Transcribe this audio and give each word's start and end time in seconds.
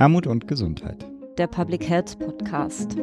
Armut 0.00 0.26
und 0.26 0.48
Gesundheit. 0.48 1.04
Der 1.36 1.46
Public 1.46 1.86
Health 1.86 2.18
Podcast. 2.18 2.96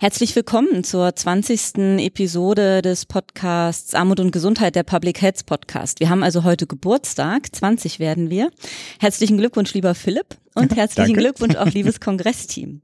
Herzlich 0.00 0.34
willkommen 0.34 0.82
zur 0.82 1.14
20. 1.14 2.00
Episode 2.00 2.82
des 2.82 3.06
Podcasts 3.06 3.94
Armut 3.94 4.18
und 4.18 4.32
Gesundheit, 4.32 4.74
der 4.74 4.82
Public 4.82 5.22
Health 5.22 5.46
Podcast. 5.46 6.00
Wir 6.00 6.10
haben 6.10 6.24
also 6.24 6.42
heute 6.42 6.66
Geburtstag, 6.66 7.54
20 7.54 8.00
werden 8.00 8.30
wir. 8.30 8.50
Herzlichen 8.98 9.38
Glückwunsch, 9.38 9.74
lieber 9.74 9.94
Philipp. 9.94 10.34
Und 10.54 10.74
herzlichen 10.76 11.14
Glückwunsch 11.14 11.56
auch, 11.56 11.66
liebes 11.72 12.00
Kongressteam. 12.00 12.82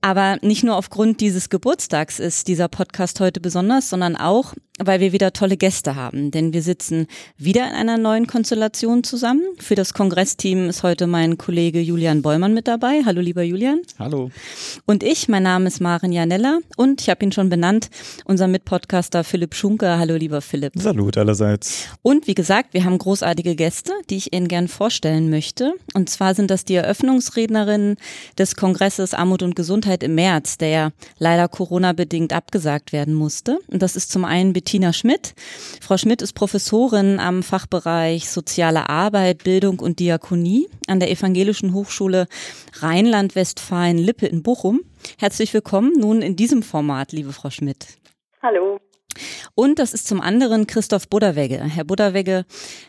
Aber 0.00 0.38
nicht 0.42 0.64
nur 0.64 0.76
aufgrund 0.76 1.20
dieses 1.20 1.48
Geburtstags 1.48 2.18
ist 2.18 2.48
dieser 2.48 2.68
Podcast 2.68 3.20
heute 3.20 3.40
besonders, 3.40 3.88
sondern 3.88 4.16
auch, 4.16 4.54
weil 4.78 5.00
wir 5.00 5.12
wieder 5.12 5.32
tolle 5.32 5.56
Gäste 5.56 5.96
haben. 5.96 6.30
Denn 6.30 6.52
wir 6.52 6.62
sitzen 6.62 7.06
wieder 7.38 7.66
in 7.68 7.74
einer 7.74 7.96
neuen 7.96 8.26
Konstellation 8.26 9.04
zusammen. 9.04 9.42
Für 9.58 9.74
das 9.74 9.94
Kongressteam 9.94 10.68
ist 10.68 10.82
heute 10.82 11.06
mein 11.06 11.38
Kollege 11.38 11.80
Julian 11.80 12.22
Bollmann 12.22 12.54
mit 12.54 12.68
dabei. 12.68 13.02
Hallo, 13.04 13.20
lieber 13.20 13.42
Julian. 13.42 13.80
Hallo. 13.98 14.30
Und 14.84 15.02
ich, 15.02 15.28
mein 15.28 15.42
Name 15.42 15.66
ist 15.66 15.80
Maren 15.80 16.12
Janella 16.12 16.58
und 16.76 17.00
ich 17.00 17.08
habe 17.08 17.24
ihn 17.24 17.32
schon 17.32 17.48
benannt, 17.48 17.88
unser 18.26 18.48
Mitpodcaster 18.48 19.24
Philipp 19.24 19.54
Schunke. 19.54 19.98
Hallo, 19.98 20.16
lieber 20.16 20.40
Philipp. 20.40 20.72
Salut 20.76 21.16
allerseits. 21.16 21.88
Und 22.02 22.26
wie 22.26 22.34
gesagt, 22.34 22.74
wir 22.74 22.84
haben 22.84 22.98
großartige 22.98 23.56
Gäste, 23.56 23.92
die 24.10 24.16
ich 24.16 24.32
Ihnen 24.32 24.48
gern 24.48 24.68
vorstellen 24.68 25.30
möchte. 25.30 25.74
Und 25.94 26.10
zwar 26.10 26.34
sind 26.34 26.50
das 26.50 26.64
die 26.64 26.76
Eröffnungsrednerin 26.86 27.96
des 28.38 28.54
Kongresses 28.54 29.12
Armut 29.12 29.42
und 29.42 29.56
Gesundheit 29.56 30.02
im 30.02 30.14
März, 30.14 30.56
der 30.56 30.68
ja 30.68 30.90
leider 31.18 31.48
Corona-bedingt 31.48 32.32
abgesagt 32.32 32.92
werden 32.92 33.14
musste. 33.14 33.58
Und 33.66 33.82
das 33.82 33.96
ist 33.96 34.12
zum 34.12 34.24
einen 34.24 34.52
Bettina 34.52 34.92
Schmidt. 34.92 35.34
Frau 35.80 35.96
Schmidt 35.96 36.22
ist 36.22 36.34
Professorin 36.34 37.18
am 37.18 37.42
Fachbereich 37.42 38.30
Soziale 38.30 38.88
Arbeit, 38.88 39.44
Bildung 39.44 39.80
und 39.80 39.98
Diakonie 39.98 40.68
an 40.86 41.00
der 41.00 41.10
Evangelischen 41.10 41.74
Hochschule 41.74 42.28
Rheinland-Westfalen-Lippe 42.74 44.26
in 44.26 44.42
Bochum. 44.42 44.80
Herzlich 45.18 45.52
willkommen 45.52 45.92
nun 45.98 46.22
in 46.22 46.36
diesem 46.36 46.62
Format, 46.62 47.12
liebe 47.12 47.32
Frau 47.32 47.50
Schmidt. 47.50 47.86
Hallo. 48.42 48.78
Und 49.54 49.78
das 49.78 49.92
ist 49.92 50.06
zum 50.06 50.20
anderen 50.20 50.66
Christoph 50.66 51.08
Budderwegge. 51.08 51.62
Herr 51.62 51.84
Budderwegge 51.84 52.44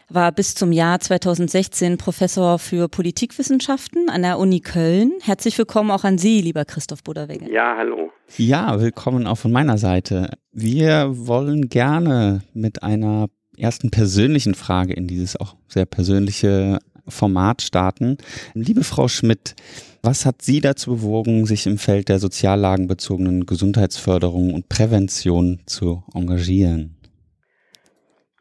war 0.09 0.31
bis 0.31 0.56
zum 0.56 0.72
Jahr 0.72 1.00
2016 1.00 1.97
Professor 1.97 2.59
für 2.59 2.88
Politikwissenschaften 2.88 4.09
an 4.09 4.22
der 4.22 4.39
Uni 4.39 4.59
Köln. 4.59 5.14
Herzlich 5.22 5.58
willkommen 5.58 5.92
auch 5.92 6.03
an 6.03 6.17
Sie, 6.17 6.42
lieber 6.42 6.66
Christoph 6.66 7.03
Budderwegge. 7.03 7.52
Ja, 7.52 7.75
hallo. 7.78 8.11
Ja, 8.38 8.80
willkommen 8.80 9.28
auch 9.28 9.38
von 9.38 9.52
meiner 9.52 9.78
Seite. 9.78 10.31
Wir 10.52 11.09
wollen 11.28 11.70
gerne 11.70 12.42
mit 12.53 12.83
einer 12.83 13.28
ersten 13.58 13.89
persönlichen 13.89 14.53
Frage 14.53 14.94
in 14.94 15.08
dieses 15.08 15.39
auch 15.39 15.55
sehr 15.67 15.86
persönliche 15.86 16.80
Format 17.08 17.61
starten. 17.61 18.17
Liebe 18.53 18.83
Frau 18.83 19.08
Schmidt, 19.08 19.55
was 20.03 20.25
hat 20.25 20.41
Sie 20.41 20.61
dazu 20.61 20.91
bewogen, 20.91 21.45
sich 21.45 21.66
im 21.66 21.77
Feld 21.77 22.09
der 22.09 22.19
soziallagenbezogenen 22.19 23.45
Gesundheitsförderung 23.45 24.53
und 24.53 24.69
Prävention 24.69 25.59
zu 25.66 26.03
engagieren? 26.14 26.97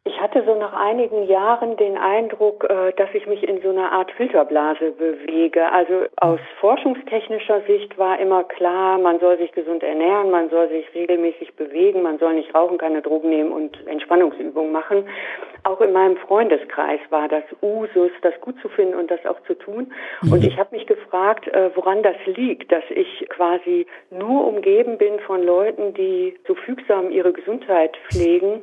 Ich 0.04 0.20
hatte 0.20 0.42
so 0.46 0.58
nach 0.58 0.72
einigen 0.86 1.24
Jahren 1.24 1.76
den 1.76 1.98
Eindruck, 1.98 2.64
äh, 2.64 2.92
dass 2.96 3.08
ich 3.12 3.26
mich 3.26 3.42
in 3.42 3.60
so 3.62 3.70
einer 3.70 3.90
Art 3.92 4.10
Filterblase 4.12 4.92
bewege. 4.92 5.70
Also 5.72 6.06
aus 6.16 6.40
forschungstechnischer 6.60 7.62
Sicht 7.66 7.98
war 7.98 8.18
immer 8.20 8.44
klar, 8.44 8.98
man 8.98 9.18
soll 9.18 9.36
sich 9.38 9.52
gesund 9.52 9.82
ernähren, 9.82 10.30
man 10.30 10.48
soll 10.48 10.68
sich 10.68 10.86
regelmäßig 10.94 11.54
bewegen, 11.56 12.02
man 12.02 12.18
soll 12.18 12.34
nicht 12.34 12.54
rauchen, 12.54 12.78
keine 12.78 13.02
Drogen 13.02 13.30
nehmen 13.30 13.52
und 13.52 13.84
Entspannungsübungen 13.86 14.70
machen. 14.70 15.08
Auch 15.64 15.80
in 15.80 15.92
meinem 15.92 16.16
Freundeskreis 16.18 17.00
war 17.10 17.26
das 17.26 17.42
Usus, 17.60 18.12
das 18.22 18.40
gut 18.40 18.54
zu 18.62 18.68
finden 18.68 18.94
und 18.94 19.10
das 19.10 19.26
auch 19.26 19.42
zu 19.48 19.54
tun. 19.54 19.92
Und 20.22 20.42
mhm. 20.42 20.48
ich 20.48 20.56
habe 20.58 20.76
mich 20.76 20.86
gefragt, 20.86 21.48
äh, 21.48 21.70
woran 21.74 22.04
das 22.04 22.14
liegt, 22.26 22.70
dass 22.70 22.84
ich 22.90 23.26
quasi 23.30 23.86
nur 24.10 24.46
umgeben 24.46 24.96
bin 24.96 25.18
von 25.26 25.42
Leuten, 25.42 25.92
die 25.94 26.36
so 26.46 26.54
fügsam 26.54 27.10
ihre 27.10 27.32
Gesundheit 27.32 27.96
pflegen, 28.08 28.62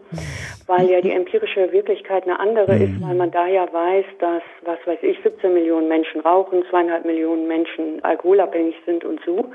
weil 0.67 0.89
ja 0.89 1.01
die 1.01 1.11
empirische 1.11 1.73
Wirklichkeit 1.73 2.12
eine 2.21 2.39
andere 2.39 2.75
ist, 2.75 2.99
mhm. 2.99 3.07
weil 3.07 3.15
man 3.15 3.31
da 3.31 3.47
ja 3.47 3.71
weiß, 3.71 4.05
dass, 4.19 4.43
was 4.63 4.77
weiß 4.85 4.99
ich, 5.01 5.17
17 5.23 5.51
Millionen 5.51 5.87
Menschen 5.87 6.21
rauchen, 6.21 6.63
zweieinhalb 6.69 7.05
Millionen 7.05 7.47
Menschen 7.47 8.03
alkoholabhängig 8.03 8.75
sind 8.85 9.03
und 9.03 9.19
so. 9.25 9.49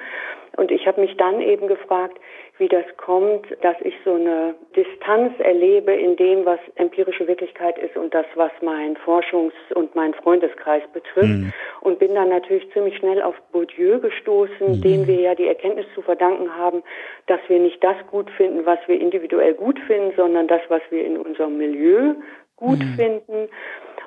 Und 0.57 0.73
ich 0.73 0.89
habe 0.89 1.01
mich 1.01 1.17
dann 1.17 1.41
eben 1.41 1.69
gefragt, 1.69 2.19
wie 2.59 2.67
das 2.67 2.85
kommt, 2.97 3.47
dass 3.63 3.77
ich 3.83 3.95
so 4.05 4.15
eine 4.15 4.57
Distanz 4.75 5.33
erlebe 5.39 5.93
in 5.93 6.17
dem, 6.17 6.45
was 6.45 6.59
empirische 6.75 7.29
Wirklichkeit 7.29 7.79
ist 7.79 7.97
und 7.97 8.13
das, 8.13 8.27
was 8.35 8.51
mein 8.61 8.97
Forschungs- 8.97 9.73
und 9.75 9.95
mein 9.95 10.15
Freundeskreis 10.15 10.83
betrifft. 10.93 11.29
Mhm. 11.29 11.53
Und 11.81 12.01
bin 12.01 12.15
dann 12.15 12.31
natürlich 12.31 12.69
ziemlich 12.73 12.97
schnell 12.97 13.23
auf 13.23 13.37
Bourdieu 13.53 14.01
gestoßen, 14.01 14.79
mhm. 14.79 14.83
dem 14.83 15.07
wir 15.07 15.21
ja 15.21 15.35
die 15.37 15.47
Erkenntnis 15.47 15.87
zu 15.95 16.03
verdanken 16.03 16.57
haben, 16.57 16.83
dass 17.27 17.41
wir 17.47 17.61
nicht 17.61 17.83
das 17.85 17.97
gut 18.11 18.29
finden, 18.33 18.67
was 18.67 18.81
wir 18.89 19.01
individuell 19.01 19.55
gut 19.55 19.79
finden, 19.87 20.13
sondern 20.17 20.49
das, 20.49 20.63
was 20.69 20.83
wir 20.91 21.05
in 21.05 21.19
unserem 21.19 21.57
Milieu 21.57 22.15
gut 22.59 22.81
mhm. 22.81 22.95
finden. 22.95 23.49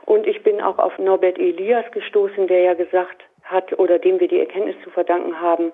Und 0.06 0.28
ich 0.28 0.44
bin 0.44 0.62
auch 0.62 0.78
auf 0.78 0.98
Norbert 1.00 1.40
Elias 1.40 1.90
gestoßen, 1.92 2.48
der 2.48 2.62
ja 2.62 2.74
gesagt 2.74 3.24
hat, 3.44 3.78
oder 3.80 4.00
dem 4.00 4.20
wir 4.20 4.28
die 4.28 4.40
Erkenntnis 4.40 4.76
zu 4.84 4.90
verdanken 4.90 5.40
haben, 5.40 5.72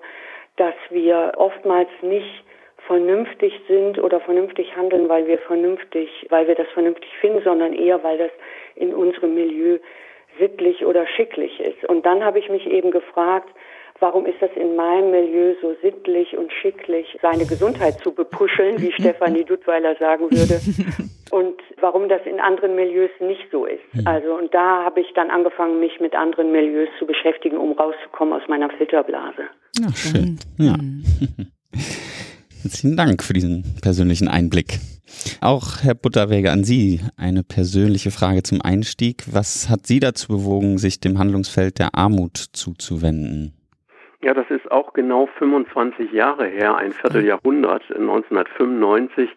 dass 0.56 0.74
wir 0.90 1.32
oftmals 1.36 1.88
nicht 2.02 2.44
vernünftig 2.86 3.52
sind 3.68 3.98
oder 3.98 4.20
vernünftig 4.20 4.74
handeln, 4.76 5.08
weil 5.08 5.26
wir 5.26 5.38
vernünftig, 5.38 6.26
weil 6.30 6.48
wir 6.48 6.54
das 6.54 6.68
vernünftig 6.68 7.10
finden, 7.20 7.42
sondern 7.42 7.72
eher, 7.72 8.02
weil 8.02 8.18
das 8.18 8.30
in 8.74 8.94
unserem 8.94 9.34
Milieu 9.34 9.78
sittlich 10.38 10.84
oder 10.84 11.06
schicklich 11.06 11.60
ist. 11.60 11.84
Und 11.84 12.06
dann 12.06 12.24
habe 12.24 12.38
ich 12.38 12.48
mich 12.48 12.66
eben 12.66 12.90
gefragt, 12.90 13.48
warum 14.00 14.26
ist 14.26 14.40
das 14.40 14.50
in 14.56 14.76
meinem 14.76 15.10
Milieu 15.10 15.54
so 15.60 15.74
sittlich 15.82 16.36
und 16.36 16.52
schicklich, 16.52 17.06
seine 17.22 17.46
Gesundheit 17.46 17.98
zu 18.02 18.12
bepuscheln, 18.12 18.80
wie 18.80 18.92
Stefanie 18.98 19.44
Duttweiler 19.44 19.96
sagen 19.96 20.30
würde, 20.30 20.60
und 21.30 21.60
warum 21.80 22.08
das 22.08 22.20
in 22.24 22.40
anderen 22.40 22.74
Milieus 22.74 23.10
nicht 23.20 23.46
so 23.50 23.66
ist. 23.66 23.82
Hm. 23.92 24.06
Also, 24.06 24.34
und 24.34 24.52
da 24.54 24.84
habe 24.84 25.00
ich 25.00 25.08
dann 25.14 25.30
angefangen, 25.30 25.80
mich 25.80 26.00
mit 26.00 26.14
anderen 26.14 26.52
Milieus 26.52 26.88
zu 26.98 27.06
beschäftigen, 27.06 27.56
um 27.56 27.72
rauszukommen 27.72 28.34
aus 28.34 28.48
meiner 28.48 28.70
Filterblase. 28.70 29.42
Ach, 29.86 29.96
schön. 29.96 30.38
Ja. 30.58 30.74
Herzlichen 32.62 32.96
Dank 32.96 33.22
für 33.22 33.34
diesen 33.34 33.64
persönlichen 33.82 34.26
Einblick. 34.28 34.78
Auch 35.40 35.82
Herr 35.82 35.94
Butterweger 35.94 36.52
an 36.52 36.64
Sie 36.64 37.00
eine 37.16 37.44
persönliche 37.44 38.10
Frage 38.10 38.42
zum 38.42 38.60
Einstieg. 38.60 39.24
Was 39.30 39.68
hat 39.68 39.86
Sie 39.86 40.00
dazu 40.00 40.28
bewogen, 40.28 40.78
sich 40.78 41.00
dem 41.00 41.18
Handlungsfeld 41.18 41.78
der 41.78 41.94
Armut 41.94 42.36
zuzuwenden? 42.52 43.57
Ja, 44.20 44.34
das 44.34 44.50
ist 44.50 44.70
auch 44.70 44.94
genau 44.94 45.26
25 45.38 46.12
Jahre 46.12 46.46
her, 46.46 46.76
ein 46.76 46.92
Vierteljahrhundert, 46.92 47.82
1995 47.90 49.30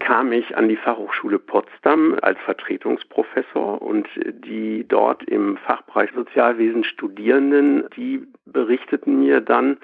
kam 0.00 0.32
ich 0.32 0.56
an 0.56 0.68
die 0.68 0.76
Fachhochschule 0.76 1.38
Potsdam 1.38 2.16
als 2.22 2.38
Vertretungsprofessor 2.44 3.82
und 3.82 4.06
die 4.16 4.86
dort 4.86 5.24
im 5.24 5.56
Fachbereich 5.56 6.10
Sozialwesen 6.14 6.84
Studierenden, 6.84 7.88
die 7.96 8.26
berichteten 8.44 9.18
mir 9.18 9.40
dann, 9.40 9.78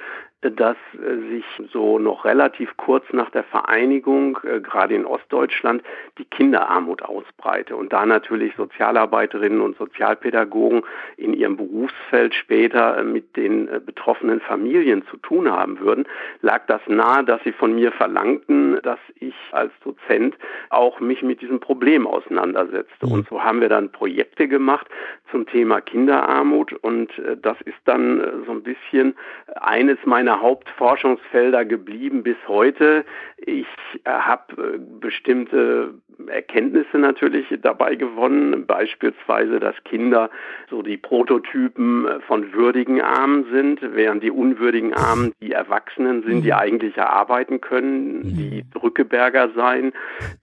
dass 0.51 0.77
äh, 0.95 1.17
sich 1.31 1.45
so 1.73 1.99
noch 1.99 2.25
relativ 2.25 2.77
kurz 2.77 3.05
nach 3.13 3.31
der 3.31 3.45
Vereinigung, 3.45 4.39
äh, 4.45 4.61
gerade 4.61 4.95
in 4.95 5.07
Ostdeutschland, 5.07 5.83
die 6.19 6.25
Kinderarmut 6.25 7.03
ausbreite 7.03 7.77
und 7.77 7.93
da 7.93 8.07
natürlich 8.07 8.55
Sozialarbeiterinnen 8.57 9.61
und 9.61 9.77
Sozialpädagogen 9.77 10.83
in 11.17 11.35
ihrem 11.35 11.57
Berufsfeld 11.57 12.35
später 12.35 12.99
äh, 12.99 13.05
mit 13.05 13.37
den 13.37 13.69
betroffenen 13.87 14.41
Familien 14.41 15.05
zu 15.11 15.17
tun 15.19 15.51
haben 15.51 15.81
würden, 15.81 16.07
lag 16.43 16.67
das 16.67 16.81
nahe, 16.87 17.25
dass 17.25 17.43
sie 17.45 17.53
von 17.53 17.75
mir 17.75 17.93
verlangten, 17.93 18.79
dass 18.83 18.99
ich 19.21 19.35
als 19.53 19.73
Dozent 19.83 20.37
auch 20.71 21.01
mich 21.01 21.23
mit 21.23 21.41
diesem 21.41 21.61
Problem 21.61 22.07
auseinandersetzte. 22.07 23.07
Mhm. 23.07 23.13
Und 23.13 23.29
so 23.29 23.43
haben 23.43 23.61
wir 23.61 23.69
dann 23.69 23.91
Projekte 23.91 24.49
gemacht 24.49 24.87
zum 25.31 25.47
Thema 25.47 25.81
Kinderarmut 25.81 26.73
und 26.73 27.11
das 27.43 27.61
ist 27.63 27.79
dann 27.85 28.45
so 28.47 28.53
ein 28.53 28.63
bisschen 28.63 29.15
eines 29.57 29.99
meiner 30.05 30.34
Hauptforschungsfelder 30.41 31.65
geblieben 31.65 32.23
bis 32.23 32.37
heute. 32.47 33.05
Ich 33.39 33.67
äh, 34.05 34.11
habe 34.11 34.75
äh, 34.75 34.79
bestimmte 35.01 35.95
Erkenntnisse 36.29 36.99
natürlich 36.99 37.47
dabei 37.63 37.97
gewonnen, 37.97 38.67
beispielsweise, 38.67 39.61
dass 39.61 39.75
Kinder 39.85 40.31
so 40.71 40.83
die 40.83 40.97
Prototypen 40.97 42.07
äh, 42.07 42.21
von 42.21 42.53
würdigen 42.53 43.01
Armen 43.01 43.47
sind, 43.53 43.81
während 43.83 44.23
die 44.23 44.31
unwürdigen 44.31 44.95
Armen 44.95 45.33
die 45.41 45.53
Erwachsenen 45.53 46.23
sind, 46.23 46.43
die 46.43 46.53
mhm. 46.53 46.59
eigentlich 46.59 46.99
arbeiten 47.01 47.61
können, 47.61 48.19
mhm. 48.19 48.37
die 48.37 48.65
Drückeberger 48.73 49.51
sein, 49.55 49.93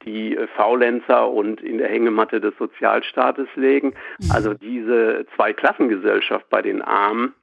die 0.06 0.38
Faulenzer 0.56 1.30
und 1.30 1.62
in 1.62 1.78
der 1.78 1.90
Hängematte 1.90 2.40
des 2.42 2.54
Sozialstaates 2.58 3.48
legen. 3.56 3.94
Mhm. 4.20 4.32
Also 4.32 4.54
diese 4.54 5.26
Zweiklassengesellschaft 5.36 6.50
bei 6.50 6.62
den 6.62 6.82
Armen 6.82 7.34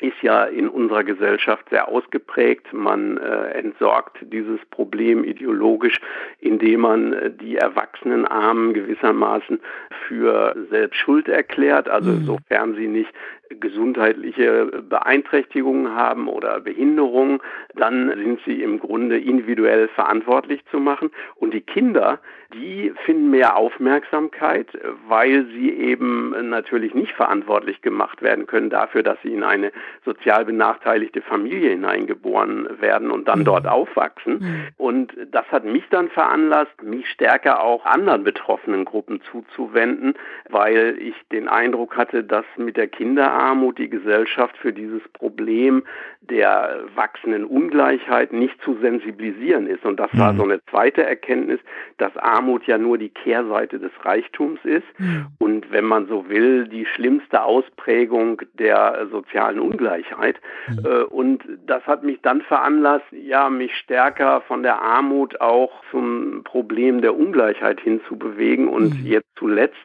ist 0.00 0.22
ja 0.22 0.44
in 0.44 0.68
unserer 0.68 1.04
Gesellschaft 1.04 1.68
sehr 1.70 1.88
ausgeprägt. 1.88 2.72
Man 2.72 3.18
äh, 3.18 3.50
entsorgt 3.50 4.18
dieses 4.22 4.60
Problem 4.70 5.24
ideologisch, 5.24 6.00
indem 6.38 6.80
man 6.80 7.12
äh, 7.12 7.30
die 7.30 7.56
erwachsenen 7.56 8.26
Armen 8.26 8.74
gewissermaßen 8.74 9.60
für 10.06 10.56
selbst 10.70 10.96
schuld 10.96 11.28
erklärt, 11.28 11.88
also 11.88 12.10
mhm. 12.10 12.24
sofern 12.24 12.74
sie 12.74 12.88
nicht 12.88 13.12
gesundheitliche 13.58 14.82
Beeinträchtigungen 14.88 15.94
haben 15.94 16.28
oder 16.28 16.60
Behinderungen, 16.60 17.40
dann 17.74 18.08
sind 18.08 18.40
sie 18.46 18.62
im 18.62 18.78
Grunde 18.78 19.18
individuell 19.18 19.88
verantwortlich 19.88 20.64
zu 20.70 20.78
machen. 20.78 21.10
Und 21.36 21.52
die 21.52 21.60
Kinder, 21.60 22.20
die 22.54 22.92
finden 23.04 23.30
mehr 23.30 23.56
Aufmerksamkeit, 23.56 24.66
weil 25.08 25.46
sie 25.46 25.70
eben 25.70 26.34
natürlich 26.48 26.94
nicht 26.94 27.12
verantwortlich 27.12 27.80
gemacht 27.82 28.22
werden 28.22 28.46
können 28.46 28.70
dafür, 28.70 29.02
dass 29.02 29.18
sie 29.22 29.32
in 29.32 29.44
eine 29.44 29.72
sozial 30.04 30.44
benachteiligte 30.44 31.22
Familie 31.22 31.70
hineingeboren 31.70 32.80
werden 32.80 33.10
und 33.10 33.28
dann 33.28 33.40
mhm. 33.40 33.44
dort 33.44 33.66
aufwachsen. 33.66 34.38
Mhm. 34.40 34.66
Und 34.76 35.12
das 35.30 35.46
hat 35.50 35.64
mich 35.64 35.84
dann 35.90 36.08
veranlasst, 36.08 36.82
mich 36.82 37.08
stärker 37.08 37.62
auch 37.62 37.84
anderen 37.84 38.24
betroffenen 38.24 38.84
Gruppen 38.84 39.20
zuzuwenden, 39.30 40.14
weil 40.48 40.96
ich 41.00 41.14
den 41.32 41.48
Eindruck 41.48 41.96
hatte, 41.96 42.24
dass 42.24 42.44
mit 42.56 42.76
der 42.76 42.88
Kinderarmut 43.40 43.78
die 43.78 43.88
Gesellschaft 43.88 44.56
für 44.58 44.72
dieses 44.72 45.02
Problem 45.12 45.84
der 46.20 46.84
wachsenden 46.94 47.44
Ungleichheit 47.44 48.32
nicht 48.32 48.60
zu 48.62 48.76
sensibilisieren 48.80 49.66
ist. 49.66 49.84
Und 49.84 49.98
das 49.98 50.10
war 50.12 50.32
mhm. 50.32 50.36
so 50.36 50.44
eine 50.44 50.60
zweite 50.66 51.02
Erkenntnis, 51.02 51.60
dass 51.98 52.16
Armut 52.16 52.66
ja 52.66 52.78
nur 52.78 52.98
die 52.98 53.08
Kehrseite 53.08 53.78
des 53.78 53.92
Reichtums 54.04 54.60
ist 54.64 54.86
und 55.38 55.72
wenn 55.72 55.84
man 55.84 56.06
so 56.06 56.28
will, 56.28 56.68
die 56.68 56.86
schlimmste 56.86 57.42
Ausprägung 57.42 58.42
der 58.54 59.08
sozialen 59.10 59.58
Ungleichheit. 59.58 60.36
Mhm. 60.68 60.84
Äh, 60.84 61.02
und 61.04 61.42
das 61.66 61.84
hat 61.86 62.04
mich 62.04 62.20
dann 62.22 62.42
veranlasst, 62.42 63.06
ja, 63.10 63.48
mich 63.48 63.74
stärker 63.76 64.42
von 64.42 64.62
der 64.62 64.80
Armut 64.82 65.40
auch 65.40 65.72
zum 65.90 66.42
Problem 66.44 67.00
der 67.00 67.16
Ungleichheit 67.16 67.80
hinzubewegen. 67.80 68.68
Und 68.68 69.00
mhm. 69.00 69.06
jetzt 69.06 69.28
zuletzt 69.36 69.76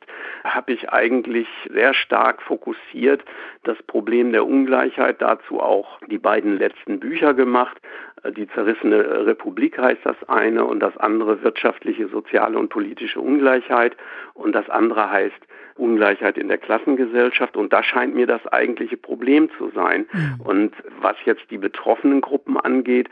habe 0.44 0.74
ich 0.74 0.90
eigentlich 0.90 1.48
sehr 1.72 1.94
stark 1.94 2.42
fokussiert 2.42 3.24
das 3.64 3.78
Problem 3.84 4.32
der 4.32 4.46
Ungleichheit, 4.46 5.22
dazu 5.22 5.60
auch 5.60 6.00
die 6.08 6.18
beiden 6.18 6.58
letzten 6.58 7.00
Bücher 7.00 7.34
gemacht. 7.34 7.78
Äh, 8.24 8.32
die 8.32 8.48
zerrissene 8.50 9.26
Republik 9.26 9.78
heißt 9.78 10.02
das 10.04 10.18
eine 10.28 10.66
und 10.66 10.80
das 10.80 10.96
andere 10.98 11.42
wirtschaftliche, 11.44 12.08
soziale 12.08 12.58
und 12.58 12.70
politische 12.70 13.20
Ungleichheit 13.20 13.96
und 14.34 14.54
das 14.54 14.70
andere 14.70 15.10
heißt 15.10 15.48
Ungleichheit 15.78 16.38
in 16.38 16.48
der 16.48 16.58
Klassengesellschaft. 16.58 17.58
Und 17.58 17.74
das 17.74 17.86
scheint 17.86 18.16
mir 18.16 18.28
das 18.28 18.46
eigentliche 18.48 18.98
Problem 18.98 19.50
zu 19.58 19.72
sein. 19.76 20.06
Mhm. 20.12 20.42
Und 20.42 20.74
was 21.02 21.16
jetzt 21.26 21.50
die 21.52 21.58
betroffenen 21.58 22.22
Gruppen 22.22 22.58
angeht, 22.58 23.10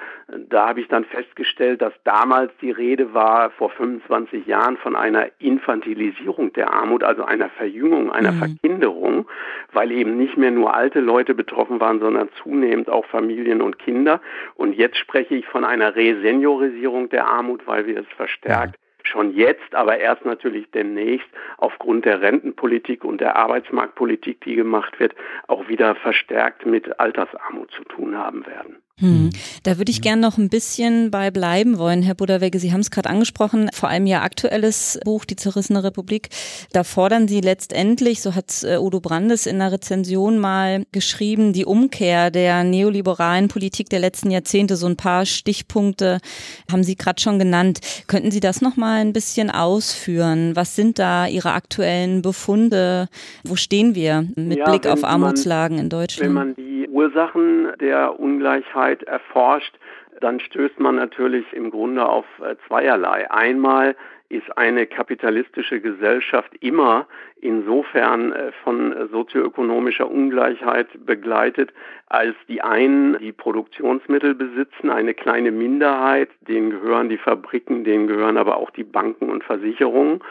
da 0.49 0.69
habe 0.69 0.81
ich 0.81 0.87
dann 0.87 1.03
festgestellt, 1.05 1.81
dass 1.81 1.93
damals 2.03 2.51
die 2.61 2.71
Rede 2.71 3.13
war, 3.13 3.49
vor 3.51 3.69
25 3.71 4.45
Jahren, 4.45 4.77
von 4.77 4.95
einer 4.95 5.27
Infantilisierung 5.39 6.53
der 6.53 6.73
Armut, 6.73 7.03
also 7.03 7.23
einer 7.23 7.49
Verjüngung, 7.49 8.11
einer 8.11 8.31
mhm. 8.31 8.39
Verkinderung, 8.39 9.27
weil 9.73 9.91
eben 9.91 10.17
nicht 10.17 10.37
mehr 10.37 10.51
nur 10.51 10.73
alte 10.73 11.01
Leute 11.01 11.35
betroffen 11.35 11.79
waren, 11.79 11.99
sondern 11.99 12.29
zunehmend 12.41 12.89
auch 12.89 13.05
Familien 13.05 13.61
und 13.61 13.77
Kinder. 13.77 14.21
Und 14.55 14.73
jetzt 14.73 14.97
spreche 14.97 15.35
ich 15.35 15.45
von 15.47 15.65
einer 15.65 15.95
Reseniorisierung 15.95 17.09
der 17.09 17.27
Armut, 17.27 17.67
weil 17.67 17.85
wir 17.87 17.99
es 17.99 18.07
verstärkt 18.15 18.77
schon 19.07 19.35
jetzt, 19.35 19.75
aber 19.75 19.97
erst 19.97 20.25
natürlich 20.25 20.69
demnächst 20.71 21.27
aufgrund 21.57 22.05
der 22.05 22.21
Rentenpolitik 22.21 23.03
und 23.03 23.21
der 23.21 23.35
Arbeitsmarktpolitik, 23.35 24.41
die 24.41 24.55
gemacht 24.55 24.99
wird, 24.99 25.15
auch 25.47 25.67
wieder 25.67 25.95
verstärkt 25.95 26.65
mit 26.65 26.99
Altersarmut 26.99 27.71
zu 27.71 27.83
tun 27.83 28.17
haben 28.17 28.45
werden. 28.45 28.77
Hm. 28.99 29.31
Da 29.63 29.79
würde 29.79 29.89
ich 29.89 30.03
gerne 30.03 30.21
noch 30.21 30.37
ein 30.37 30.49
bisschen 30.49 31.09
bei 31.09 31.31
bleiben 31.31 31.79
wollen, 31.79 32.03
Herr 32.03 32.13
Buderwege. 32.13 32.59
Sie 32.59 32.71
haben 32.71 32.81
es 32.81 32.91
gerade 32.91 33.09
angesprochen, 33.09 33.69
vor 33.73 33.89
allem 33.89 34.05
Ihr 34.05 34.21
aktuelles 34.21 34.99
Buch, 35.03 35.25
Die 35.25 35.35
zerrissene 35.35 35.83
Republik. 35.83 36.29
Da 36.73 36.83
fordern 36.83 37.27
Sie 37.27 37.41
letztendlich, 37.41 38.21
so 38.21 38.35
hat 38.35 38.63
äh, 38.63 38.77
Udo 38.77 38.99
Brandes 38.99 39.47
in 39.47 39.55
einer 39.55 39.71
Rezension 39.71 40.37
mal 40.37 40.83
geschrieben, 40.91 41.53
die 41.53 41.65
Umkehr 41.65 42.29
der 42.29 42.63
neoliberalen 42.63 43.47
Politik 43.47 43.89
der 43.89 43.99
letzten 43.99 44.29
Jahrzehnte. 44.29 44.75
So 44.75 44.85
ein 44.85 44.95
paar 44.95 45.25
Stichpunkte 45.25 46.19
haben 46.71 46.83
Sie 46.83 46.95
gerade 46.95 47.19
schon 47.19 47.39
genannt. 47.39 47.79
Könnten 48.05 48.29
Sie 48.29 48.41
das 48.41 48.61
noch 48.61 48.77
mal 48.77 49.01
ein 49.01 49.11
bisschen 49.11 49.49
ausführen? 49.49 50.55
Was 50.55 50.75
sind 50.75 50.99
da 50.99 51.25
Ihre 51.25 51.53
aktuellen 51.53 52.21
Befunde? 52.21 53.07
Wo 53.43 53.55
stehen 53.55 53.95
wir 53.95 54.27
mit 54.35 54.59
ja, 54.59 54.69
Blick 54.69 54.85
auf 54.85 55.03
Armutslagen 55.03 55.77
man, 55.77 55.85
in 55.85 55.89
Deutschland? 55.89 56.27
Wenn 56.27 56.33
man 56.33 56.55
die 56.55 56.87
Ursachen 56.89 57.71
der 57.81 58.19
Ungleichheit 58.19 58.82
erforscht, 59.03 59.73
dann 60.19 60.39
stößt 60.39 60.79
man 60.79 60.95
natürlich 60.95 61.51
im 61.53 61.71
Grunde 61.71 62.07
auf 62.07 62.25
äh, 62.39 62.55
zweierlei. 62.67 63.29
Einmal 63.31 63.95
ist 64.33 64.57
eine 64.57 64.87
kapitalistische 64.87 65.79
Gesellschaft 65.79 66.51
immer 66.59 67.07
insofern 67.43 68.31
äh, 68.31 68.51
von 68.63 69.09
sozioökonomischer 69.11 70.09
Ungleichheit 70.09 70.87
begleitet, 71.05 71.73
als 72.07 72.35
die 72.47 72.61
einen 72.61 73.17
die 73.19 73.31
Produktionsmittel 73.31 74.35
besitzen, 74.35 74.89
eine 74.89 75.13
kleine 75.13 75.51
Minderheit, 75.51 76.29
denen 76.41 76.69
gehören 76.69 77.09
die 77.09 77.17
Fabriken, 77.17 77.83
denen 77.83 78.07
gehören 78.07 78.37
aber 78.37 78.57
auch 78.57 78.69
die 78.69 78.83
Banken 78.83 79.29
und 79.29 79.43
Versicherungen 79.43 80.21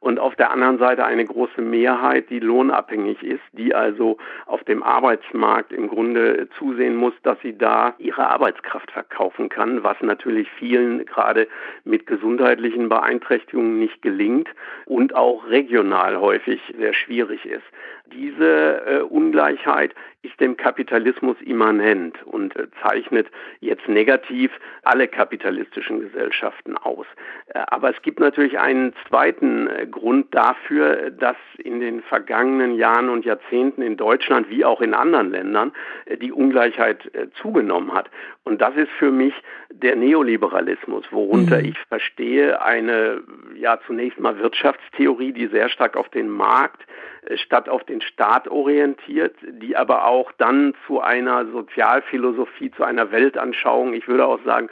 und 0.00 0.18
auf 0.18 0.34
der 0.36 0.50
anderen 0.50 0.78
Seite 0.78 1.04
eine 1.04 1.24
große 1.24 1.60
Mehrheit, 1.60 2.30
die 2.30 2.40
lohnabhängig 2.40 3.22
ist, 3.22 3.42
die 3.52 3.74
also 3.74 4.16
auf 4.46 4.64
dem 4.64 4.82
Arbeitsmarkt 4.82 5.72
im 5.72 5.88
Grunde 5.88 6.48
zusehen 6.58 6.96
muss, 6.96 7.14
dass 7.22 7.38
sie 7.40 7.56
da 7.56 7.94
ihre 7.98 8.28
Arbeitskraft 8.28 8.90
verkaufen 8.90 9.48
kann, 9.48 9.82
was 9.82 9.96
natürlich 10.00 10.48
vielen 10.58 11.04
gerade 11.06 11.48
mit 11.84 12.06
gesundheitlichen 12.06 12.88
Beeinträchtigungen 12.88 13.51
nicht 13.60 14.02
gelingt 14.02 14.48
und 14.86 15.14
auch 15.14 15.48
regional 15.48 16.18
häufig 16.20 16.60
sehr 16.78 16.94
schwierig 16.94 17.44
ist. 17.44 17.64
Diese 18.06 18.82
äh, 18.86 19.00
Ungleichheit 19.02 19.94
ist 20.22 20.38
dem 20.38 20.56
Kapitalismus 20.56 21.36
immanent 21.40 22.22
und 22.24 22.54
äh, 22.54 22.68
zeichnet 22.80 23.26
jetzt 23.58 23.88
negativ 23.88 24.52
alle 24.84 25.08
kapitalistischen 25.08 26.00
Gesellschaften 26.00 26.76
aus. 26.76 27.06
Äh, 27.48 27.60
aber 27.66 27.90
es 27.90 28.00
gibt 28.02 28.20
natürlich 28.20 28.58
einen 28.58 28.94
zweiten 29.08 29.66
äh, 29.66 29.86
Grund 29.86 30.32
dafür, 30.32 31.10
dass 31.10 31.36
in 31.58 31.80
den 31.80 32.02
vergangenen 32.02 32.76
Jahren 32.76 33.08
und 33.08 33.24
Jahrzehnten 33.24 33.82
in 33.82 33.96
Deutschland 33.96 34.48
wie 34.48 34.64
auch 34.64 34.80
in 34.80 34.94
anderen 34.94 35.30
Ländern 35.30 35.72
die 36.20 36.32
Ungleichheit 36.32 37.10
zugenommen 37.40 37.92
hat. 37.92 38.10
Und 38.44 38.60
das 38.60 38.74
ist 38.76 38.90
für 38.98 39.10
mich 39.10 39.34
der 39.70 39.96
Neoliberalismus, 39.96 41.04
worunter 41.10 41.58
mhm. 41.58 41.66
ich 41.66 41.78
verstehe 41.88 42.62
eine 42.62 43.22
ja 43.54 43.78
zunächst 43.86 44.18
mal 44.18 44.38
Wirtschaftstheorie, 44.38 45.32
die 45.32 45.46
sehr 45.48 45.68
stark 45.68 45.96
auf 45.96 46.08
den 46.08 46.28
Markt 46.28 46.82
statt 47.36 47.68
auf 47.68 47.84
den 47.84 48.00
Staat 48.00 48.48
orientiert, 48.48 49.36
die 49.42 49.76
aber 49.76 50.06
auch 50.06 50.11
dann 50.38 50.74
zu 50.86 51.00
einer 51.00 51.46
Sozialphilosophie, 51.46 52.70
zu 52.70 52.84
einer 52.84 53.10
Weltanschauung, 53.10 53.94
ich 53.94 54.06
würde 54.08 54.26
auch 54.26 54.40
sagen, 54.44 54.68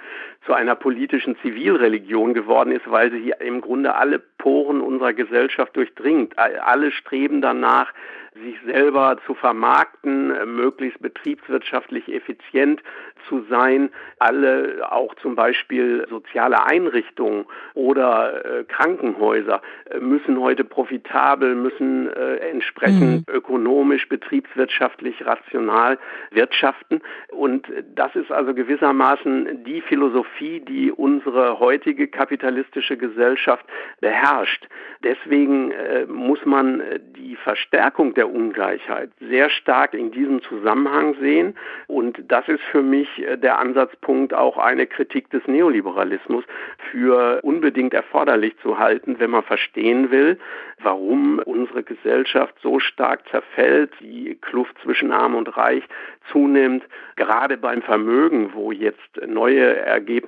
zu 0.46 0.54
einer 0.54 0.74
politischen 0.74 1.36
Zivilreligion 1.42 2.34
geworden 2.34 2.72
ist, 2.72 2.90
weil 2.90 3.10
sie 3.10 3.32
im 3.40 3.60
Grunde 3.60 3.94
alle 3.94 4.18
Poren 4.18 4.80
unserer 4.80 5.12
Gesellschaft 5.12 5.76
durchdringt. 5.76 6.38
Alle 6.38 6.92
streben 6.92 7.42
danach, 7.42 7.92
sich 8.34 8.56
selber 8.64 9.18
zu 9.26 9.34
vermarkten, 9.34 10.28
möglichst 10.54 11.02
betriebswirtschaftlich 11.02 12.08
effizient 12.08 12.80
zu 13.28 13.44
sein. 13.50 13.90
Alle, 14.18 14.88
auch 14.90 15.14
zum 15.16 15.34
Beispiel 15.34 16.06
soziale 16.08 16.64
Einrichtungen 16.64 17.46
oder 17.74 18.44
äh, 18.60 18.64
Krankenhäuser, 18.64 19.60
äh, 19.90 19.98
müssen 19.98 20.40
heute 20.40 20.64
profitabel, 20.64 21.54
müssen 21.54 22.08
äh, 22.08 22.36
entsprechend 22.36 23.28
mhm. 23.28 23.34
ökonomisch, 23.34 24.08
betriebswirtschaftlich, 24.08 25.26
rational 25.26 25.98
wirtschaften. 26.30 27.02
Und 27.30 27.66
das 27.94 28.14
ist 28.14 28.30
also 28.30 28.54
gewissermaßen 28.54 29.64
die 29.64 29.80
Philosophie, 29.80 30.29
die 30.40 30.92
unsere 30.92 31.58
heutige 31.58 32.08
kapitalistische 32.08 32.96
Gesellschaft 32.96 33.64
beherrscht. 34.00 34.66
Deswegen 35.02 35.70
äh, 35.72 36.06
muss 36.06 36.44
man 36.44 36.80
äh, 36.80 37.00
die 37.16 37.36
Verstärkung 37.36 38.14
der 38.14 38.30
Ungleichheit 38.30 39.10
sehr 39.20 39.50
stark 39.50 39.94
in 39.94 40.10
diesem 40.10 40.42
Zusammenhang 40.42 41.14
sehen. 41.20 41.56
Und 41.86 42.22
das 42.28 42.48
ist 42.48 42.62
für 42.70 42.82
mich 42.82 43.08
äh, 43.18 43.36
der 43.36 43.58
Ansatzpunkt, 43.58 44.34
auch 44.34 44.58
eine 44.58 44.86
Kritik 44.86 45.30
des 45.30 45.46
Neoliberalismus 45.46 46.44
für 46.90 47.40
unbedingt 47.42 47.94
erforderlich 47.94 48.54
zu 48.62 48.78
halten, 48.78 49.16
wenn 49.18 49.30
man 49.30 49.42
verstehen 49.42 50.10
will, 50.10 50.38
warum 50.82 51.38
unsere 51.38 51.82
Gesellschaft 51.82 52.54
so 52.62 52.78
stark 52.78 53.28
zerfällt, 53.28 53.92
die 54.00 54.36
Kluft 54.40 54.76
zwischen 54.82 55.12
Arm 55.12 55.34
und 55.34 55.56
Reich 55.56 55.84
zunimmt, 56.30 56.84
gerade 57.16 57.56
beim 57.56 57.82
Vermögen, 57.82 58.52
wo 58.54 58.72
jetzt 58.72 59.20
neue 59.26 59.76
Ergebnisse 59.76 60.19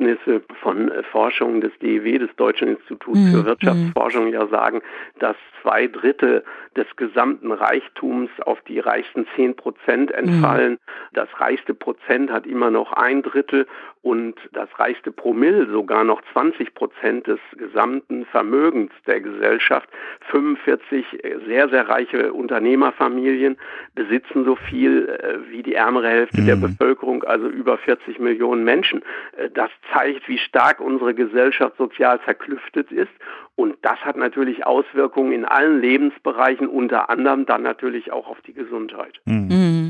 von 0.61 0.91
Forschungen 1.11 1.61
des 1.61 1.73
DEW, 1.81 2.19
des 2.19 2.35
Deutschen 2.37 2.69
Instituts 2.69 3.19
für 3.19 3.39
mhm. 3.39 3.45
Wirtschaftsforschung, 3.45 3.93
Wirtschaftsforschung 3.93 4.33
ja 4.33 4.47
sagen, 4.49 4.83
dass 5.19 5.37
zwei 5.61 5.87
Drittel 5.87 6.45
des 6.77 6.87
gesamten 6.97 7.53
Reichtums 7.53 8.31
auf 8.45 8.61
die 8.63 8.79
reichsten 8.79 9.27
zehn 9.37 9.55
Prozent 9.55 10.11
entfallen. 10.11 10.73
Mhm. 10.73 10.79
Das 11.13 11.29
reichste 11.39 11.75
Prozent 11.75 12.31
hat 12.31 12.47
immer 12.47 12.71
noch 12.71 12.93
ein 12.93 13.23
Drittel 13.23 13.67
und 14.03 14.35
das 14.53 14.69
reichste 14.79 15.13
Promille 15.13 15.71
sogar 15.71 16.03
noch 16.03 16.23
20 16.33 16.75
Prozent 16.75 17.27
des 17.29 17.39
gesamten 17.57 18.25
Vermögens 18.27 18.91
der 19.07 19.21
Gesellschaft. 19.21 19.89
45 20.31 21.07
sehr, 21.47 21.69
sehr 21.69 21.89
reiche 21.89 22.33
Unternehmerfamilien 22.33 23.57
besitzen 23.95 24.45
so 24.45 24.57
viel 24.57 25.09
äh, 25.09 25.51
wie 25.51 25.63
die 25.63 25.75
ärmere 25.75 26.09
Hälfte 26.09 26.41
mhm. 26.41 26.47
der 26.47 26.57
Bevölkerung, 26.57 27.23
also 27.23 27.47
über 27.47 27.79
40 27.79 28.19
Millionen 28.19 28.65
Menschen. 28.65 29.03
Äh, 29.37 29.51
das 29.51 29.71
zeigt, 29.93 30.29
wie 30.29 30.39
stark 30.39 30.81
unsere 30.81 31.15
Gesellschaft 31.15 31.77
sozial 31.77 32.19
verklüftet 32.19 32.93
ist. 32.93 33.13
Und 33.57 33.77
das 33.83 33.99
hat 34.01 34.17
natürlich 34.17 34.65
Auswirkungen 34.65 35.33
in 35.33 35.45
allen 35.45 35.81
Lebensbereichen, 35.81 36.69
unter 36.69 37.11
anderem 37.11 37.47
dann 37.47 37.63
natürlich 37.63 38.13
auch 38.13 38.29
auf 38.29 38.41
die 38.43 38.55
Gesundheit. 38.55 39.21
Mhm. 39.27 39.82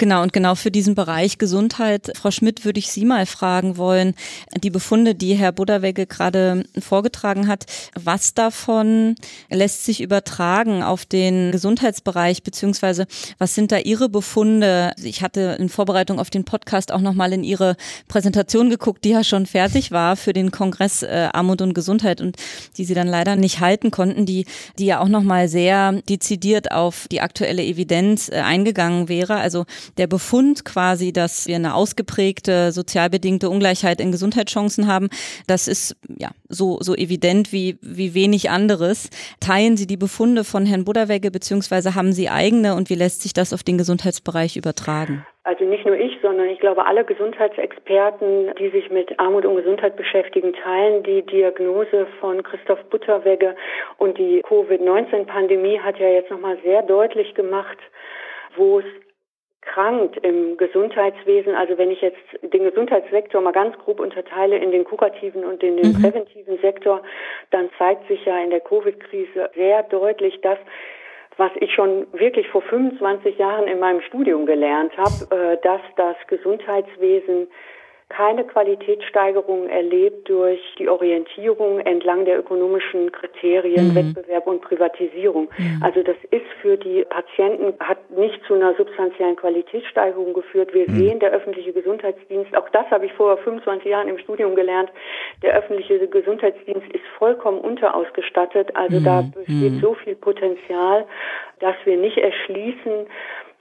Genau, 0.00 0.22
und 0.22 0.32
genau 0.32 0.54
für 0.54 0.70
diesen 0.70 0.94
Bereich 0.94 1.36
Gesundheit, 1.36 2.12
Frau 2.16 2.30
Schmidt, 2.30 2.64
würde 2.64 2.78
ich 2.78 2.90
Sie 2.90 3.04
mal 3.04 3.26
fragen 3.26 3.76
wollen, 3.76 4.14
die 4.62 4.70
Befunde, 4.70 5.14
die 5.14 5.34
Herr 5.34 5.52
Budderwegge 5.52 6.06
gerade 6.06 6.64
vorgetragen 6.78 7.48
hat, 7.48 7.66
was 7.94 8.32
davon 8.32 9.14
lässt 9.50 9.84
sich 9.84 10.00
übertragen 10.00 10.82
auf 10.82 11.04
den 11.04 11.52
Gesundheitsbereich, 11.52 12.42
beziehungsweise 12.42 13.06
was 13.36 13.54
sind 13.54 13.72
da 13.72 13.76
Ihre 13.76 14.08
Befunde? 14.08 14.94
Ich 15.02 15.20
hatte 15.20 15.58
in 15.58 15.68
Vorbereitung 15.68 16.18
auf 16.18 16.30
den 16.30 16.46
Podcast 16.46 16.92
auch 16.92 17.02
nochmal 17.02 17.34
in 17.34 17.44
Ihre 17.44 17.76
Präsentation 18.08 18.70
geguckt, 18.70 19.04
die 19.04 19.10
ja 19.10 19.22
schon 19.22 19.44
fertig 19.44 19.92
war 19.92 20.16
für 20.16 20.32
den 20.32 20.50
Kongress 20.50 21.02
äh, 21.02 21.28
Armut 21.30 21.60
und 21.60 21.74
Gesundheit 21.74 22.22
und 22.22 22.38
die 22.78 22.86
Sie 22.86 22.94
dann 22.94 23.06
leider 23.06 23.36
nicht 23.36 23.60
halten 23.60 23.90
konnten, 23.90 24.24
die, 24.24 24.46
die 24.78 24.86
ja 24.86 25.00
auch 25.00 25.08
nochmal 25.08 25.46
sehr 25.48 25.92
dezidiert 26.08 26.72
auf 26.72 27.06
die 27.08 27.20
aktuelle 27.20 27.62
Evidenz 27.62 28.30
äh, 28.30 28.36
eingegangen 28.36 29.10
wäre. 29.10 29.36
Also 29.36 29.66
der 29.98 30.06
Befund 30.06 30.64
quasi, 30.64 31.12
dass 31.12 31.46
wir 31.46 31.56
eine 31.56 31.74
ausgeprägte 31.74 32.72
sozial 32.72 33.10
bedingte 33.10 33.50
Ungleichheit 33.50 34.00
in 34.00 34.12
Gesundheitschancen 34.12 34.86
haben, 34.86 35.08
das 35.46 35.68
ist 35.68 35.96
ja 36.18 36.30
so, 36.48 36.78
so 36.80 36.94
evident 36.94 37.52
wie, 37.52 37.78
wie 37.82 38.14
wenig 38.14 38.50
anderes. 38.50 39.10
Teilen 39.40 39.76
Sie 39.76 39.86
die 39.86 39.96
Befunde 39.96 40.44
von 40.44 40.66
Herrn 40.66 40.84
Budderwegge 40.84 41.30
beziehungsweise 41.30 41.94
haben 41.94 42.12
Sie 42.12 42.28
eigene 42.28 42.74
und 42.74 42.90
wie 42.90 42.94
lässt 42.94 43.22
sich 43.22 43.32
das 43.32 43.52
auf 43.52 43.62
den 43.62 43.78
Gesundheitsbereich 43.78 44.56
übertragen? 44.56 45.24
Also 45.42 45.64
nicht 45.64 45.86
nur 45.86 45.96
ich, 45.96 46.18
sondern 46.20 46.48
ich 46.48 46.60
glaube, 46.60 46.86
alle 46.86 47.02
Gesundheitsexperten, 47.04 48.52
die 48.58 48.68
sich 48.68 48.90
mit 48.90 49.18
Armut 49.18 49.46
und 49.46 49.56
Gesundheit 49.56 49.96
beschäftigen, 49.96 50.52
teilen 50.52 51.02
die 51.02 51.22
Diagnose 51.22 52.06
von 52.20 52.42
Christoph 52.42 52.82
Butterwegge. 52.90 53.56
Und 53.96 54.18
die 54.18 54.42
Covid-19-Pandemie 54.46 55.80
hat 55.80 55.98
ja 55.98 56.08
jetzt 56.08 56.30
nochmal 56.30 56.58
sehr 56.62 56.82
deutlich 56.82 57.34
gemacht, 57.34 57.78
wo 58.56 58.80
es 58.80 58.84
krankt 59.62 60.16
im 60.24 60.56
Gesundheitswesen. 60.56 61.54
Also 61.54 61.76
wenn 61.78 61.90
ich 61.90 62.00
jetzt 62.00 62.18
den 62.42 62.64
Gesundheitssektor 62.64 63.40
mal 63.40 63.52
ganz 63.52 63.76
grob 63.78 64.00
unterteile 64.00 64.56
in 64.56 64.70
den 64.70 64.84
kurativen 64.84 65.44
und 65.44 65.62
in 65.62 65.76
den 65.76 65.92
mhm. 65.92 66.02
präventiven 66.02 66.58
Sektor, 66.58 67.02
dann 67.50 67.70
zeigt 67.78 68.08
sich 68.08 68.24
ja 68.24 68.38
in 68.42 68.50
der 68.50 68.60
Covid-Krise 68.60 69.50
sehr 69.54 69.82
deutlich, 69.84 70.40
dass 70.40 70.58
was 71.36 71.52
ich 71.60 71.72
schon 71.72 72.06
wirklich 72.12 72.48
vor 72.48 72.60
25 72.60 73.38
Jahren 73.38 73.66
in 73.66 73.78
meinem 73.78 74.02
Studium 74.02 74.44
gelernt 74.44 74.92
habe, 74.98 75.34
äh, 75.34 75.56
dass 75.62 75.80
das 75.96 76.16
Gesundheitswesen 76.26 77.48
keine 78.10 78.44
Qualitätssteigerung 78.44 79.68
erlebt 79.68 80.28
durch 80.28 80.60
die 80.78 80.88
Orientierung 80.88 81.78
entlang 81.78 82.24
der 82.24 82.40
ökonomischen 82.40 83.12
Kriterien, 83.12 83.88
mhm. 83.88 83.94
Wettbewerb 83.94 84.48
und 84.48 84.60
Privatisierung. 84.62 85.48
Mhm. 85.56 85.80
Also 85.82 86.02
das 86.02 86.16
ist 86.30 86.46
für 86.60 86.76
die 86.76 87.04
Patienten, 87.08 87.72
hat 87.78 88.10
nicht 88.10 88.38
zu 88.46 88.54
einer 88.54 88.74
substanziellen 88.74 89.36
Qualitätssteigerung 89.36 90.34
geführt. 90.34 90.74
Wir 90.74 90.90
mhm. 90.90 90.96
sehen, 90.96 91.20
der 91.20 91.30
öffentliche 91.30 91.72
Gesundheitsdienst, 91.72 92.54
auch 92.56 92.68
das 92.70 92.90
habe 92.90 93.06
ich 93.06 93.12
vor 93.12 93.36
25 93.38 93.88
Jahren 93.88 94.08
im 94.08 94.18
Studium 94.18 94.56
gelernt, 94.56 94.90
der 95.42 95.56
öffentliche 95.56 96.06
Gesundheitsdienst 96.08 96.92
ist 96.92 97.04
vollkommen 97.16 97.60
unterausgestattet. 97.60 98.74
Also 98.74 98.98
da 98.98 99.22
mhm. 99.22 99.30
besteht 99.30 99.72
mhm. 99.72 99.80
so 99.80 99.94
viel 99.94 100.16
Potenzial, 100.16 101.06
dass 101.60 101.76
wir 101.84 101.96
nicht 101.96 102.18
erschließen, 102.18 103.06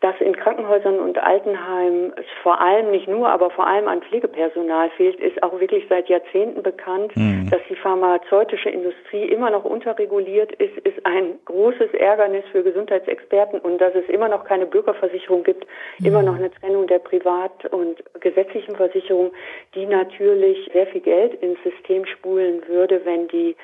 dass 0.02 0.16
in 0.22 0.34
Krankenhäusern 0.36 1.00
und 1.00 1.18
Altenheimen 1.18 2.14
es 2.16 2.26
vor 2.42 2.62
allem 2.62 2.92
nicht 2.92 3.08
nur, 3.08 3.28
aber 3.28 3.50
vor 3.50 3.68
allem 3.68 3.90
an 3.90 4.02
Pflegepersonal 4.02 4.90
fehlt, 4.92 5.20
ist 5.20 5.44
auch 5.44 5.60
wirklich 5.60 5.86
seit 5.90 6.08
Jahrzehnten 6.08 6.64
bekannt. 6.64 7.16
Mhm. 7.18 7.50
Dass 7.50 7.60
die 7.70 7.76
pharmazeutische 7.76 8.70
Industrie 8.70 9.24
immer 9.26 9.50
noch 9.50 9.66
unterreguliert 9.66 10.54
ist, 10.54 10.78
ist 10.80 11.06
ein 11.06 11.40
großes 11.46 11.94
Ärgernis 11.94 12.46
für 12.52 12.64
Gesundheitsexperten 12.64 13.60
und 13.60 13.80
dass 13.80 13.94
es 13.94 14.08
immer 14.08 14.30
noch 14.30 14.46
keine 14.46 14.66
Bürgerversicherung 14.66 15.44
gibt, 15.44 15.66
mhm. 16.00 16.06
immer 16.06 16.24
noch 16.24 16.36
eine 16.36 16.52
Trennung 16.52 16.88
der 16.88 17.00
privat- 17.00 17.66
und 17.66 18.02
gesetzlichen 18.22 18.78
Versicherung, 18.78 19.34
die 19.76 19.86
natürlich 19.86 20.70
sehr 20.72 20.88
viel 20.88 21.02
Geld 21.02 21.34
ins 21.42 21.60
System 21.64 22.06
spulen 22.06 22.62
würde, 22.68 23.02
wenn 23.04 23.28
die 23.28 23.56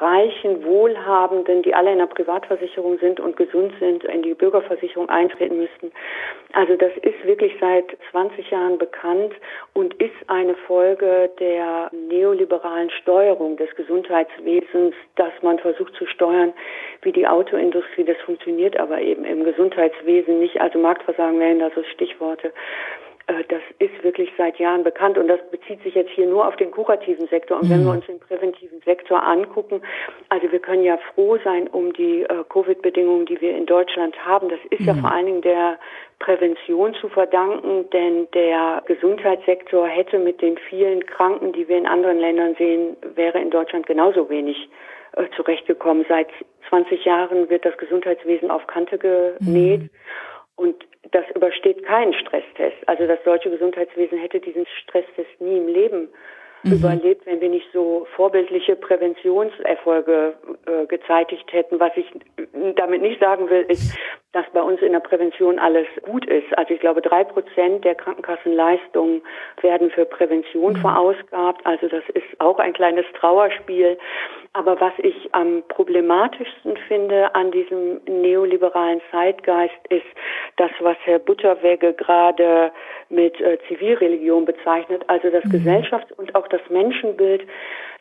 reichen, 0.00 0.64
wohlhabenden, 0.64 1.62
die 1.62 1.74
alle 1.74 1.92
in 1.92 1.98
einer 1.98 2.06
Privatversicherung 2.06 2.98
sind 2.98 3.20
und 3.20 3.36
gesund 3.36 3.72
sind, 3.78 4.04
in 4.04 4.22
die 4.22 4.34
Bürgerversicherung 4.34 5.08
eintreten 5.08 5.58
müssten. 5.58 5.92
Also 6.52 6.76
das 6.76 6.92
ist 7.02 7.24
wirklich 7.24 7.52
seit 7.60 7.84
20 8.10 8.50
Jahren 8.50 8.78
bekannt 8.78 9.32
und 9.74 9.94
ist 9.94 10.14
eine 10.26 10.54
Folge 10.66 11.30
der 11.38 11.90
neoliberalen 11.92 12.90
Steuerung 12.90 13.56
des 13.56 13.74
Gesundheitswesens, 13.76 14.94
dass 15.16 15.32
man 15.42 15.58
versucht 15.58 15.94
zu 15.94 16.06
steuern, 16.06 16.52
wie 17.02 17.12
die 17.12 17.26
Autoindustrie. 17.26 18.04
Das 18.04 18.18
funktioniert 18.18 18.78
aber 18.78 19.00
eben 19.00 19.24
im 19.24 19.44
Gesundheitswesen 19.44 20.40
nicht. 20.40 20.60
Also 20.60 20.78
Marktversagen 20.78 21.38
wären 21.38 21.60
da 21.60 21.70
so 21.74 21.82
Stichworte. 21.84 22.52
Äh, 23.30 23.44
das 23.48 23.62
ist 23.78 24.02
wirklich 24.02 24.30
seit 24.36 24.58
Jahren 24.58 24.82
bekannt 24.82 25.16
und 25.18 25.28
das 25.28 25.40
bezieht 25.50 25.82
sich 25.82 25.94
jetzt 25.94 26.10
hier 26.10 26.26
nur 26.26 26.46
auf 26.46 26.56
den 26.56 26.70
kurativen 26.70 27.26
Sektor. 27.28 27.60
Und 27.60 27.70
wenn 27.70 27.80
wir 27.80 27.92
mhm. 27.92 27.98
uns 27.98 28.06
den 28.06 28.18
präventiven 28.18 28.80
Sektor 28.82 29.22
angucken, 29.22 29.82
also 30.28 30.50
wir 30.50 30.58
können 30.58 30.82
ja 30.82 30.98
froh 31.14 31.38
sein 31.44 31.68
um 31.68 31.92
die 31.92 32.22
äh, 32.22 32.44
Covid-Bedingungen, 32.48 33.26
die 33.26 33.40
wir 33.40 33.56
in 33.56 33.66
Deutschland 33.66 34.16
haben. 34.24 34.48
Das 34.48 34.58
ist 34.70 34.80
ja 34.80 34.94
mhm. 34.94 35.00
vor 35.00 35.12
allen 35.12 35.26
Dingen 35.26 35.42
der 35.42 35.78
Prävention 36.18 36.94
zu 36.94 37.08
verdanken, 37.08 37.88
denn 37.90 38.28
der 38.34 38.82
Gesundheitssektor 38.86 39.86
hätte 39.86 40.18
mit 40.18 40.42
den 40.42 40.58
vielen 40.68 41.06
Kranken, 41.06 41.52
die 41.52 41.68
wir 41.68 41.78
in 41.78 41.86
anderen 41.86 42.18
Ländern 42.18 42.54
sehen, 42.56 42.96
wäre 43.14 43.40
in 43.40 43.50
Deutschland 43.50 43.86
genauso 43.86 44.28
wenig 44.28 44.68
äh, 45.12 45.24
zurechtgekommen. 45.36 46.04
Seit 46.08 46.28
20 46.68 47.04
Jahren 47.04 47.48
wird 47.48 47.64
das 47.64 47.76
Gesundheitswesen 47.78 48.50
auf 48.50 48.66
Kante 48.66 48.98
genäht. 48.98 49.82
Mhm. 49.82 49.90
Keinen 51.90 52.14
Stresstest. 52.14 52.76
Also 52.86 53.04
das 53.08 53.18
deutsche 53.24 53.50
Gesundheitswesen 53.50 54.16
hätte 54.16 54.38
diesen 54.38 54.64
Stresstest 54.80 55.40
nie 55.40 55.56
im 55.56 55.66
Leben 55.66 56.08
mhm. 56.62 56.72
überlebt, 56.74 57.26
wenn 57.26 57.40
wir 57.40 57.48
nicht 57.48 57.66
so 57.72 58.06
vorbildliche 58.14 58.76
Präventionserfolge 58.76 60.34
äh, 60.66 60.86
gezeitigt 60.86 61.52
hätten. 61.52 61.80
Was 61.80 61.90
ich 61.96 62.06
damit 62.76 63.02
nicht 63.02 63.18
sagen 63.18 63.50
will, 63.50 63.62
ist, 63.62 63.98
dass 64.32 64.44
bei 64.52 64.62
uns 64.62 64.80
in 64.80 64.92
der 64.92 65.00
Prävention 65.00 65.58
alles 65.58 65.86
gut 66.02 66.24
ist. 66.26 66.56
Also 66.56 66.74
ich 66.74 66.80
glaube, 66.80 67.02
drei 67.02 67.24
Prozent 67.24 67.84
der 67.84 67.96
Krankenkassenleistungen 67.96 69.22
werden 69.60 69.90
für 69.90 70.04
Prävention 70.04 70.74
mhm. 70.74 70.76
verausgabt. 70.76 71.66
Also 71.66 71.88
das 71.88 72.04
ist 72.14 72.40
auch 72.40 72.58
ein 72.58 72.72
kleines 72.72 73.04
Trauerspiel. 73.18 73.98
Aber 74.52 74.80
was 74.80 74.92
ich 74.98 75.28
am 75.32 75.62
problematischsten 75.68 76.76
finde 76.88 77.34
an 77.34 77.50
diesem 77.50 78.00
neoliberalen 78.06 79.00
Zeitgeist 79.10 79.74
ist 79.88 80.06
das, 80.56 80.70
was 80.80 80.96
Herr 81.04 81.18
Butterwegge 81.18 81.92
gerade 81.94 82.72
mit 83.08 83.40
äh, 83.40 83.58
Zivilreligion 83.66 84.44
bezeichnet, 84.44 85.02
also 85.08 85.30
das 85.30 85.44
mhm. 85.44 85.50
Gesellschafts- 85.50 86.12
und 86.12 86.34
auch 86.34 86.46
das 86.48 86.60
Menschenbild, 86.68 87.46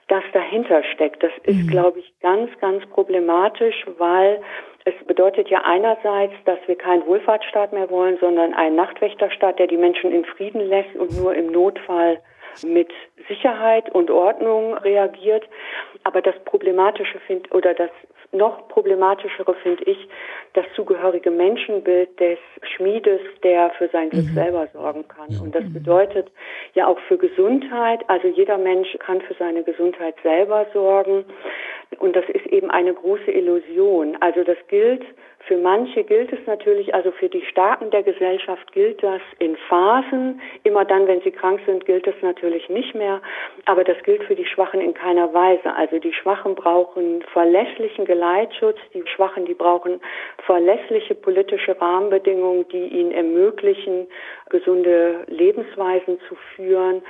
das 0.08 0.24
dahinter 0.34 0.84
steckt. 0.84 1.24
Das 1.24 1.32
ist, 1.44 1.64
mhm. 1.64 1.68
glaube 1.68 2.00
ich, 2.00 2.14
ganz, 2.22 2.50
ganz 2.60 2.86
problematisch, 2.88 3.86
weil 3.98 4.42
es 4.89 5.05
bedeutet 5.05 5.50
ja 5.50 5.62
einerseits, 5.63 6.34
dass 6.46 6.60
wir 6.67 6.75
keinen 6.75 7.05
Wohlfahrtsstaat 7.05 7.74
mehr 7.74 7.89
wollen, 7.89 8.17
sondern 8.19 8.53
einen 8.53 8.75
Nachtwächterstaat, 8.75 9.60
der 9.60 9.67
die 9.67 9.77
Menschen 9.77 10.12
in 10.12 10.25
Frieden 10.25 10.62
lässt 10.62 10.96
und 10.96 11.12
nur 11.17 11.34
im 11.36 11.51
Notfall 11.51 12.19
mit 12.63 12.91
Sicherheit 13.27 13.89
und 13.93 14.10
Ordnung 14.10 14.74
reagiert. 14.75 15.48
Aber 16.03 16.22
das 16.22 16.36
Problematische 16.46 17.19
finde 17.19 17.50
oder 17.51 17.74
das 17.74 17.91
noch 18.32 18.68
problematischere 18.68 19.54
finde 19.56 19.84
ich 19.86 19.98
das 20.54 20.66
zugehörige 20.76 21.32
Menschenbild 21.32 22.20
des 22.20 22.38
Schmiedes, 22.76 23.22
der 23.44 23.72
für 23.72 23.88
sein 23.90 24.10
Glück 24.10 24.26
mhm. 24.26 24.34
selber 24.34 24.68
sorgen 24.74 25.08
kann. 25.08 25.30
Und 25.42 25.56
das 25.56 25.64
bedeutet 25.72 26.32
ja 26.74 26.88
auch 26.88 27.00
für 27.08 27.18
Gesundheit. 27.18 28.02
Also 28.08 28.28
jeder 28.28 28.58
Mensch 28.58 28.98
kann 29.00 29.22
für 29.22 29.34
seine 29.36 29.64
Gesundheit 29.64 30.16
selber 30.24 30.68
sorgen. 30.74 31.26
Und 31.98 32.16
das 32.16 32.26
ist 32.30 32.46
eben 32.48 32.70
eine 32.70 32.94
große 32.94 33.32
Illusion. 33.32 34.18
Also 34.20 34.44
das 34.44 34.58
gilt 34.68 35.04
für 35.48 35.58
manche 35.58 36.03
gilt 36.03 36.31
es 36.34 36.39
natürlich, 36.46 36.93
also 36.93 37.12
für 37.12 37.29
die 37.29 37.43
Starken 37.46 37.89
der 37.91 38.03
Gesellschaft 38.03 38.72
gilt 38.74 39.01
das 39.01 39.22
in 39.39 39.55
Phasen. 39.67 40.41
Immer 40.63 40.86
dann, 40.86 41.08
wenn 41.08 41.22
sie 41.22 41.31
krank 41.31 41.62
sind, 41.65 41.86
gilt 41.86 42.05
das 42.05 42.15
natürlich 42.22 42.69
nicht 42.69 42.93
mehr. 42.93 43.22
Aber 43.65 43.84
das 43.84 43.98
gilt 44.03 44.24
für 44.25 44.36
die 44.36 44.46
Schwachen 44.46 44.81
in 44.81 44.93
keiner 44.93 45.34
Weise. 45.34 45.74
Also 45.75 45.98
die 45.98 46.13
Schwachen 46.13 46.55
brauchen 46.55 47.24
verlässlichen 47.34 48.05
Geleitschutz. 48.05 48.77
Die 48.93 49.03
Schwachen, 49.08 49.46
die 49.46 49.53
brauchen 49.53 50.01
verlässliche 50.46 51.15
politische 51.15 51.79
Rahmenbedingungen, 51.79 52.67
die 52.69 52.88
ihnen 52.88 53.12
ermöglichen, 53.12 54.08
gesunde 54.50 55.24
Lebensweisen 55.27 56.19
zu 56.27 56.36
führen. 56.55 57.01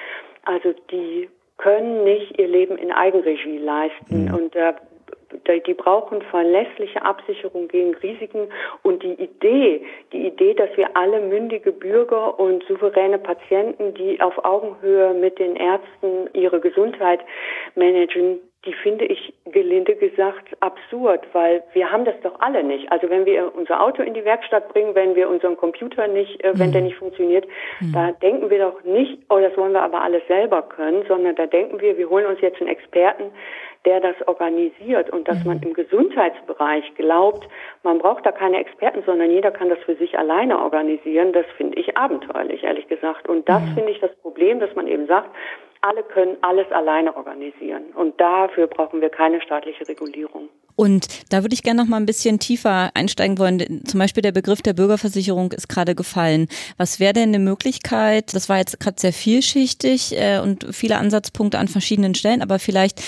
Also 0.46 0.74
die 0.92 1.30
können 1.58 2.04
nicht 2.06 2.40
ihr 2.40 2.48
Leben 2.48 2.78
in 2.78 2.92
Eigenregie 2.92 3.58
leisten. 3.58 4.26
Mhm. 4.26 4.34
Und 4.34 4.56
da 4.56 4.76
die 5.66 5.74
brauchen 5.74 6.22
verlässliche 6.24 7.04
Absicherung 7.04 7.68
gegen 7.68 7.94
Risiken 7.96 8.48
und 8.84 9.04
die 9.04 9.14
Idee, 9.14 9.86
die 10.12 10.28
Idee, 10.28 10.54
dass 10.54 10.70
wir 10.76 10.96
alle 10.96 11.22
mündige 11.22 11.72
Bürger 11.72 12.40
und 12.40 12.64
souveräne 12.66 13.20
Patienten, 13.20 13.94
die 13.94 14.20
auf 14.22 14.44
Augenhöhe 14.44 15.14
mit 15.14 15.40
den 15.40 15.56
Ärzten 15.56 16.30
ihre 16.34 16.60
Gesundheit 16.60 17.20
managen, 17.76 18.40
die 18.66 18.74
finde 18.74 19.06
ich 19.06 19.34
gelinde 19.46 19.96
gesagt 19.96 20.50
absurd, 20.60 21.26
weil 21.32 21.64
wir 21.72 21.90
haben 21.90 22.04
das 22.04 22.16
doch 22.22 22.42
alle 22.42 22.62
nicht. 22.62 22.92
Also 22.92 23.10
wenn 23.10 23.26
wir 23.26 23.56
unser 23.56 23.82
Auto 23.82 24.04
in 24.04 24.14
die 24.14 24.26
Werkstatt 24.26 24.68
bringen, 24.74 24.96
wenn 24.96 25.16
wir 25.16 25.30
unseren 25.30 25.56
Computer 25.56 26.08
nicht, 26.08 26.44
äh, 26.44 26.52
wenn 26.60 26.70
mhm. 26.70 26.74
der 26.74 26.82
nicht 26.82 26.98
funktioniert, 26.98 27.48
mhm. 27.80 27.94
da 27.94 28.12
denken 28.12 28.50
wir 28.50 28.60
doch 28.60 28.84
nicht, 28.84 29.18
oh, 29.30 29.40
das 29.40 29.56
wollen 29.56 29.72
wir 29.72 29.82
aber 29.82 30.02
alles 30.02 30.24
selber 30.28 30.62
können, 30.62 31.06
sondern 31.08 31.36
da 31.36 31.46
denken 31.46 31.80
wir, 31.80 31.98
wir 31.98 32.10
holen 32.10 32.26
uns 32.26 32.42
jetzt 32.42 32.60
einen 32.60 32.70
Experten, 32.70 33.32
der 33.86 34.02
das 34.02 34.16
organisiert 34.28 35.10
und 35.10 35.28
dass 35.28 35.40
mhm. 35.40 35.48
man 35.48 35.62
im 35.62 35.74
Gesundheitsbereich 35.74 36.96
glaubt, 36.96 37.48
man 37.84 38.00
braucht 38.00 38.26
da 38.26 38.32
keine 38.32 38.60
Experten, 38.60 39.04
sondern 39.06 39.32
jeder 39.32 39.52
kann 39.52 39.70
das 39.70 39.80
für 39.80 39.96
sich 39.96 40.18
alleine 40.18 40.60
organisieren, 40.60 41.32
das 41.32 41.46
finde 41.56 41.80
ich 41.80 41.96
abenteuerlich, 41.98 42.64
ehrlich 42.64 42.88
gesagt. 42.88 43.30
Und 43.30 43.48
das 43.48 43.62
mhm. 43.62 43.74
finde 43.76 43.92
ich 43.92 44.00
das 44.00 44.14
Problem, 44.18 44.60
dass 44.60 44.76
man 44.76 44.88
eben 44.88 45.08
sagt, 45.08 45.30
alle 45.82 46.04
können 46.04 46.38
alles 46.42 46.70
alleine 46.72 47.16
organisieren. 47.16 47.84
Und 47.96 48.20
dafür 48.20 48.68
brauchen 48.68 49.02
wir 49.02 49.10
keine 49.10 49.42
staatliche 49.42 49.88
Regulierung. 49.88 50.50
Und 50.80 51.34
da 51.34 51.44
würde 51.44 51.54
ich 51.54 51.64
gerne 51.64 51.82
noch 51.82 51.90
mal 51.90 51.98
ein 51.98 52.06
bisschen 52.06 52.40
tiefer 52.40 52.92
einsteigen 52.94 53.38
wollen. 53.38 53.84
Zum 53.86 54.00
Beispiel 54.00 54.22
der 54.22 54.32
Begriff 54.32 54.62
der 54.62 54.72
Bürgerversicherung 54.72 55.52
ist 55.52 55.68
gerade 55.68 55.94
gefallen. 55.94 56.48
Was 56.78 57.02
wäre 57.02 57.12
denn 57.12 57.36
eine 57.36 57.40
Möglichkeit? 57.40 58.34
Das 58.34 58.48
war 58.48 58.60
jetzt 58.60 58.80
gerade 58.80 58.98
sehr 58.98 59.12
vielschichtig 59.12 60.18
äh, 60.18 60.40
und 60.40 60.68
viele 60.72 60.96
Ansatzpunkte 60.96 61.60
an 61.60 61.68
verschiedenen 61.68 62.16
Stellen, 62.16 62.42
aber 62.42 62.60
vielleicht 62.60 63.02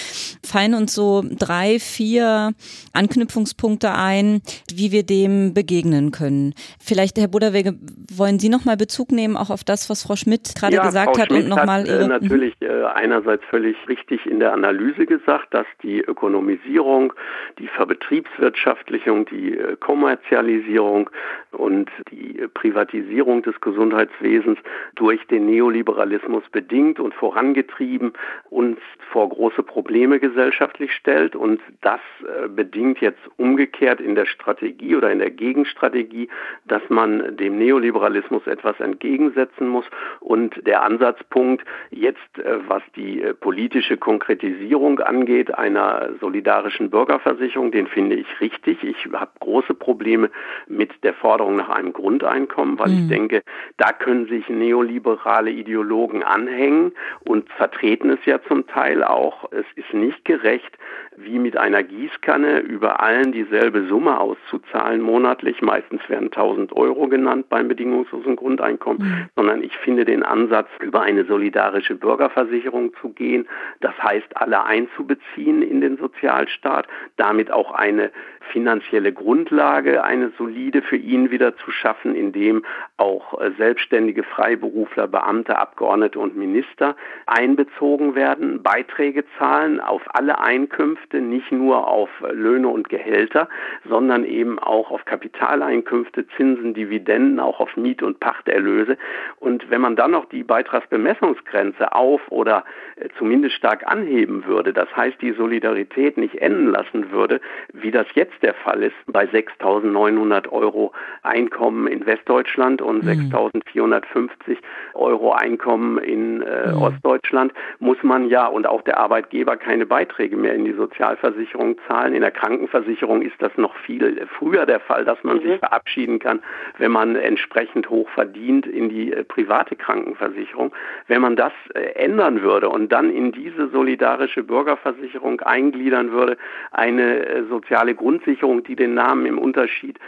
fallen 0.44 0.74
uns 0.74 0.94
so 0.94 1.24
drei, 1.24 1.80
vier 1.80 2.52
Anknüpfungspunkte 2.92 3.94
ein, 3.94 4.42
wie 4.70 4.92
wir 4.92 5.04
dem 5.04 5.54
begegnen 5.54 6.12
können. 6.12 6.54
Vielleicht, 6.78 7.18
Herr 7.18 7.30
Buderwege, 7.30 7.76
wollen 8.14 8.40
Sie 8.40 8.50
noch 8.50 8.66
mal 8.66 8.76
Bezug 8.76 9.14
nehmen 9.14 9.38
auch 9.38 9.50
auf 9.50 9.64
das, 9.64 9.90
was 9.90 10.04
Frau 10.04 10.18
Schmidt 10.18 10.56
gerade 10.56 10.76
ja, 10.76 10.86
gesagt 10.86 11.16
Frau 11.16 11.22
hat 11.22 11.30
Schmidt 11.30 11.44
und 11.44 11.50
noch 11.50 11.64
mal 11.64 11.88
äh, 11.88 11.92
ihre 11.92 12.10
natürlich 12.10 12.54
äh, 12.60 12.61
einerseits 12.68 13.44
völlig 13.46 13.76
richtig 13.88 14.26
in 14.26 14.40
der 14.40 14.54
Analyse 14.54 15.06
gesagt, 15.06 15.54
dass 15.54 15.66
die 15.82 16.02
Ökonomisierung, 16.02 17.14
die 17.58 17.68
Verbetriebswirtschaftlichung, 17.68 19.26
die 19.26 19.58
äh, 19.58 19.76
Kommerzialisierung 19.78 21.10
und 21.52 21.90
die 22.12 22.48
Privatisierung 22.54 23.42
des 23.44 23.60
Gesundheitswesens 23.62 24.60
durch 24.96 25.26
den 25.28 25.46
Neoliberalismus 25.46 26.44
bedingt 26.52 27.00
und 27.00 27.14
vorangetrieben 27.14 28.14
uns 28.50 28.80
vor 29.12 29.28
große 29.30 29.64
Probleme 29.64 30.20
gesellschaftlich 30.20 30.94
stellt. 30.94 31.36
Und 31.36 31.62
das 31.82 32.00
äh, 32.22 32.48
bedingt 32.48 33.00
jetzt 33.00 33.22
umgekehrt 33.38 34.00
in 34.00 34.16
der 34.16 34.26
Strategie 34.26 34.96
oder 34.96 35.12
in 35.12 35.20
der 35.20 35.32
Gegenstrategie, 35.32 36.30
dass 36.66 36.82
man 36.90 37.36
dem 37.38 37.58
Neoliberalismus 37.58 38.48
etwas 38.48 38.80
entgegensetzen 38.80 39.68
muss. 39.68 39.86
Und 40.20 40.66
der 40.66 40.84
Ansatzpunkt 40.84 41.66
jetzt, 41.90 42.40
äh, 42.40 42.51
was 42.68 42.84
die 42.96 43.22
politische 43.40 43.98
Konkretisierung 43.98 45.00
angeht, 45.00 45.54
einer 45.54 46.10
solidarischen 46.20 46.90
Bürgerversicherung, 46.90 47.72
den 47.72 47.88
finde 47.88 48.16
ich 48.16 48.28
richtig. 48.40 48.84
Ich 48.84 49.08
habe 49.12 49.32
große 49.40 49.74
Probleme 49.74 50.30
mit 50.68 50.92
der 51.04 51.14
Forderung 51.14 51.56
nach 51.56 51.70
einem 51.70 51.94
Grundeinkommen, 51.94 52.80
weil 52.80 52.90
mhm. 52.90 52.98
ich 53.00 53.08
denke, 53.08 53.44
da 53.78 53.92
können 53.92 54.28
sich 54.28 54.48
neoliberale 54.50 55.52
Ideologen 55.52 56.24
anhängen 56.24 56.94
und 57.28 57.50
vertreten 57.54 58.10
es 58.10 58.26
ja 58.26 58.42
zum 58.48 58.68
Teil 58.68 59.04
auch. 59.04 59.52
Es 59.52 59.66
ist 59.76 59.94
nicht 59.94 60.26
gerecht, 60.26 60.78
wie 61.18 61.40
mit 61.40 61.58
einer 61.58 61.84
Gießkanne 61.84 62.60
über 62.60 63.02
allen 63.02 63.32
dieselbe 63.32 63.86
Summe 63.88 64.20
auszuzahlen 64.20 65.02
monatlich. 65.02 65.62
Meistens 65.62 66.02
werden 66.08 66.28
1000 66.28 66.74
Euro 66.74 67.08
genannt 67.08 67.50
beim 67.50 67.68
bedingungslosen 67.68 68.36
Grundeinkommen, 68.36 69.02
mhm. 69.02 69.30
sondern 69.36 69.62
ich 69.64 69.76
finde 69.78 70.06
den 70.06 70.24
Ansatz, 70.24 70.70
über 70.80 71.02
eine 71.02 71.26
solidarische 71.26 71.96
Bürgerversicherung 71.96 72.94
zu 73.02 73.10
gehen, 73.10 73.48
das 73.82 73.98
heißt, 74.02 74.38
alle 74.38 74.66
einzubeziehen 74.66 75.62
in 75.62 75.82
den 75.82 75.98
Sozialstaat, 75.98 76.88
damit 77.18 77.52
auch 77.52 77.72
eine 77.72 78.12
finanzielle 78.52 79.14
Grundlage, 79.14 80.04
eine 80.04 80.32
solide 80.38 80.82
für 80.82 80.98
ihn 80.98 81.32
wieder 81.32 81.56
zu 81.58 81.72
schaffen, 81.72 82.16
indem 82.16 82.66
auch 82.98 83.40
äh, 83.40 83.52
selbstständige 83.58 84.24
Freiberufler, 84.24 85.08
Beamte, 85.08 85.58
Abgeordnete 85.58 86.20
und 86.20 86.36
Minister 86.36 86.96
einbezogen 87.26 88.16
werden, 88.16 88.64
Beiträge 88.64 89.24
zahlen 89.38 89.80
auf 89.80 90.02
alle 90.14 90.40
Einkünfte, 90.40 91.01
nicht 91.14 91.52
nur 91.52 91.88
auf 91.88 92.10
Löhne 92.32 92.68
und 92.68 92.90
Gehälter, 92.90 93.50
sondern 93.88 94.24
eben 94.26 94.60
auch 94.60 94.92
auf 94.92 95.06
Kapitaleinkünfte, 95.06 96.28
Zinsen, 96.38 96.74
Dividenden, 96.74 97.40
auch 97.40 97.60
auf 97.60 97.76
Miet- 97.76 98.04
und 98.04 98.20
Pachterlöse. 98.20 98.98
Und 99.40 99.70
wenn 99.70 99.82
man 99.82 99.96
dann 99.96 100.12
noch 100.12 100.26
die 100.26 100.44
Beitragsbemessungsgrenze 100.44 101.94
auf 101.94 102.22
oder 102.30 102.64
äh, 102.96 103.10
zumindest 103.18 103.56
stark 103.56 103.88
anheben 103.88 104.46
würde, 104.46 104.74
das 104.74 104.96
heißt 104.96 105.22
die 105.22 105.32
Solidarität 105.32 106.18
nicht 106.18 106.36
enden 106.36 106.68
lassen 106.68 107.12
würde, 107.12 107.42
wie 107.74 107.92
das 107.92 108.08
jetzt 108.14 108.42
der 108.44 108.54
Fall 108.54 108.84
ist, 108.84 108.96
bei 109.08 109.26
6.900 109.26 110.50
Euro 110.50 110.94
Einkommen 111.24 111.88
in 111.88 112.06
Westdeutschland 112.06 112.82
und 112.82 113.04
mhm. 113.04 113.32
6.450 113.34 114.58
Euro 114.94 115.34
Einkommen 115.34 115.98
in 115.98 116.42
äh, 116.42 116.72
mhm. 116.72 116.82
Ostdeutschland, 116.82 117.54
muss 117.80 117.98
man 118.04 118.28
ja 118.28 118.48
und 118.48 118.68
auch 118.68 118.82
der 118.82 118.98
Arbeitgeber 118.98 119.58
keine 119.58 119.86
Beiträge 119.86 120.36
mehr 120.36 120.54
in 120.54 120.66
die 120.66 120.74
Sozialversicherung 120.74 120.91
zahlen. 120.98 122.14
In 122.14 122.22
der 122.22 122.32
Krankenversicherung 122.32 123.22
ist 123.22 123.36
das 123.40 123.52
noch 123.58 123.76
viel 123.76 124.28
früher 124.38 124.66
der 124.66 124.80
Fall, 124.80 125.06
dass 125.06 125.24
man 125.24 125.38
mhm. 125.38 125.42
sich 125.42 125.60
verabschieden 125.60 126.20
kann, 126.20 126.42
wenn 126.78 126.92
man 126.92 127.16
entsprechend 127.16 127.90
hoch 127.90 128.10
verdient 128.10 128.66
in 128.66 128.90
die 128.90 129.12
äh, 129.14 129.24
private 129.24 129.76
Krankenversicherung. 129.76 130.74
Wenn 131.08 131.22
man 131.22 131.36
das 131.36 131.54
äh, 131.74 131.80
ändern 131.96 132.42
würde 132.42 132.70
und 132.70 132.92
dann 132.92 133.10
in 133.12 133.32
diese 133.32 133.70
solidarische 133.70 134.44
Bürgerversicherung 134.44 135.42
eingliedern 135.42 136.12
würde, 136.12 136.38
eine 136.72 137.26
äh, 137.26 137.44
soziale 137.46 137.96
Grundsicherung, 137.96 138.64
die 138.64 138.76
den 138.76 138.94
Namen 138.94 139.26
im 139.26 139.38
Unterschied 139.38 140.00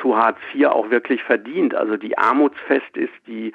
zu 0.00 0.16
Hartz 0.16 0.38
IV 0.54 0.66
auch 0.66 0.90
wirklich 0.90 1.22
verdient, 1.22 1.74
also 1.74 1.96
die 1.96 2.18
armutsfest 2.18 2.96
ist, 2.96 3.12
die 3.26 3.52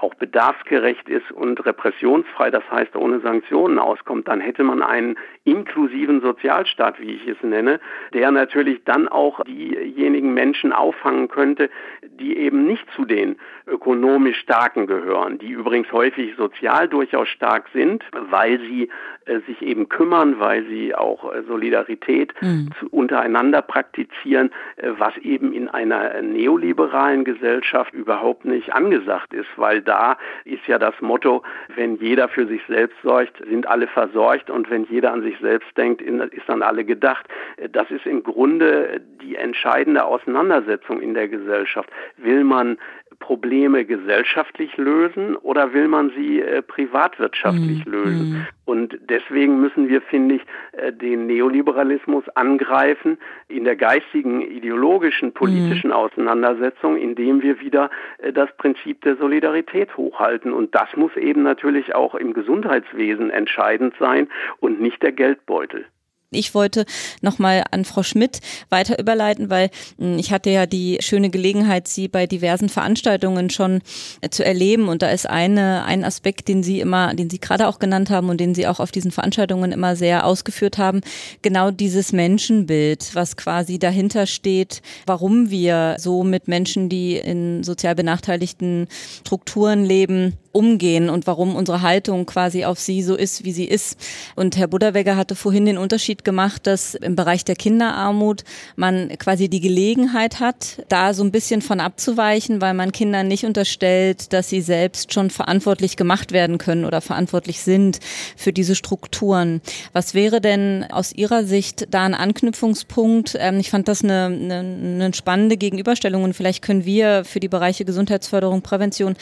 auch 0.00 0.14
bedarfsgerecht 0.14 1.08
ist 1.08 1.30
und 1.32 1.64
repressionsfrei, 1.64 2.50
das 2.50 2.62
heißt 2.70 2.96
ohne 2.96 3.20
Sanktionen 3.20 3.78
auskommt, 3.78 4.26
dann 4.28 4.40
hätte 4.40 4.64
man 4.64 4.82
einen 4.82 5.16
inklusiven 5.44 6.09
Sozialstaat, 6.18 7.00
wie 7.00 7.12
ich 7.12 7.28
es 7.28 7.40
nenne, 7.42 7.78
der 8.12 8.32
natürlich 8.32 8.82
dann 8.84 9.06
auch 9.06 9.44
diejenigen 9.44 10.34
Menschen 10.34 10.72
auffangen 10.72 11.28
könnte, 11.28 11.70
die 12.02 12.36
eben 12.36 12.66
nicht 12.66 12.84
zu 12.96 13.04
den 13.04 13.36
ökonomisch 13.68 14.40
Starken 14.40 14.86
gehören, 14.86 15.38
die 15.38 15.50
übrigens 15.50 15.92
häufig 15.92 16.34
sozial 16.36 16.88
durchaus 16.88 17.28
stark 17.28 17.68
sind, 17.72 18.02
weil 18.30 18.58
sie 18.60 18.88
äh, 19.26 19.40
sich 19.46 19.62
eben 19.62 19.88
kümmern, 19.88 20.40
weil 20.40 20.64
sie 20.66 20.94
auch 20.94 21.32
äh, 21.32 21.42
Solidarität 21.42 22.32
mhm. 22.40 22.70
untereinander 22.90 23.62
praktizieren, 23.62 24.50
äh, 24.76 24.90
was 24.98 25.16
eben 25.18 25.52
in 25.52 25.68
einer 25.68 26.20
neoliberalen 26.22 27.24
Gesellschaft 27.24 27.92
überhaupt 27.92 28.44
nicht 28.44 28.72
angesagt 28.72 29.32
ist, 29.32 29.48
weil 29.56 29.82
da 29.82 30.16
ist 30.44 30.66
ja 30.66 30.78
das 30.78 30.94
Motto, 31.00 31.42
wenn 31.76 31.96
jeder 31.96 32.28
für 32.28 32.46
sich 32.46 32.62
selbst 32.66 32.96
sorgt, 33.02 33.36
sind 33.48 33.66
alle 33.68 33.86
versorgt 33.86 34.50
und 34.50 34.70
wenn 34.70 34.84
jeder 34.84 35.12
an 35.12 35.22
sich 35.22 35.38
selbst 35.40 35.68
denkt, 35.76 35.99
ist 36.00 36.48
dann 36.48 36.62
alle 36.62 36.84
gedacht. 36.84 37.26
Das 37.72 37.90
ist 37.90 38.06
im 38.06 38.22
Grunde 38.22 39.00
die 39.22 39.36
entscheidende 39.36 40.04
Auseinandersetzung 40.04 41.00
in 41.00 41.14
der 41.14 41.28
Gesellschaft. 41.28 41.90
Will 42.16 42.44
man 42.44 42.78
Probleme 43.20 43.84
gesellschaftlich 43.84 44.76
lösen 44.76 45.36
oder 45.36 45.72
will 45.72 45.86
man 45.86 46.10
sie 46.16 46.40
äh, 46.40 46.62
privatwirtschaftlich 46.62 47.86
mhm. 47.86 47.92
lösen? 47.92 48.30
Mhm. 48.30 48.46
Und 48.64 48.98
deswegen 49.08 49.60
müssen 49.60 49.88
wir, 49.88 50.00
finde 50.00 50.36
ich, 50.36 50.42
äh, 50.72 50.92
den 50.92 51.26
Neoliberalismus 51.26 52.24
angreifen 52.34 53.18
in 53.48 53.64
der 53.64 53.76
geistigen, 53.76 54.40
ideologischen, 54.40 55.32
politischen 55.32 55.88
mhm. 55.88 55.96
Auseinandersetzung, 55.96 56.96
indem 56.96 57.42
wir 57.42 57.60
wieder 57.60 57.90
äh, 58.18 58.32
das 58.32 58.50
Prinzip 58.56 59.02
der 59.02 59.16
Solidarität 59.16 59.96
hochhalten. 59.96 60.52
Und 60.52 60.74
das 60.74 60.88
muss 60.96 61.14
eben 61.16 61.42
natürlich 61.42 61.94
auch 61.94 62.14
im 62.14 62.32
Gesundheitswesen 62.32 63.30
entscheidend 63.30 63.94
sein 64.00 64.28
und 64.58 64.80
nicht 64.80 65.02
der 65.02 65.12
Geldbeutel. 65.12 65.84
Ich 66.32 66.54
wollte 66.54 66.84
nochmal 67.22 67.64
an 67.72 67.84
Frau 67.84 68.04
Schmidt 68.04 68.38
weiter 68.68 69.00
überleiten, 69.00 69.50
weil 69.50 69.68
hm, 69.98 70.16
ich 70.16 70.32
hatte 70.32 70.50
ja 70.50 70.64
die 70.66 70.98
schöne 71.00 71.28
Gelegenheit, 71.28 71.88
Sie 71.88 72.06
bei 72.06 72.28
diversen 72.28 72.68
Veranstaltungen 72.68 73.50
schon 73.50 73.80
äh, 74.20 74.28
zu 74.28 74.44
erleben. 74.44 74.88
Und 74.88 75.02
da 75.02 75.10
ist 75.10 75.28
eine, 75.28 75.84
ein 75.86 76.04
Aspekt, 76.04 76.46
den 76.46 76.62
Sie 76.62 76.78
immer, 76.78 77.14
den 77.14 77.30
Sie 77.30 77.40
gerade 77.40 77.66
auch 77.66 77.80
genannt 77.80 78.10
haben 78.10 78.28
und 78.28 78.38
den 78.38 78.54
Sie 78.54 78.68
auch 78.68 78.78
auf 78.78 78.92
diesen 78.92 79.10
Veranstaltungen 79.10 79.72
immer 79.72 79.96
sehr 79.96 80.24
ausgeführt 80.24 80.78
haben, 80.78 81.00
genau 81.42 81.72
dieses 81.72 82.12
Menschenbild, 82.12 83.10
was 83.14 83.36
quasi 83.36 83.80
dahinter 83.80 84.26
steht, 84.26 84.82
warum 85.06 85.50
wir 85.50 85.96
so 85.98 86.22
mit 86.22 86.46
Menschen, 86.46 86.88
die 86.88 87.16
in 87.16 87.64
sozial 87.64 87.96
benachteiligten 87.96 88.86
Strukturen 89.24 89.84
leben, 89.84 90.38
umgehen 90.52 91.10
und 91.10 91.26
warum 91.26 91.54
unsere 91.54 91.82
Haltung 91.82 92.26
quasi 92.26 92.64
auf 92.64 92.78
sie 92.78 93.02
so 93.02 93.14
ist, 93.14 93.44
wie 93.44 93.52
sie 93.52 93.64
ist. 93.64 93.98
Und 94.36 94.56
Herr 94.56 94.66
Budderwegger 94.68 95.16
hatte 95.16 95.34
vorhin 95.34 95.66
den 95.66 95.78
Unterschied 95.78 96.19
gemacht, 96.24 96.66
dass 96.66 96.94
im 96.94 97.16
Bereich 97.16 97.44
der 97.44 97.56
Kinderarmut 97.56 98.44
man 98.76 99.10
quasi 99.18 99.48
die 99.48 99.60
Gelegenheit 99.60 100.40
hat, 100.40 100.82
da 100.88 101.14
so 101.14 101.22
ein 101.22 101.32
bisschen 101.32 101.62
von 101.62 101.80
abzuweichen, 101.80 102.60
weil 102.60 102.74
man 102.74 102.92
Kindern 102.92 103.28
nicht 103.28 103.44
unterstellt, 103.44 104.32
dass 104.32 104.48
sie 104.48 104.60
selbst 104.60 105.12
schon 105.12 105.30
verantwortlich 105.30 105.96
gemacht 105.96 106.32
werden 106.32 106.58
können 106.58 106.84
oder 106.84 107.00
verantwortlich 107.00 107.60
sind 107.60 108.00
für 108.36 108.52
diese 108.52 108.74
Strukturen. 108.74 109.60
Was 109.92 110.14
wäre 110.14 110.40
denn 110.40 110.86
aus 110.90 111.12
Ihrer 111.12 111.44
Sicht 111.44 111.86
da 111.90 112.04
ein 112.04 112.14
Anknüpfungspunkt? 112.14 113.36
Ähm, 113.38 113.58
ich 113.58 113.70
fand 113.70 113.88
das 113.88 114.02
eine, 114.02 114.26
eine, 114.26 114.58
eine 114.58 115.14
spannende 115.14 115.56
Gegenüberstellung 115.56 116.24
und 116.24 116.34
vielleicht 116.34 116.62
können 116.62 116.84
wir 116.84 117.24
für 117.24 117.40
die 117.40 117.48
Bereiche 117.48 117.84
Gesundheitsförderung, 117.84 118.62
Prävention 118.62 119.16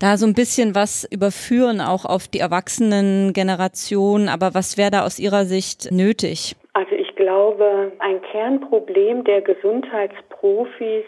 da 0.00 0.16
so 0.16 0.26
ein 0.26 0.34
bisschen 0.34 0.74
was 0.74 1.06
überführen, 1.10 1.80
auch 1.80 2.04
auf 2.04 2.26
die 2.26 2.40
Erwachsenengeneration. 2.40 4.28
Aber 4.28 4.54
was 4.54 4.76
wäre 4.76 4.90
da 4.90 5.04
aus 5.04 5.20
Ihrer 5.20 5.44
Sicht 5.44 5.92
nötig? 5.92 6.56
Also 6.72 6.96
ich 6.96 7.14
glaube, 7.14 7.92
ein 8.00 8.20
Kernproblem 8.22 9.24
der 9.24 9.42
Gesundheitsprofis 9.42 11.04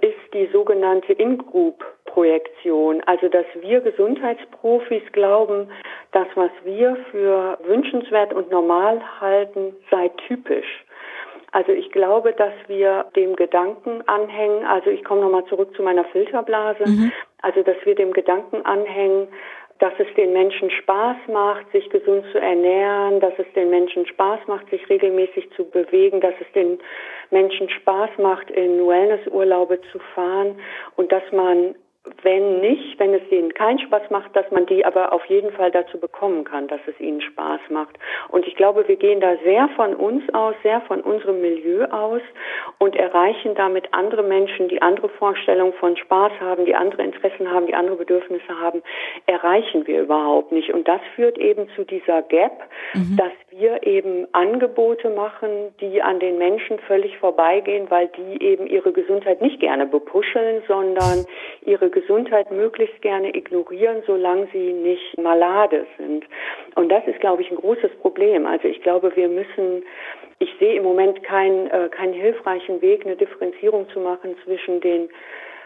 ist 0.00 0.34
die 0.34 0.48
sogenannte 0.52 1.12
In-Group-Projektion. 1.12 3.02
Also 3.06 3.28
dass 3.28 3.46
wir 3.60 3.80
Gesundheitsprofis 3.80 5.02
glauben, 5.12 5.68
das, 6.12 6.26
was 6.34 6.50
wir 6.64 6.96
für 7.10 7.58
wünschenswert 7.64 8.32
und 8.32 8.50
normal 8.50 9.00
halten, 9.20 9.74
sei 9.90 10.10
typisch. 10.28 10.84
Also 11.52 11.72
ich 11.72 11.90
glaube, 11.92 12.32
dass 12.32 12.54
wir 12.66 13.06
dem 13.14 13.36
Gedanken 13.36 14.02
anhängen, 14.08 14.64
also 14.64 14.90
ich 14.90 15.04
komme 15.04 15.20
nochmal 15.20 15.44
zurück 15.44 15.76
zu 15.76 15.82
meiner 15.82 16.04
Filterblase, 16.04 16.84
mhm. 16.86 17.12
also 17.42 17.62
dass 17.62 17.76
wir 17.84 17.94
dem 17.94 18.12
Gedanken 18.12 18.64
anhängen, 18.64 19.28
dass 19.78 19.92
es 19.98 20.06
den 20.14 20.32
Menschen 20.32 20.70
Spaß 20.70 21.16
macht, 21.26 21.70
sich 21.72 21.90
gesund 21.90 22.24
zu 22.30 22.38
ernähren, 22.38 23.20
dass 23.20 23.34
es 23.36 23.46
den 23.54 23.68
Menschen 23.68 24.06
Spaß 24.06 24.40
macht, 24.46 24.70
sich 24.70 24.88
regelmäßig 24.88 25.50
zu 25.56 25.68
bewegen, 25.68 26.20
dass 26.20 26.34
es 26.40 26.50
den 26.52 26.78
Menschen 27.30 27.68
Spaß 27.68 28.10
macht, 28.18 28.50
in 28.50 28.86
Wellnessurlaube 28.86 29.80
zu 29.90 29.98
fahren 30.14 30.58
und 30.96 31.10
dass 31.10 31.24
man 31.32 31.74
wenn 32.22 32.60
nicht, 32.60 32.98
wenn 32.98 33.14
es 33.14 33.22
ihnen 33.30 33.54
keinen 33.54 33.78
Spaß 33.78 34.10
macht, 34.10 34.34
dass 34.34 34.50
man 34.50 34.66
die 34.66 34.84
aber 34.84 35.12
auf 35.12 35.24
jeden 35.26 35.52
Fall 35.52 35.70
dazu 35.70 36.00
bekommen 36.00 36.42
kann, 36.44 36.66
dass 36.66 36.80
es 36.86 36.98
ihnen 36.98 37.20
Spaß 37.20 37.60
macht. 37.70 37.96
Und 38.28 38.44
ich 38.46 38.56
glaube, 38.56 38.86
wir 38.88 38.96
gehen 38.96 39.20
da 39.20 39.36
sehr 39.44 39.68
von 39.76 39.94
uns 39.94 40.22
aus, 40.34 40.54
sehr 40.64 40.80
von 40.82 41.00
unserem 41.00 41.40
Milieu 41.40 41.84
aus 41.86 42.22
und 42.78 42.96
erreichen 42.96 43.54
damit 43.54 43.92
andere 43.92 44.24
Menschen, 44.24 44.68
die 44.68 44.82
andere 44.82 45.08
Vorstellungen 45.10 45.74
von 45.74 45.96
Spaß 45.96 46.32
haben, 46.40 46.64
die 46.64 46.74
andere 46.74 47.04
Interessen 47.04 47.48
haben, 47.48 47.66
die 47.66 47.74
andere 47.74 47.96
Bedürfnisse 47.96 48.58
haben, 48.60 48.82
erreichen 49.26 49.86
wir 49.86 50.02
überhaupt 50.02 50.50
nicht. 50.50 50.72
Und 50.72 50.88
das 50.88 51.00
führt 51.14 51.38
eben 51.38 51.68
zu 51.76 51.84
dieser 51.84 52.22
Gap, 52.22 52.64
mhm. 52.94 53.16
dass 53.16 53.32
wir 53.50 53.86
eben 53.86 54.26
Angebote 54.32 55.10
machen, 55.10 55.72
die 55.80 56.02
an 56.02 56.18
den 56.18 56.38
Menschen 56.38 56.80
völlig 56.80 57.16
vorbeigehen, 57.18 57.90
weil 57.90 58.08
die 58.08 58.42
eben 58.42 58.66
ihre 58.66 58.92
Gesundheit 58.92 59.40
nicht 59.40 59.60
gerne 59.60 59.86
bepuscheln, 59.86 60.62
sondern 60.66 61.26
ihre 61.64 61.91
Gesundheit 61.92 62.50
möglichst 62.50 63.00
gerne 63.02 63.34
ignorieren, 63.36 64.02
solange 64.06 64.48
sie 64.52 64.72
nicht 64.72 65.16
malade 65.18 65.86
sind. 65.98 66.24
Und 66.74 66.88
das 66.88 67.06
ist, 67.06 67.20
glaube 67.20 67.42
ich, 67.42 67.50
ein 67.50 67.56
großes 67.56 67.92
Problem. 68.00 68.46
Also 68.46 68.66
ich 68.66 68.82
glaube, 68.82 69.14
wir 69.14 69.28
müssen 69.28 69.84
ich 70.42 70.50
sehe 70.58 70.74
im 70.74 70.82
Moment 70.82 71.22
keinen, 71.22 71.68
äh, 71.68 71.88
keinen 71.88 72.14
hilfreichen 72.14 72.82
Weg, 72.82 73.06
eine 73.06 73.16
Differenzierung 73.16 73.88
zu 73.90 74.00
machen 74.00 74.34
zwischen 74.44 74.80
den 74.80 75.08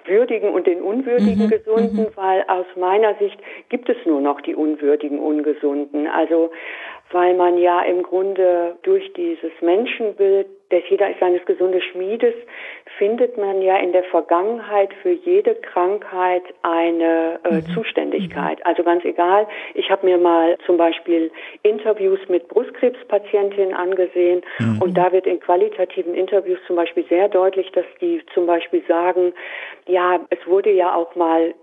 würdigen 0.04 0.50
und 0.50 0.66
den 0.66 0.82
unwürdigen 0.82 1.46
mhm, 1.46 1.50
Gesunden, 1.50 2.02
mhm. 2.02 2.16
weil 2.16 2.44
aus 2.46 2.66
meiner 2.76 3.14
Sicht 3.14 3.38
gibt 3.70 3.88
es 3.88 3.96
nur 4.04 4.20
noch 4.20 4.40
die 4.42 4.54
unwürdigen 4.54 5.18
Ungesunden. 5.18 6.06
Also 6.06 6.50
weil 7.10 7.34
man 7.34 7.58
ja 7.58 7.82
im 7.82 8.02
Grunde 8.02 8.76
durch 8.82 9.12
dieses 9.14 9.52
Menschenbild, 9.60 10.46
des 10.70 10.82
jeder 10.88 11.10
ist 11.10 11.20
seines 11.20 11.44
gesundes 11.44 11.82
Schmiedes, 11.84 12.34
findet 12.98 13.38
man 13.38 13.62
ja 13.62 13.76
in 13.76 13.92
der 13.92 14.04
Vergangenheit 14.04 14.92
für 15.02 15.12
jede 15.12 15.54
Krankheit 15.54 16.42
eine 16.62 17.38
äh, 17.44 17.54
mhm. 17.56 17.66
Zuständigkeit. 17.74 18.64
Also 18.66 18.82
ganz 18.82 19.04
egal, 19.04 19.46
ich 19.74 19.90
habe 19.90 20.06
mir 20.06 20.18
mal 20.18 20.56
zum 20.66 20.76
Beispiel 20.76 21.30
Interviews 21.62 22.20
mit 22.28 22.48
Brustkrebspatientinnen 22.48 23.74
angesehen 23.74 24.42
mhm. 24.58 24.82
und 24.82 24.96
da 24.96 25.12
wird 25.12 25.26
in 25.26 25.40
qualitativen 25.40 26.14
Interviews 26.14 26.58
zum 26.66 26.76
Beispiel 26.76 27.04
sehr 27.08 27.28
deutlich, 27.28 27.70
dass 27.72 27.86
die 28.00 28.22
zum 28.34 28.46
Beispiel 28.46 28.82
sagen, 28.88 29.32
ja, 29.86 30.20
es 30.30 30.38
wurde 30.46 30.72
ja 30.72 30.94
auch 30.94 31.14
mal 31.14 31.54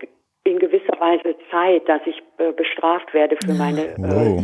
in 0.46 0.60
gewisser 0.60 1.00
Weise 1.00 1.36
Zeit, 1.50 1.88
dass 1.88 2.02
ich 2.06 2.22
äh, 2.38 2.52
bestraft 2.52 3.14
werde 3.14 3.38
für 3.44 3.54
meine 3.54 3.86
äh, 3.86 3.96
wow. 3.98 4.44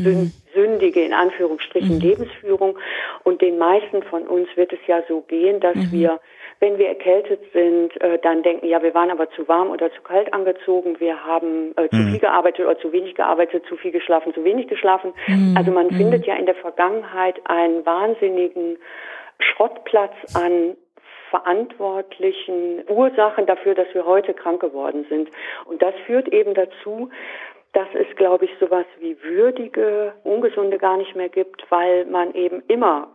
Sündige, 0.54 1.04
in 1.04 1.14
Anführungsstrichen, 1.14 1.96
mhm. 1.96 2.02
Lebensführung. 2.02 2.78
Und 3.24 3.42
den 3.42 3.58
meisten 3.58 4.04
von 4.04 4.28
uns 4.28 4.48
wird 4.56 4.74
es 4.74 4.80
ja 4.88 5.02
so 5.08 5.22
gehen, 5.22 5.60
dass 5.60 5.76
mhm. 5.76 5.92
wir, 5.92 6.20
wenn 6.60 6.78
wir 6.78 6.88
erkältet 6.88 7.42
sind, 7.54 8.00
äh, 8.02 8.20
dann 8.20 8.44
denken, 8.44 8.68
ja, 8.68 8.82
wir 8.82 8.94
waren 8.94 9.12
aber 9.12 9.30
zu 9.32 9.48
warm 9.48 9.70
oder 9.70 9.92
zu 9.92 10.02
kalt 10.02 10.34
angezogen, 10.34 11.00
wir 11.00 11.26
haben 11.26 11.74
äh, 11.78 11.90
zu 11.90 11.98
mhm. 11.98 12.12
viel 12.12 12.20
gearbeitet 12.20 12.66
oder 12.66 12.80
zu 12.80 12.92
wenig 12.92 13.16
gearbeitet, 13.16 13.66
zu 13.68 13.78
viel 13.78 13.92
geschlafen, 13.92 14.34
zu 14.34 14.44
wenig 14.44 14.68
geschlafen. 14.68 15.14
Mhm. 15.28 15.56
Also 15.58 15.72
man 15.72 15.88
mhm. 15.88 15.98
findet 15.98 16.26
ja 16.26 16.36
in 16.36 16.46
der 16.46 16.56
Vergangenheit 16.56 17.40
einen 17.46 17.86
wahnsinnigen 17.86 18.78
Schrottplatz 19.40 20.14
an 20.36 20.76
verantwortlichen 21.30 22.84
Ursachen 22.88 23.46
dafür, 23.46 23.76
dass 23.76 23.88
wir 23.94 24.06
heute 24.06 24.34
krank 24.34 24.62
geworden 24.62 25.06
sind. 25.10 25.30
Und 25.66 25.82
das 25.82 25.94
führt 26.06 26.28
eben 26.30 26.54
dazu, 26.54 27.10
dass 27.74 27.88
es, 27.94 28.08
glaube 28.16 28.46
ich, 28.46 28.52
sowas 28.60 28.86
wie 29.00 29.22
würdige, 29.22 30.14
ungesunde 30.24 30.78
gar 30.78 30.98
nicht 30.98 31.16
mehr 31.16 31.30
gibt, 31.30 31.66
weil 31.70 32.06
man 32.06 32.34
eben 32.34 32.64
immer 32.68 33.10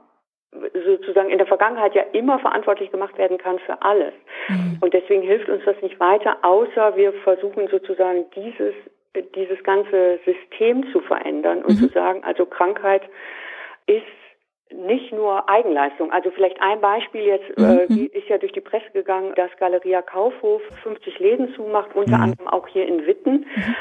sozusagen 0.85 1.31
in 1.31 1.39
der 1.39 1.47
Vergangenheit 1.47 1.95
ja 1.95 2.03
immer 2.13 2.39
verantwortlich 2.39 2.91
gemacht 2.91 3.19
werden 3.19 3.39
kann 3.39 3.59
für 3.61 3.83
alles. 3.83 4.15
Mhm. 4.49 4.79
Und 4.81 4.95
deswegen 4.95 5.23
hilft 5.23 5.49
uns 5.49 5.65
das 5.65 5.81
nicht 5.83 5.99
weiter, 5.99 6.37
außer 6.43 6.97
wir 6.97 7.13
versuchen 7.25 7.67
sozusagen 7.69 8.27
dieses, 8.37 8.75
dieses 9.35 9.63
ganze 9.65 10.21
System 10.25 10.91
zu 10.93 11.01
verändern 11.01 11.65
und 11.65 11.81
mhm. 11.81 11.87
zu 11.87 11.89
sagen, 11.89 12.23
also 12.23 12.47
Krankheit 12.47 13.03
ist 13.87 14.03
nicht 14.73 15.13
nur 15.13 15.49
Eigenleistung. 15.49 16.13
Also 16.13 16.31
vielleicht 16.31 16.61
ein 16.61 16.81
Beispiel 16.81 17.23
jetzt 17.23 17.59
mhm. 17.59 17.65
äh, 17.65 17.87
mhm. 17.93 18.11
ist 18.13 18.29
ja 18.29 18.39
durch 18.39 18.53
die 18.53 18.61
Presse 18.61 18.91
gegangen, 18.93 19.35
dass 19.35 19.51
Galeria 19.59 20.03
Kaufhof 20.03 20.63
50 20.85 21.19
Läden 21.19 21.53
zumacht, 21.55 21.95
unter 21.95 22.17
mhm. 22.17 22.23
anderem 22.23 22.49
auch 22.49 22.69
hier 22.69 22.87
in 22.87 23.07
Witten. 23.07 23.47
Mhm 23.57 23.77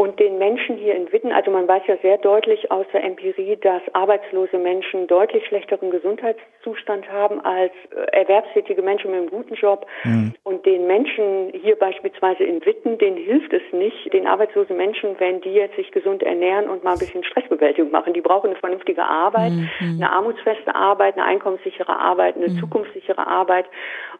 und 0.00 0.18
den 0.18 0.38
Menschen 0.38 0.78
hier 0.78 0.96
in 0.96 1.12
Witten, 1.12 1.30
also 1.30 1.50
man 1.50 1.68
weiß 1.68 1.82
ja 1.86 1.94
sehr 2.00 2.16
deutlich 2.16 2.70
aus 2.70 2.86
der 2.90 3.04
Empirie, 3.04 3.58
dass 3.60 3.82
arbeitslose 3.92 4.56
Menschen 4.56 5.06
deutlich 5.06 5.44
schlechteren 5.44 5.90
Gesundheitszustand 5.90 7.12
haben 7.12 7.38
als 7.44 7.72
äh, 7.94 8.16
erwerbstätige 8.16 8.80
Menschen 8.80 9.10
mit 9.10 9.20
einem 9.20 9.28
guten 9.28 9.56
Job. 9.56 9.86
Mhm. 10.04 10.32
Und 10.42 10.64
den 10.64 10.86
Menschen 10.86 11.52
hier 11.52 11.76
beispielsweise 11.76 12.44
in 12.44 12.64
Witten, 12.64 12.96
denen 12.96 13.18
hilft 13.18 13.52
es 13.52 13.60
nicht, 13.72 14.10
den 14.14 14.26
arbeitslosen 14.26 14.74
Menschen, 14.74 15.16
wenn 15.18 15.42
die 15.42 15.52
jetzt 15.52 15.76
sich 15.76 15.92
gesund 15.92 16.22
ernähren 16.22 16.70
und 16.70 16.82
mal 16.82 16.94
ein 16.94 16.98
bisschen 16.98 17.22
Stressbewältigung 17.22 17.90
machen. 17.90 18.14
Die 18.14 18.22
brauchen 18.22 18.48
eine 18.48 18.58
vernünftige 18.58 19.04
Arbeit, 19.04 19.52
mhm. 19.52 20.00
eine 20.00 20.10
armutsfeste 20.10 20.74
Arbeit, 20.74 21.18
eine 21.18 21.26
einkommenssichere 21.26 21.94
Arbeit, 21.94 22.36
eine 22.36 22.48
mhm. 22.48 22.58
zukunftssichere 22.58 23.26
Arbeit. 23.26 23.66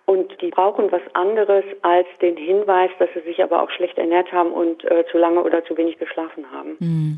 Und 0.04 0.42
die 0.42 0.50
brauchen 0.50 0.92
was 0.92 1.02
anderes 1.14 1.64
als 1.80 2.06
den 2.20 2.36
Hinweis, 2.36 2.90
dass 2.98 3.08
sie 3.14 3.20
sich 3.20 3.42
aber 3.42 3.62
auch 3.62 3.70
schlecht 3.70 3.96
ernährt 3.96 4.30
haben 4.30 4.52
und 4.52 4.84
äh, 4.84 5.06
zu 5.10 5.16
lange 5.16 5.42
oder 5.42 5.64
zu 5.64 5.69
wenig 5.76 5.98
geschlafen 5.98 6.44
haben. 6.50 6.76
Mhm. 6.78 7.16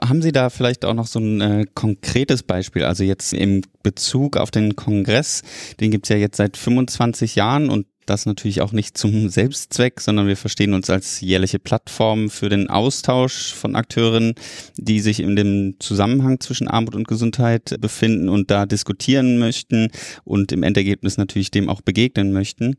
Haben 0.00 0.22
Sie 0.22 0.32
da 0.32 0.50
vielleicht 0.50 0.84
auch 0.84 0.94
noch 0.94 1.06
so 1.06 1.20
ein 1.20 1.40
äh, 1.40 1.66
konkretes 1.74 2.42
Beispiel? 2.42 2.84
Also 2.84 3.04
jetzt 3.04 3.32
im 3.32 3.62
Bezug 3.82 4.36
auf 4.36 4.50
den 4.50 4.74
Kongress, 4.74 5.42
den 5.80 5.92
gibt 5.92 6.06
es 6.06 6.08
ja 6.08 6.16
jetzt 6.16 6.36
seit 6.36 6.56
25 6.56 7.36
Jahren 7.36 7.70
und 7.70 7.86
das 8.06 8.26
natürlich 8.26 8.60
auch 8.60 8.72
nicht 8.72 8.98
zum 8.98 9.28
Selbstzweck, 9.28 10.00
sondern 10.00 10.26
wir 10.26 10.36
verstehen 10.36 10.74
uns 10.74 10.90
als 10.90 11.20
jährliche 11.20 11.58
Plattform 11.58 12.30
für 12.30 12.48
den 12.48 12.68
Austausch 12.68 13.54
von 13.54 13.76
Akteuren, 13.76 14.34
die 14.76 15.00
sich 15.00 15.20
in 15.20 15.36
dem 15.36 15.76
Zusammenhang 15.78 16.40
zwischen 16.40 16.68
Armut 16.68 16.94
und 16.94 17.08
Gesundheit 17.08 17.76
befinden 17.80 18.28
und 18.28 18.50
da 18.50 18.66
diskutieren 18.66 19.38
möchten 19.38 19.88
und 20.24 20.52
im 20.52 20.62
Endergebnis 20.62 21.16
natürlich 21.16 21.50
dem 21.50 21.68
auch 21.68 21.80
begegnen 21.80 22.32
möchten. 22.32 22.76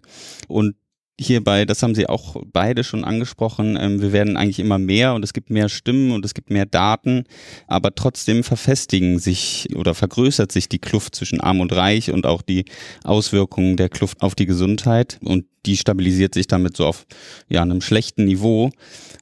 Und 0.48 0.76
hierbei, 1.20 1.66
das 1.66 1.82
haben 1.82 1.96
Sie 1.96 2.08
auch 2.08 2.36
beide 2.52 2.84
schon 2.84 3.04
angesprochen, 3.04 3.78
ähm, 3.80 4.02
wir 4.02 4.12
werden 4.12 4.38
eigentlich 4.38 4.60
immer 4.60 4.78
mehr 4.78 5.14
und 5.14 5.24
es 5.24 5.34
gibt 5.34 5.50
mehr 5.50 5.70
Stimmen 5.70 6.12
und 6.12 6.26
es 6.26 6.34
gibt 6.34 6.50
mehr 6.50 6.66
Daten, 6.66 7.24
aber 7.68 7.96
trotzdem 7.96 8.44
verfestigen 8.44 9.20
sich 9.20 9.68
oder 9.76 9.96
vergrößert 9.96 10.52
sich 10.52 10.68
die 10.68 10.80
Kluft 10.80 11.16
zwischen 11.16 11.42
Arm 11.42 11.62
und 11.62 11.74
Reich 11.74 12.12
und 12.12 12.26
auch 12.26 12.42
die 12.42 12.66
Auswirkungen 13.04 13.78
der 13.78 13.90
Kluft 13.90 14.22
auf 14.22 14.36
die 14.36 14.46
Gesundheit 14.46 15.20
und 15.24 15.46
die 15.66 15.78
stabilisiert 15.78 16.34
sich 16.34 16.48
damit 16.48 16.76
so 16.78 16.86
auf 16.86 17.06
ja, 17.50 17.62
einem 17.62 17.82
schlechten 17.82 18.26
Niveau 18.26 18.72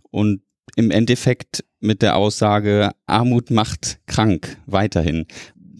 und 0.10 0.42
im 0.76 0.90
Endeffekt 0.90 1.64
mit 1.80 2.02
der 2.02 2.16
Aussage, 2.16 2.92
Armut 3.06 3.52
macht 3.52 4.00
krank 4.08 4.58
weiterhin. 4.66 5.26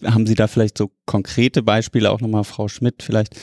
Haben 0.04 0.26
Sie 0.26 0.34
da 0.34 0.46
vielleicht 0.46 0.78
so 0.78 0.92
konkrete 1.06 1.62
Beispiele, 1.62 2.10
auch 2.10 2.20
nochmal 2.20 2.44
Frau 2.44 2.68
Schmidt 2.68 3.02
vielleicht, 3.02 3.34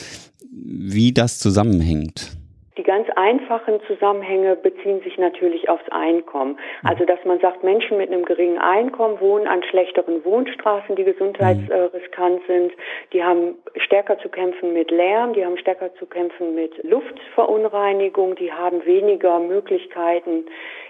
wie 0.50 1.12
das 1.12 1.38
zusammenhängt? 1.40 2.38
Die 2.78 2.82
ganz 2.82 3.06
einfachen 3.16 3.80
Zusammenhänge 3.86 4.56
beziehen 4.56 5.02
sich 5.02 5.18
natürlich 5.18 5.68
aufs 5.68 5.88
Einkommen. 5.90 6.58
Also 6.82 7.04
dass 7.04 7.22
man 7.24 7.38
sagt, 7.40 7.62
Menschen 7.62 7.98
mit 7.98 8.10
einem 8.10 8.24
geringen 8.24 8.58
Einkommen 8.58 9.20
wohnen 9.20 9.46
an 9.46 9.62
schlechteren 9.62 10.24
Wohnstraßen, 10.24 10.96
die 10.96 11.04
gesundheitsriskant 11.04 12.40
sind. 12.46 12.72
Die 13.12 13.22
haben 13.22 13.56
stärker 13.76 14.18
zu 14.18 14.30
kämpfen 14.30 14.72
mit 14.72 14.90
Lärm, 14.90 15.34
die 15.34 15.44
haben 15.44 15.58
stärker 15.58 15.94
zu 15.96 16.06
kämpfen 16.06 16.54
mit 16.54 16.82
Luftverunreinigung, 16.82 18.36
die 18.36 18.52
haben 18.52 18.84
weniger 18.86 19.38
Möglichkeiten, 19.38 20.46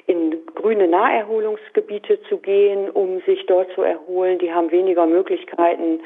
in 0.07 0.45
grüne 0.55 0.89
Naherholungsgebiete 0.89 2.21
zu 2.29 2.39
gehen, 2.39 2.91
um 2.91 3.21
sich 3.23 3.47
dort 3.47 3.71
zu 3.73 3.83
erholen. 3.83 4.39
Die 4.39 4.53
haben 4.53 4.71
weniger 4.71 5.07
Möglichkeiten, 5.07 6.01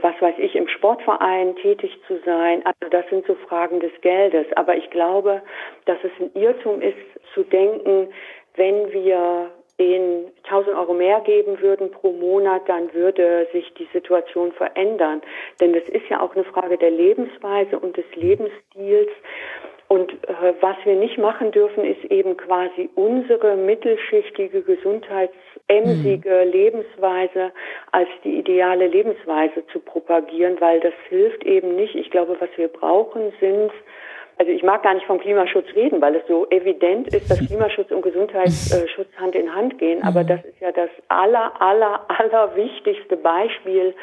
was 0.00 0.14
weiß 0.20 0.34
ich, 0.38 0.54
im 0.54 0.68
Sportverein 0.68 1.56
tätig 1.56 1.98
zu 2.06 2.18
sein. 2.24 2.62
Also 2.64 2.90
das 2.90 3.08
sind 3.08 3.26
so 3.26 3.34
Fragen 3.34 3.80
des 3.80 3.92
Geldes. 4.02 4.46
Aber 4.56 4.76
ich 4.76 4.90
glaube, 4.90 5.42
dass 5.86 5.98
es 6.02 6.10
ein 6.20 6.30
Irrtum 6.40 6.82
ist 6.82 6.96
zu 7.34 7.42
denken, 7.42 8.08
wenn 8.54 8.92
wir 8.92 9.50
den 9.78 10.32
1000 10.44 10.76
Euro 10.76 10.92
mehr 10.92 11.20
geben 11.20 11.60
würden 11.60 11.90
pro 11.90 12.12
Monat, 12.12 12.68
dann 12.68 12.92
würde 12.92 13.46
sich 13.52 13.72
die 13.74 13.88
Situation 13.92 14.52
verändern. 14.52 15.22
Denn 15.60 15.72
das 15.72 15.88
ist 15.88 16.08
ja 16.08 16.20
auch 16.20 16.34
eine 16.34 16.44
Frage 16.44 16.76
der 16.76 16.90
Lebensweise 16.90 17.78
und 17.78 17.96
des 17.96 18.06
Lebensstils. 18.14 19.10
Und 19.88 20.12
äh, 20.12 20.52
was 20.60 20.76
wir 20.84 20.96
nicht 20.96 21.16
machen 21.16 21.50
dürfen, 21.50 21.82
ist 21.84 22.04
eben 22.10 22.36
quasi 22.36 22.90
unsere 22.94 23.56
mittelschichtige, 23.56 24.60
gesundheitsemsige 24.62 26.44
mhm. 26.44 26.52
Lebensweise 26.52 27.52
als 27.90 28.08
die 28.22 28.38
ideale 28.38 28.86
Lebensweise 28.86 29.66
zu 29.72 29.80
propagieren, 29.80 30.60
weil 30.60 30.80
das 30.80 30.92
hilft 31.08 31.42
eben 31.44 31.74
nicht. 31.76 31.94
Ich 31.94 32.10
glaube, 32.10 32.36
was 32.38 32.50
wir 32.56 32.68
brauchen, 32.68 33.32
sind 33.40 33.72
also 34.40 34.52
ich 34.52 34.62
mag 34.62 34.84
gar 34.84 34.94
nicht 34.94 35.06
vom 35.06 35.18
Klimaschutz 35.18 35.66
reden, 35.74 36.00
weil 36.00 36.14
es 36.14 36.22
so 36.28 36.46
evident 36.50 37.08
ist, 37.08 37.28
dass 37.28 37.38
Klimaschutz 37.48 37.90
und 37.90 38.02
Gesundheitsschutz 38.02 39.08
Hand 39.16 39.34
in 39.34 39.52
Hand 39.52 39.78
gehen. 39.78 40.02
Aber 40.04 40.22
mhm. 40.22 40.28
das 40.28 40.44
ist 40.44 40.60
ja 40.60 40.70
das 40.70 40.90
aller, 41.08 41.60
aller, 41.60 42.04
aller 42.08 42.54
wichtigste 42.54 43.16
Beispiel, 43.16 43.94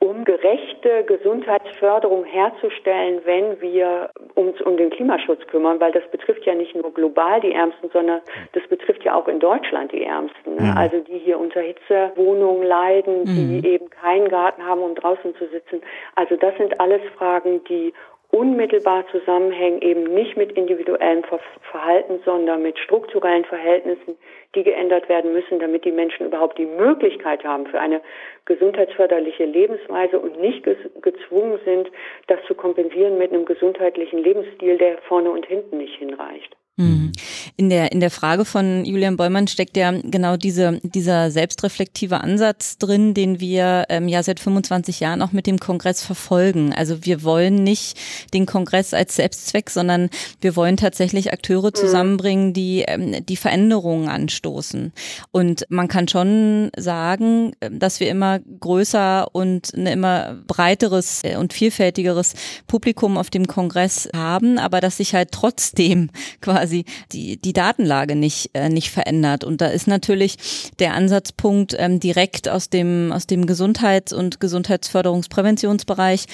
um 0.00 0.24
gerechte 0.24 1.02
Gesundheitsförderung 1.04 2.24
herzustellen, 2.24 3.20
wenn 3.24 3.60
wir 3.60 4.10
uns 4.34 4.60
um 4.60 4.76
den 4.76 4.90
Klimaschutz 4.90 5.44
kümmern, 5.48 5.80
weil 5.80 5.90
das 5.90 6.08
betrifft 6.12 6.46
ja 6.46 6.54
nicht 6.54 6.74
nur 6.76 6.94
global 6.94 7.40
die 7.40 7.52
Ärmsten, 7.52 7.90
sondern 7.92 8.20
das 8.52 8.62
betrifft 8.68 9.04
ja 9.04 9.14
auch 9.14 9.26
in 9.26 9.40
Deutschland 9.40 9.90
die 9.90 10.04
Ärmsten. 10.04 10.54
Ne? 10.54 10.62
Mhm. 10.62 10.76
Also 10.76 11.00
die 11.00 11.18
hier 11.18 11.38
unter 11.38 11.60
Hitzewohnungen 11.60 12.62
leiden, 12.62 13.24
die 13.24 13.58
mhm. 13.58 13.64
eben 13.64 13.90
keinen 13.90 14.28
Garten 14.28 14.64
haben, 14.64 14.82
um 14.82 14.94
draußen 14.94 15.34
zu 15.34 15.48
sitzen. 15.48 15.82
Also 16.14 16.36
das 16.36 16.56
sind 16.58 16.80
alles 16.80 17.02
Fragen, 17.16 17.64
die 17.64 17.92
unmittelbar 18.30 19.06
zusammenhängen, 19.10 19.80
eben 19.80 20.04
nicht 20.04 20.36
mit 20.36 20.52
individuellem 20.52 21.22
Verhalten, 21.70 22.20
sondern 22.24 22.62
mit 22.62 22.78
strukturellen 22.78 23.44
Verhältnissen, 23.46 24.18
die 24.54 24.64
geändert 24.64 25.08
werden 25.08 25.32
müssen, 25.32 25.58
damit 25.58 25.84
die 25.84 25.92
Menschen 25.92 26.26
überhaupt 26.26 26.58
die 26.58 26.66
Möglichkeit 26.66 27.42
haben 27.44 27.66
für 27.66 27.80
eine 27.80 28.02
gesundheitsförderliche 28.44 29.44
Lebensweise 29.44 30.18
und 30.18 30.38
nicht 30.40 30.62
gezwungen 31.02 31.58
sind, 31.64 31.90
das 32.26 32.38
zu 32.46 32.54
kompensieren 32.54 33.18
mit 33.18 33.32
einem 33.32 33.46
gesundheitlichen 33.46 34.22
Lebensstil, 34.22 34.76
der 34.76 34.98
vorne 34.98 35.30
und 35.30 35.46
hinten 35.46 35.78
nicht 35.78 35.96
hinreicht. 35.96 36.54
Mhm. 36.78 37.12
In 37.56 37.70
der, 37.70 37.92
in 37.92 38.00
der 38.00 38.10
Frage 38.10 38.44
von 38.44 38.84
Julian 38.84 39.16
Beumann 39.16 39.48
steckt 39.48 39.76
ja 39.76 39.90
genau 39.90 40.36
diese, 40.36 40.80
dieser 40.82 41.30
selbstreflektive 41.30 42.20
Ansatz 42.20 42.78
drin, 42.78 43.14
den 43.14 43.40
wir 43.40 43.86
ähm, 43.88 44.06
ja 44.06 44.22
seit 44.22 44.38
25 44.38 45.00
Jahren 45.00 45.20
auch 45.20 45.32
mit 45.32 45.46
dem 45.46 45.58
Kongress 45.58 46.02
verfolgen. 46.02 46.72
Also 46.72 47.04
wir 47.04 47.24
wollen 47.24 47.56
nicht 47.64 47.98
den 48.32 48.46
Kongress 48.46 48.94
als 48.94 49.16
Selbstzweck, 49.16 49.70
sondern 49.70 50.08
wir 50.40 50.54
wollen 50.54 50.76
tatsächlich 50.76 51.32
Akteure 51.32 51.68
mhm. 51.68 51.74
zusammenbringen, 51.74 52.52
die 52.52 52.84
ähm, 52.86 53.26
die 53.26 53.36
Veränderungen 53.36 54.08
anstoßen. 54.08 54.92
Und 55.32 55.66
man 55.68 55.88
kann 55.88 56.06
schon 56.06 56.70
sagen, 56.76 57.52
dass 57.72 57.98
wir 57.98 58.08
immer 58.08 58.38
größer 58.38 59.34
und 59.34 59.74
ein 59.74 59.86
immer 59.86 60.36
breiteres 60.46 61.24
äh, 61.24 61.36
und 61.36 61.52
vielfältigeres 61.52 62.34
Publikum 62.68 63.18
auf 63.18 63.30
dem 63.30 63.48
Kongress 63.48 64.08
haben, 64.14 64.58
aber 64.58 64.80
dass 64.80 64.98
sich 64.98 65.14
halt 65.14 65.32
trotzdem 65.32 66.10
quasi 66.40 66.67
quasi 66.68 66.84
die, 67.12 67.40
die 67.40 67.52
Datenlage 67.52 68.14
nicht, 68.14 68.50
äh, 68.52 68.68
nicht 68.68 68.90
verändert. 68.90 69.44
Und 69.44 69.60
da 69.60 69.66
ist 69.66 69.86
natürlich 69.86 70.36
der 70.78 70.94
Ansatzpunkt 70.94 71.74
ähm, 71.78 72.00
direkt 72.00 72.48
aus 72.48 72.68
dem, 72.68 73.12
aus 73.12 73.26
dem 73.26 73.46
Gesundheits- 73.46 74.12
und 74.12 74.40
Gesundheitsförderungspräventionsbereich 74.40 76.26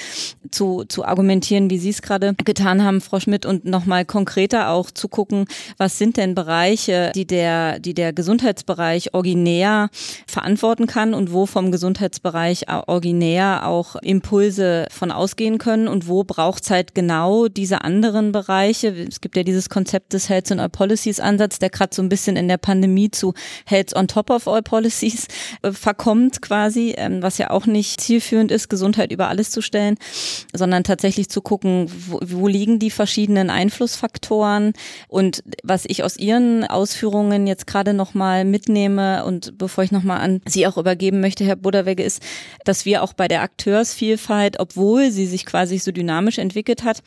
zu, 0.50 0.84
zu 0.88 1.04
argumentieren, 1.04 1.70
wie 1.70 1.78
Sie 1.78 1.90
es 1.90 2.02
gerade 2.02 2.34
getan 2.44 2.82
haben, 2.82 3.00
Frau 3.00 3.20
Schmidt, 3.20 3.46
und 3.46 3.64
nochmal 3.64 4.04
konkreter 4.04 4.70
auch 4.70 4.90
zu 4.90 5.08
gucken, 5.08 5.46
was 5.78 5.98
sind 5.98 6.16
denn 6.16 6.34
Bereiche, 6.34 7.12
die 7.14 7.26
der, 7.26 7.78
die 7.78 7.94
der 7.94 8.12
Gesundheitsbereich 8.12 9.14
originär 9.14 9.88
verantworten 10.26 10.86
kann 10.86 11.14
und 11.14 11.32
wo 11.32 11.46
vom 11.46 11.70
Gesundheitsbereich 11.70 12.66
originär 12.86 13.66
auch 13.66 13.96
Impulse 13.96 14.86
von 14.90 15.12
ausgehen 15.12 15.58
können 15.58 15.88
und 15.88 16.08
wo 16.08 16.24
braucht 16.24 16.64
es 16.64 16.70
halt 16.70 16.94
genau 16.94 17.48
diese 17.48 17.82
anderen 17.82 18.32
Bereiche. 18.32 18.88
Es 18.88 19.20
gibt 19.20 19.36
ja 19.36 19.42
dieses 19.42 19.68
Konzept 19.68 20.12
des 20.12 20.23
Health 20.28 20.50
on 20.50 20.60
All 20.60 20.68
Policies 20.68 21.20
Ansatz, 21.20 21.58
der 21.58 21.70
gerade 21.70 21.94
so 21.94 22.02
ein 22.02 22.08
bisschen 22.08 22.36
in 22.36 22.48
der 22.48 22.56
Pandemie 22.56 23.10
zu 23.10 23.34
Health 23.66 23.94
on 23.96 24.08
Top 24.08 24.30
of 24.30 24.48
All 24.48 24.62
Policies 24.62 25.28
äh, 25.62 25.72
verkommt 25.72 26.42
quasi, 26.42 26.94
ähm, 26.96 27.22
was 27.22 27.38
ja 27.38 27.50
auch 27.50 27.66
nicht 27.66 28.00
zielführend 28.00 28.50
ist, 28.50 28.68
Gesundheit 28.68 29.12
über 29.12 29.28
alles 29.28 29.50
zu 29.50 29.60
stellen, 29.60 29.96
sondern 30.52 30.84
tatsächlich 30.84 31.28
zu 31.28 31.40
gucken, 31.40 31.90
wo, 32.08 32.20
wo 32.22 32.48
liegen 32.48 32.78
die 32.78 32.90
verschiedenen 32.90 33.50
Einflussfaktoren. 33.50 34.72
Und 35.08 35.42
was 35.62 35.84
ich 35.86 36.02
aus 36.02 36.16
Ihren 36.16 36.64
Ausführungen 36.64 37.46
jetzt 37.46 37.66
gerade 37.66 37.94
nochmal 37.94 38.44
mitnehme 38.44 39.24
und 39.24 39.58
bevor 39.58 39.84
ich 39.84 39.92
nochmal 39.92 40.20
an 40.20 40.40
Sie 40.46 40.66
auch 40.66 40.76
übergeben 40.76 41.20
möchte, 41.20 41.44
Herr 41.44 41.56
Buderwegge, 41.56 42.02
ist, 42.02 42.22
dass 42.64 42.84
wir 42.84 43.02
auch 43.02 43.12
bei 43.12 43.28
der 43.28 43.42
Akteursvielfalt, 43.42 44.60
obwohl 44.60 45.10
sie 45.10 45.26
sich 45.26 45.46
quasi 45.46 45.78
so 45.78 45.92
dynamisch 45.92 46.38
entwickelt 46.38 46.84
hat, 46.84 47.02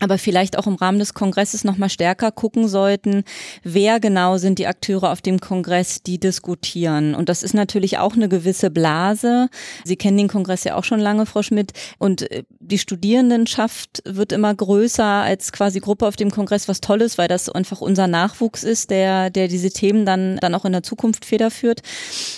aber 0.00 0.18
vielleicht 0.18 0.58
auch 0.58 0.66
im 0.66 0.76
Rahmen 0.76 0.98
des 0.98 1.14
Kongresses 1.14 1.64
noch 1.64 1.76
mal 1.76 1.88
stärker 1.88 2.30
gucken 2.30 2.68
sollten, 2.68 3.24
wer 3.64 4.00
genau 4.00 4.38
sind 4.38 4.58
die 4.58 4.66
Akteure 4.66 5.10
auf 5.10 5.20
dem 5.20 5.40
Kongress, 5.40 6.02
die 6.02 6.18
diskutieren. 6.18 7.14
Und 7.14 7.28
das 7.28 7.42
ist 7.42 7.54
natürlich 7.54 7.98
auch 7.98 8.14
eine 8.14 8.28
gewisse 8.28 8.70
Blase. 8.70 9.48
Sie 9.84 9.96
kennen 9.96 10.18
den 10.18 10.28
Kongress 10.28 10.64
ja 10.64 10.76
auch 10.76 10.84
schon 10.84 11.00
lange, 11.00 11.26
Frau 11.26 11.42
Schmidt. 11.42 11.72
Und 11.98 12.30
äh, 12.30 12.44
die 12.60 12.78
Studierendenschaft 12.78 14.02
wird 14.04 14.32
immer 14.32 14.54
größer 14.54 15.04
als 15.04 15.52
quasi 15.52 15.80
Gruppe 15.80 16.06
auf 16.06 16.16
dem 16.16 16.30
Kongress, 16.30 16.68
was 16.68 16.80
toll 16.80 17.02
ist, 17.02 17.18
weil 17.18 17.28
das 17.28 17.48
einfach 17.48 17.80
unser 17.80 18.06
Nachwuchs 18.06 18.62
ist, 18.62 18.90
der, 18.90 19.30
der 19.30 19.48
diese 19.48 19.70
Themen 19.70 20.06
dann, 20.06 20.36
dann 20.36 20.54
auch 20.54 20.64
in 20.64 20.72
der 20.72 20.82
Zukunft 20.82 21.24
federführt. 21.24 21.80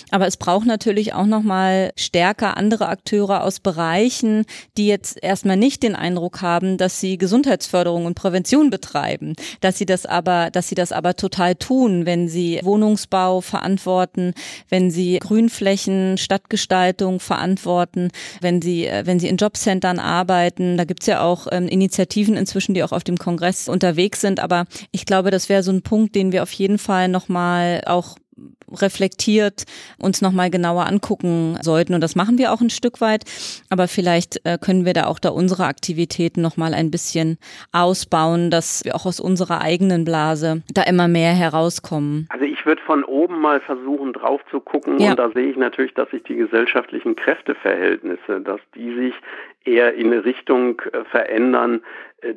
Aber 0.09 0.25
es 0.25 0.37
braucht 0.37 0.65
natürlich 0.65 1.13
auch 1.13 1.25
noch 1.25 1.43
mal 1.43 1.91
stärker 1.95 2.57
andere 2.57 2.87
Akteure 2.87 3.43
aus 3.43 3.59
Bereichen, 3.59 4.45
die 4.77 4.87
jetzt 4.87 5.21
erstmal 5.21 5.57
nicht 5.57 5.83
den 5.83 5.95
Eindruck 5.95 6.41
haben, 6.41 6.77
dass 6.77 6.99
sie 6.99 7.17
Gesundheit 7.17 7.50
Gesundheitsförderung 7.51 8.05
und 8.05 8.15
Prävention 8.15 8.69
betreiben, 8.69 9.35
dass 9.59 9.77
sie 9.77 9.85
das 9.85 10.05
aber, 10.05 10.49
dass 10.51 10.69
sie 10.69 10.75
das 10.75 10.91
aber 10.91 11.15
total 11.15 11.55
tun, 11.55 12.05
wenn 12.05 12.27
sie 12.27 12.59
Wohnungsbau 12.63 13.41
verantworten, 13.41 14.33
wenn 14.69 14.89
sie 14.89 15.19
Grünflächen, 15.19 16.17
Stadtgestaltung 16.17 17.19
verantworten, 17.19 18.09
wenn 18.39 18.61
sie, 18.61 18.87
äh, 18.87 19.05
wenn 19.05 19.19
sie 19.19 19.27
in 19.27 19.37
Jobcentern 19.37 19.99
arbeiten. 19.99 20.77
Da 20.77 20.85
gibt's 20.85 21.07
ja 21.07 21.21
auch 21.21 21.47
ähm, 21.51 21.67
Initiativen 21.67 22.37
inzwischen, 22.37 22.73
die 22.73 22.83
auch 22.83 22.93
auf 22.93 23.03
dem 23.03 23.17
Kongress 23.17 23.67
unterwegs 23.67 24.21
sind. 24.21 24.39
Aber 24.39 24.65
ich 24.91 25.05
glaube, 25.05 25.31
das 25.31 25.49
wäre 25.49 25.63
so 25.63 25.71
ein 25.71 25.81
Punkt, 25.81 26.15
den 26.15 26.31
wir 26.31 26.43
auf 26.43 26.51
jeden 26.53 26.77
Fall 26.77 27.09
nochmal 27.09 27.81
auch 27.85 28.15
reflektiert 28.71 29.63
uns 29.99 30.21
nochmal 30.21 30.49
genauer 30.49 30.87
angucken 30.87 31.57
sollten. 31.61 31.93
Und 31.93 32.01
das 32.01 32.15
machen 32.15 32.37
wir 32.37 32.51
auch 32.51 32.61
ein 32.61 32.69
Stück 32.69 33.01
weit. 33.01 33.23
Aber 33.69 33.87
vielleicht 33.87 34.45
äh, 34.45 34.57
können 34.57 34.85
wir 34.85 34.93
da 34.93 35.05
auch 35.05 35.19
da 35.19 35.29
unsere 35.29 35.65
Aktivitäten 35.65 36.41
nochmal 36.41 36.73
ein 36.73 36.91
bisschen 36.91 37.37
ausbauen, 37.71 38.49
dass 38.49 38.83
wir 38.85 38.95
auch 38.95 39.05
aus 39.05 39.19
unserer 39.19 39.61
eigenen 39.61 40.05
Blase 40.05 40.63
da 40.73 40.83
immer 40.83 41.07
mehr 41.07 41.33
herauskommen. 41.33 42.27
Also 42.29 42.45
ich 42.45 42.65
würde 42.65 42.81
von 42.83 43.03
oben 43.03 43.39
mal 43.39 43.59
versuchen, 43.61 44.13
drauf 44.13 44.41
zu 44.49 44.59
gucken. 44.59 44.99
Ja. 44.99 45.11
Und 45.11 45.19
da 45.19 45.29
sehe 45.31 45.49
ich 45.49 45.57
natürlich, 45.57 45.93
dass 45.93 46.09
sich 46.11 46.23
die 46.23 46.35
gesellschaftlichen 46.35 47.15
Kräfteverhältnisse, 47.15 48.41
dass 48.41 48.59
die 48.75 48.93
sich 48.95 49.13
eher 49.65 49.93
in 49.93 50.07
eine 50.07 50.25
Richtung 50.25 50.81
äh, 50.91 51.03
verändern, 51.05 51.81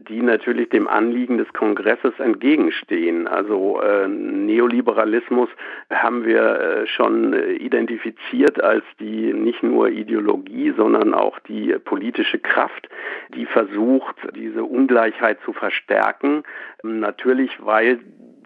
die 0.08 0.22
natürlich 0.22 0.70
dem 0.70 0.88
Anliegen 0.88 1.38
des 1.38 1.52
Kongresses 1.52 2.18
entgegenstehen. 2.18 3.26
Also 3.26 3.80
äh, 3.80 4.08
Neoliberalismus 4.08 5.48
haben 5.90 6.24
wir 6.24 6.42
äh, 6.42 6.86
schon 6.86 7.34
äh, 7.34 7.52
identifiziert 7.52 8.62
als 8.62 8.84
die 8.98 9.32
nicht 9.32 9.62
nur 9.62 9.90
Ideologie, 9.90 10.72
sondern 10.76 11.12
auch 11.12 11.38
die 11.40 11.76
politische 11.84 12.38
Kraft, 12.38 12.88
die 13.34 13.44
versucht, 13.44 14.16
diese 14.34 14.64
Ungleichheit 14.64 15.38
zu 15.44 15.52
verstärken. 15.52 16.44
Natürlich, 16.82 17.50
weil 17.64 17.98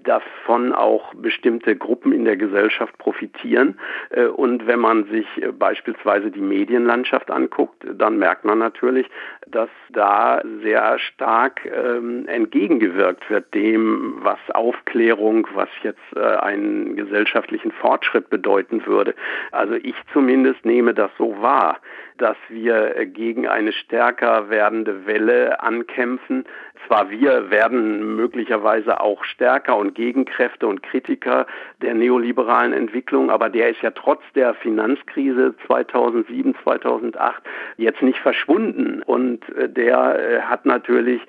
davon 0.09 0.73
auch 0.73 1.13
bestimmte 1.15 1.77
Gruppen 1.77 2.13
in 2.13 2.25
der 2.25 2.37
Gesellschaft 2.37 2.97
profitieren. 2.99 3.79
Äh, 4.11 4.25
und 4.25 4.67
wenn 4.67 4.81
man 4.81 5.05
sich 5.05 5.27
äh, 5.43 5.53
beispielsweise 5.53 6.31
die 6.31 6.41
Medienlandschaft 6.41 7.31
anguckt, 7.31 7.85
dann 7.95 8.19
merkt 8.19 8.45
man 8.45 8.59
natürlich, 8.59 9.07
dass 9.47 9.69
da 9.91 10.43
sehr 10.63 10.99
stark 10.99 11.61
ähm, 11.67 12.27
entgegengewirkt 12.27 13.29
wird 13.29 13.53
dem, 13.55 14.17
was 14.23 14.39
Aufklärung, 14.55 15.47
was 15.55 15.69
jetzt 15.83 16.01
äh, 16.17 16.21
einen 16.21 16.97
gesellschaftlichen 16.97 17.73
Fortschritt 17.73 18.31
bedeuten 18.31 18.87
würde. 18.87 19.15
Also 19.53 19.75
ich 19.75 19.95
zumindest 20.13 20.65
nehme 20.65 20.95
das 20.95 21.11
so 21.19 21.41
wahr, 21.43 21.79
dass 22.17 22.37
wir 22.49 23.07
gegen 23.07 23.47
eine 23.47 23.73
stärker 23.73 24.51
werdende 24.51 25.07
Welle 25.07 25.61
ankämpfen. 25.61 26.45
Zwar 26.87 27.11
wir 27.11 27.51
werden 27.51 28.17
möglicherweise 28.17 29.01
auch 29.01 29.25
stärker 29.25 29.77
und 29.77 29.95
Gegenkräfte 29.95 30.67
und 30.67 30.83
Kritiker 30.83 31.47
der 31.83 31.95
neoliberalen 31.95 32.73
Entwicklung, 32.73 33.31
aber 33.31 33.49
der 33.49 33.71
ist 33.71 33.83
ja 33.83 33.91
trotz 33.91 34.23
der 34.35 34.55
Finanzkrise 34.55 35.55
2007, 35.67 36.55
2008 36.63 37.43
jetzt 37.77 38.03
nicht 38.03 38.19
verschwunden. 38.19 39.03
Und 39.03 39.49
äh, 39.57 39.69
der 39.69 40.19
äh, 40.19 40.41
hat 40.43 40.67
natürlich 40.67 41.21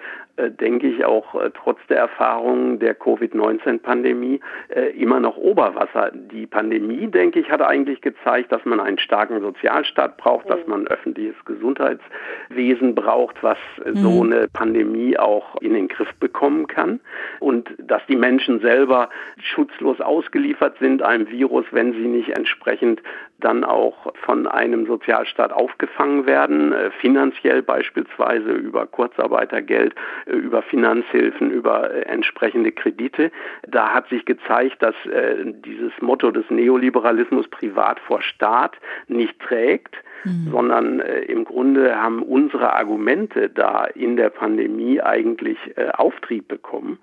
denke 0.49 0.87
ich, 0.87 1.05
auch 1.05 1.35
äh, 1.35 1.51
trotz 1.53 1.79
der 1.89 1.97
Erfahrungen 1.97 2.79
der 2.79 2.95
Covid-19-Pandemie 2.95 4.39
äh, 4.69 4.91
immer 4.91 5.19
noch 5.19 5.37
Oberwasser. 5.37 6.11
Die 6.13 6.47
Pandemie, 6.47 7.07
denke 7.07 7.39
ich, 7.39 7.51
hat 7.51 7.61
eigentlich 7.61 8.01
gezeigt, 8.01 8.51
dass 8.51 8.63
man 8.65 8.79
einen 8.79 8.99
starken 8.99 9.41
Sozialstaat 9.41 10.17
braucht, 10.17 10.49
dass 10.49 10.65
man 10.67 10.81
ein 10.81 10.87
öffentliches 10.87 11.35
Gesundheitswesen 11.45 12.95
braucht, 12.95 13.43
was 13.43 13.57
so 13.93 14.23
mhm. 14.23 14.33
eine 14.33 14.47
Pandemie 14.47 15.17
auch 15.17 15.55
in 15.61 15.73
den 15.73 15.87
Griff 15.87 16.13
bekommen 16.15 16.67
kann 16.67 16.99
und 17.39 17.69
dass 17.77 18.01
die 18.07 18.15
Menschen 18.15 18.59
selber 18.61 19.09
schutzlos 19.41 19.99
ausgeliefert 19.99 20.77
sind 20.79 21.01
einem 21.01 21.29
Virus, 21.29 21.65
wenn 21.71 21.93
sie 21.93 22.07
nicht 22.07 22.29
entsprechend 22.37 23.01
dann 23.39 23.63
auch 23.63 24.13
von 24.25 24.47
einem 24.47 24.85
Sozialstaat 24.85 25.51
aufgefangen 25.51 26.25
werden, 26.25 26.73
finanziell 26.99 27.61
beispielsweise 27.61 28.51
über 28.51 28.85
Kurzarbeitergeld, 28.85 29.95
äh, 30.25 30.31
über 30.31 30.61
Finanzhilfen, 30.61 31.51
über 31.51 31.91
äh, 31.91 32.01
entsprechende 32.01 32.71
Kredite. 32.71 33.31
Da 33.67 33.93
hat 33.93 34.07
sich 34.09 34.25
gezeigt, 34.25 34.81
dass 34.81 34.95
äh, 35.05 35.45
dieses 35.45 35.91
Motto 36.01 36.31
des 36.31 36.49
Neoliberalismus 36.49 37.47
privat 37.47 37.99
vor 37.99 38.21
Staat 38.21 38.77
nicht 39.07 39.39
trägt, 39.39 39.95
mhm. 40.23 40.49
sondern 40.51 40.99
im 40.99 41.45
Grunde 41.45 41.95
haben 42.01 42.23
unsere 42.23 42.73
Argumente 42.73 43.49
da 43.49 43.85
in 43.85 44.17
der 44.17 44.29
Pandemie 44.29 45.01
eigentlich 45.01 45.57
Auftrieb 45.93 46.47
bekommen. 46.47 46.99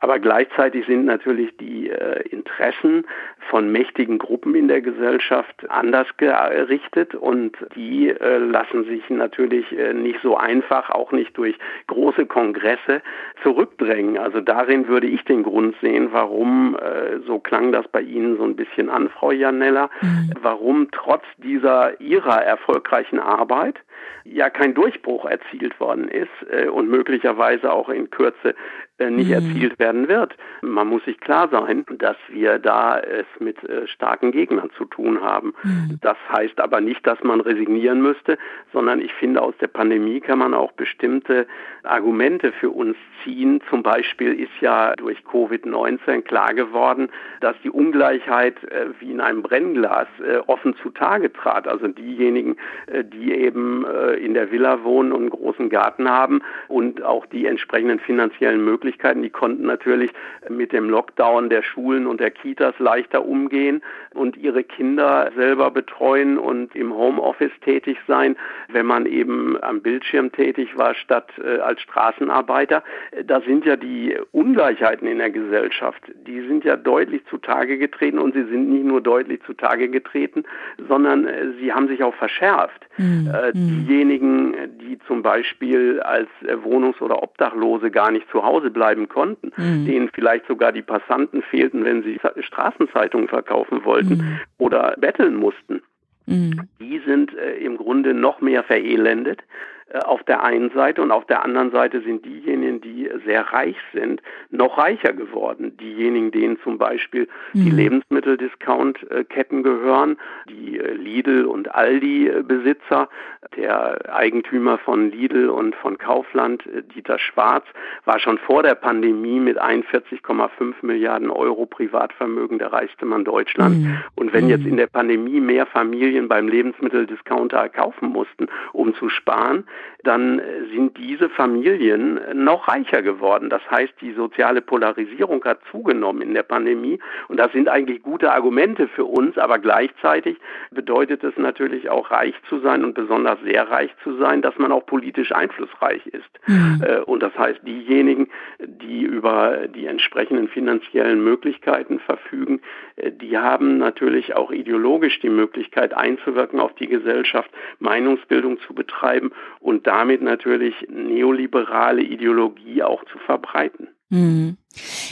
Aber 0.00 0.18
gleichzeitig 0.18 0.86
sind 0.86 1.06
natürlich 1.06 1.56
die 1.56 1.90
äh, 1.90 2.22
Interessen 2.28 3.04
von 3.50 3.72
mächtigen 3.72 4.18
Gruppen 4.18 4.54
in 4.54 4.68
der 4.68 4.80
Gesellschaft 4.80 5.68
anders 5.68 6.06
gerichtet 6.18 7.14
und 7.14 7.56
die 7.74 8.10
äh, 8.10 8.38
lassen 8.38 8.84
sich 8.84 9.08
natürlich 9.10 9.76
äh, 9.76 9.94
nicht 9.94 10.20
so 10.22 10.36
einfach, 10.36 10.90
auch 10.90 11.10
nicht 11.10 11.36
durch 11.36 11.56
große 11.88 12.26
Kongresse 12.26 13.02
zurückdrängen. 13.42 14.18
Also 14.18 14.40
darin 14.40 14.86
würde 14.86 15.08
ich 15.08 15.24
den 15.24 15.42
Grund 15.42 15.74
sehen, 15.80 16.08
warum, 16.12 16.76
äh, 16.76 17.18
so 17.26 17.40
klang 17.40 17.72
das 17.72 17.88
bei 17.88 18.02
Ihnen 18.02 18.36
so 18.36 18.44
ein 18.44 18.54
bisschen 18.54 18.90
an, 18.90 19.08
Frau 19.08 19.32
Janella, 19.32 19.90
mhm. 20.00 20.30
warum 20.40 20.88
trotz 20.92 21.24
dieser 21.38 22.00
Ihrer 22.00 22.44
erfolgreichen 22.58 23.20
Arbeit 23.20 23.76
ja 24.24 24.50
kein 24.50 24.74
Durchbruch 24.74 25.24
erzielt 25.24 25.78
worden 25.80 26.08
ist 26.08 26.28
äh, 26.50 26.68
und 26.68 26.88
möglicherweise 26.88 27.72
auch 27.72 27.88
in 27.88 28.10
Kürze 28.10 28.54
äh, 28.98 29.10
nicht 29.10 29.28
mhm. 29.28 29.34
erzielt 29.34 29.78
werden 29.78 30.08
wird. 30.08 30.34
Man 30.60 30.88
muss 30.88 31.04
sich 31.04 31.20
klar 31.20 31.48
sein, 31.50 31.84
dass 31.98 32.16
wir 32.30 32.58
da 32.58 32.98
es 32.98 33.26
mit 33.38 33.62
äh, 33.62 33.86
starken 33.86 34.32
Gegnern 34.32 34.70
zu 34.76 34.86
tun 34.86 35.22
haben. 35.22 35.54
Mhm. 35.62 35.98
Das 36.00 36.16
heißt 36.32 36.60
aber 36.60 36.80
nicht, 36.80 37.06
dass 37.06 37.22
man 37.22 37.40
resignieren 37.40 38.02
müsste, 38.02 38.38
sondern 38.72 39.00
ich 39.00 39.12
finde, 39.12 39.40
aus 39.40 39.54
der 39.60 39.68
Pandemie 39.68 40.20
kann 40.20 40.40
man 40.40 40.52
auch 40.52 40.72
bestimmte 40.72 41.46
Argumente 41.84 42.50
für 42.50 42.70
uns 42.70 42.96
ziehen. 43.22 43.60
Zum 43.70 43.84
Beispiel 43.84 44.34
ist 44.34 44.50
ja 44.60 44.94
durch 44.96 45.18
Covid-19 45.20 46.22
klar 46.22 46.52
geworden, 46.54 47.08
dass 47.40 47.54
die 47.62 47.70
Ungleichheit 47.70 48.62
äh, 48.64 48.86
wie 48.98 49.12
in 49.12 49.20
einem 49.20 49.42
Brennglas 49.42 50.08
äh, 50.20 50.38
offen 50.48 50.74
zutage 50.82 51.32
trat. 51.32 51.68
Also 51.68 51.86
diejenigen, 51.86 52.56
äh, 52.86 53.04
die 53.04 53.32
eben 53.32 53.84
in 54.18 54.34
der 54.34 54.50
Villa 54.50 54.82
wohnen 54.84 55.12
und 55.12 55.20
einen 55.20 55.30
großen 55.30 55.68
Garten 55.68 56.08
haben 56.08 56.42
und 56.68 57.02
auch 57.02 57.26
die 57.26 57.46
entsprechenden 57.46 58.00
finanziellen 58.00 58.64
Möglichkeiten. 58.64 59.22
Die 59.22 59.30
konnten 59.30 59.66
natürlich 59.66 60.10
mit 60.48 60.72
dem 60.72 60.88
Lockdown 60.90 61.50
der 61.50 61.62
Schulen 61.62 62.06
und 62.06 62.20
der 62.20 62.30
Kitas 62.30 62.74
leichter 62.78 63.24
umgehen 63.24 63.82
und 64.14 64.36
ihre 64.36 64.64
Kinder 64.64 65.30
selber 65.36 65.70
betreuen 65.70 66.38
und 66.38 66.74
im 66.74 66.94
Homeoffice 66.94 67.52
tätig 67.64 67.98
sein, 68.06 68.36
wenn 68.68 68.86
man 68.86 69.06
eben 69.06 69.56
am 69.62 69.80
Bildschirm 69.80 70.32
tätig 70.32 70.76
war 70.76 70.94
statt 70.94 71.30
äh, 71.38 71.58
als 71.58 71.80
Straßenarbeiter. 71.82 72.82
Da 73.24 73.40
sind 73.42 73.64
ja 73.64 73.76
die 73.76 74.16
Ungleichheiten 74.32 75.06
in 75.06 75.18
der 75.18 75.30
Gesellschaft, 75.30 76.02
die 76.26 76.40
sind 76.42 76.64
ja 76.64 76.76
deutlich 76.76 77.24
zutage 77.26 77.78
getreten 77.78 78.18
und 78.18 78.34
sie 78.34 78.44
sind 78.44 78.70
nicht 78.70 78.84
nur 78.84 79.00
deutlich 79.00 79.40
zutage 79.44 79.88
getreten, 79.88 80.44
sondern 80.88 81.26
äh, 81.26 81.52
sie 81.60 81.72
haben 81.72 81.88
sich 81.88 82.02
auch 82.02 82.14
verschärft. 82.14 82.86
Mhm. 82.96 83.30
Äh, 83.32 83.52
diejenigen, 83.88 84.54
die 84.80 84.98
zum 85.06 85.22
Beispiel 85.22 86.00
als 86.00 86.28
äh, 86.42 86.54
Wohnungs- 86.62 87.00
oder 87.00 87.22
Obdachlose 87.22 87.90
gar 87.90 88.10
nicht 88.10 88.28
zu 88.30 88.42
Hause 88.42 88.70
bleiben 88.70 89.08
konnten, 89.08 89.52
mhm. 89.56 89.86
denen 89.86 90.10
vielleicht 90.12 90.46
sogar 90.46 90.72
die 90.72 90.82
Passanten 90.82 91.42
fehlten, 91.42 91.84
wenn 91.84 92.02
sie 92.02 92.20
Straßenzeitungen 92.40 93.28
verkaufen 93.28 93.84
wollten 93.84 94.18
mhm. 94.18 94.40
oder 94.58 94.94
betteln 94.98 95.36
mussten. 95.36 95.82
Mhm. 96.26 96.68
Die 96.78 97.00
sind 97.06 97.34
äh, 97.36 97.56
im 97.56 97.76
Grunde 97.76 98.14
noch 98.14 98.40
mehr 98.40 98.62
verelendet 98.62 99.40
äh, 99.40 99.77
auf 99.94 100.22
der 100.24 100.42
einen 100.44 100.70
Seite 100.70 101.00
und 101.00 101.10
auf 101.10 101.24
der 101.26 101.42
anderen 101.42 101.70
Seite 101.70 102.02
sind 102.02 102.24
diejenigen, 102.24 102.80
die 102.80 103.08
sehr 103.24 103.42
reich 103.52 103.76
sind, 103.92 104.20
noch 104.50 104.76
reicher 104.76 105.14
geworden. 105.14 105.76
Diejenigen, 105.78 106.30
denen 106.30 106.58
zum 106.62 106.76
Beispiel 106.76 107.28
mhm. 107.54 107.64
die 107.64 107.70
Lebensmitteldiscount-Ketten 107.70 109.62
gehören, 109.62 110.18
die 110.48 110.78
äh, 110.78 110.92
Lidl 110.92 111.46
und 111.46 111.74
Aldi-Besitzer, 111.74 113.08
der 113.56 114.14
Eigentümer 114.14 114.76
von 114.78 115.10
Lidl 115.10 115.48
und 115.48 115.74
von 115.76 115.96
Kaufland, 115.96 116.66
äh, 116.66 116.82
Dieter 116.82 117.18
Schwarz, 117.18 117.64
war 118.04 118.18
schon 118.18 118.36
vor 118.38 118.62
der 118.62 118.74
Pandemie 118.74 119.40
mit 119.40 119.60
41,5 119.60 120.74
Milliarden 120.82 121.30
Euro 121.30 121.64
Privatvermögen 121.64 122.58
der 122.58 122.72
reichste 122.74 123.06
Mann 123.06 123.24
Deutschlands. 123.24 123.78
Mhm. 123.78 123.98
Und 124.16 124.32
wenn 124.34 124.48
jetzt 124.48 124.64
mhm. 124.64 124.70
in 124.72 124.76
der 124.76 124.88
Pandemie 124.88 125.40
mehr 125.40 125.64
Familien 125.64 126.28
beim 126.28 126.46
Lebensmitteldiscounter 126.46 127.70
kaufen 127.70 128.10
mussten, 128.10 128.48
um 128.72 128.94
zu 128.94 129.08
sparen, 129.08 129.64
dann 130.04 130.40
sind 130.72 130.96
diese 130.96 131.28
Familien 131.28 132.20
noch 132.34 132.68
reicher 132.68 133.02
geworden. 133.02 133.50
Das 133.50 133.62
heißt, 133.70 133.94
die 134.00 134.12
soziale 134.12 134.62
Polarisierung 134.62 135.44
hat 135.44 135.60
zugenommen 135.70 136.22
in 136.22 136.34
der 136.34 136.44
Pandemie 136.44 136.98
und 137.28 137.38
das 137.38 137.52
sind 137.52 137.68
eigentlich 137.68 138.02
gute 138.02 138.32
Argumente 138.32 138.88
für 138.88 139.04
uns, 139.04 139.36
aber 139.38 139.58
gleichzeitig 139.58 140.38
bedeutet 140.70 141.24
es 141.24 141.36
natürlich 141.36 141.90
auch 141.90 142.10
reich 142.10 142.34
zu 142.48 142.60
sein 142.60 142.84
und 142.84 142.94
besonders 142.94 143.38
sehr 143.44 143.68
reich 143.70 143.90
zu 144.04 144.16
sein, 144.18 144.42
dass 144.42 144.56
man 144.58 144.72
auch 144.72 144.86
politisch 144.86 145.32
einflussreich 145.32 146.06
ist. 146.06 146.30
Mhm. 146.46 146.82
Äh, 146.86 146.98
und 147.00 147.22
das 147.22 147.36
heißt, 147.36 147.60
diejenigen, 147.66 148.28
die 148.58 149.02
über 149.02 149.66
die 149.68 149.86
entsprechenden 149.86 150.48
finanziellen 150.48 151.22
Möglichkeiten 151.22 151.98
verfügen, 152.00 152.60
äh, 152.96 153.10
die 153.10 153.36
haben 153.36 153.78
natürlich 153.78 154.34
auch 154.36 154.52
ideologisch 154.52 155.20
die 155.20 155.30
Möglichkeit 155.30 155.94
einzuwirken 155.94 156.60
auf 156.60 156.74
die 156.74 156.88
Gesellschaft, 156.88 157.50
Meinungsbildung 157.80 158.60
zu 158.60 158.74
betreiben 158.74 159.32
und 159.68 159.86
damit 159.86 160.22
natürlich 160.22 160.74
neoliberale 160.88 162.00
Ideologie 162.00 162.82
auch 162.82 163.04
zu 163.04 163.18
verbreiten. 163.18 163.88
Mhm. 164.08 164.56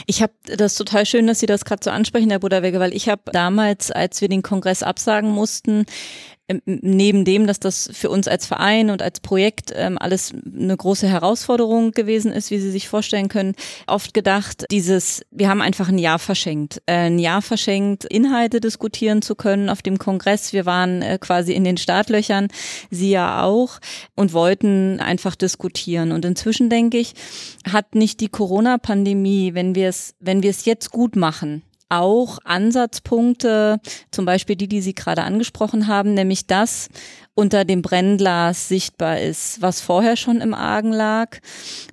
Ich 0.05 0.21
habe 0.21 0.33
das 0.45 0.75
total 0.75 1.05
schön, 1.05 1.27
dass 1.27 1.39
Sie 1.39 1.45
das 1.45 1.65
gerade 1.65 1.83
so 1.83 1.89
ansprechen, 1.91 2.29
Herr 2.29 2.39
Buderwege, 2.39 2.79
weil 2.79 2.93
ich 2.93 3.09
habe 3.09 3.21
damals, 3.31 3.91
als 3.91 4.21
wir 4.21 4.29
den 4.29 4.41
Kongress 4.41 4.83
absagen 4.83 5.29
mussten, 5.29 5.85
ähm, 6.49 6.61
neben 6.65 7.25
dem, 7.25 7.45
dass 7.45 7.59
das 7.59 7.89
für 7.91 8.09
uns 8.09 8.27
als 8.27 8.45
Verein 8.45 8.89
und 8.89 9.01
als 9.01 9.19
Projekt 9.19 9.73
ähm, 9.75 9.97
alles 9.97 10.33
eine 10.33 10.77
große 10.77 11.07
Herausforderung 11.07 11.91
gewesen 11.91 12.31
ist, 12.31 12.51
wie 12.51 12.59
Sie 12.59 12.71
sich 12.71 12.87
vorstellen 12.87 13.27
können, 13.27 13.53
oft 13.85 14.13
gedacht, 14.13 14.65
dieses, 14.71 15.25
wir 15.29 15.49
haben 15.49 15.61
einfach 15.61 15.89
ein 15.89 15.97
Jahr 15.97 16.19
verschenkt. 16.19 16.81
Äh, 16.85 17.07
ein 17.07 17.19
Jahr 17.19 17.41
verschenkt, 17.41 18.05
Inhalte 18.05 18.61
diskutieren 18.61 19.21
zu 19.21 19.35
können 19.35 19.69
auf 19.69 19.81
dem 19.81 19.97
Kongress. 19.97 20.53
Wir 20.53 20.65
waren 20.65 21.01
äh, 21.01 21.17
quasi 21.19 21.51
in 21.51 21.65
den 21.65 21.75
Startlöchern, 21.75 22.47
Sie 22.89 23.09
ja 23.09 23.43
auch, 23.43 23.79
und 24.15 24.31
wollten 24.31 25.01
einfach 25.01 25.35
diskutieren. 25.35 26.13
Und 26.13 26.23
inzwischen 26.23 26.69
denke 26.69 26.97
ich, 26.97 27.13
hat 27.69 27.93
nicht 27.93 28.21
die 28.21 28.29
Corona-Pandemie, 28.29 29.53
wenn 29.57 29.73
wir 29.73 29.89
es, 29.89 30.13
wenn 30.19 30.43
wir 30.43 30.51
es 30.51 30.65
jetzt 30.65 30.91
gut 30.91 31.15
machen, 31.15 31.63
auch 31.89 32.37
Ansatzpunkte, 32.43 33.79
zum 34.11 34.25
Beispiel 34.25 34.55
die, 34.55 34.67
die 34.67 34.81
Sie 34.81 34.93
gerade 34.93 35.23
angesprochen 35.23 35.87
haben, 35.87 36.13
nämlich 36.13 36.45
das 36.45 36.89
unter 37.33 37.65
dem 37.65 37.81
Brennglas 37.81 38.67
sichtbar 38.67 39.19
ist, 39.19 39.61
was 39.61 39.81
vorher 39.81 40.15
schon 40.15 40.41
im 40.41 40.53
Argen 40.53 40.91
lag, 40.91 41.37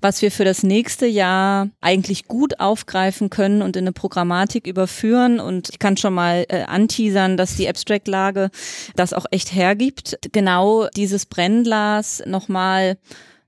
was 0.03 0.21
wir 0.21 0.31
für 0.31 0.45
das 0.45 0.63
nächste 0.63 1.07
Jahr 1.07 1.71
eigentlich 1.81 2.29
gut 2.29 2.61
aufgreifen 2.61 3.31
können 3.31 3.63
und 3.63 3.77
in 3.77 3.85
eine 3.85 3.93
Programmatik 3.93 4.67
überführen. 4.67 5.41
Und 5.41 5.71
ich 5.71 5.79
kann 5.79 5.97
schon 5.97 6.13
mal 6.13 6.45
äh, 6.49 6.65
anteasern, 6.65 7.39
dass 7.39 7.57
die 7.57 7.69
Abstract-Lage 7.69 8.51
das 8.95 9.15
auch 9.15 9.27
echt 9.31 9.55
hergibt. 9.55 10.19
Genau 10.33 10.89
dieses 10.97 11.25
Brennglas 11.25 12.23
nochmal 12.27 12.99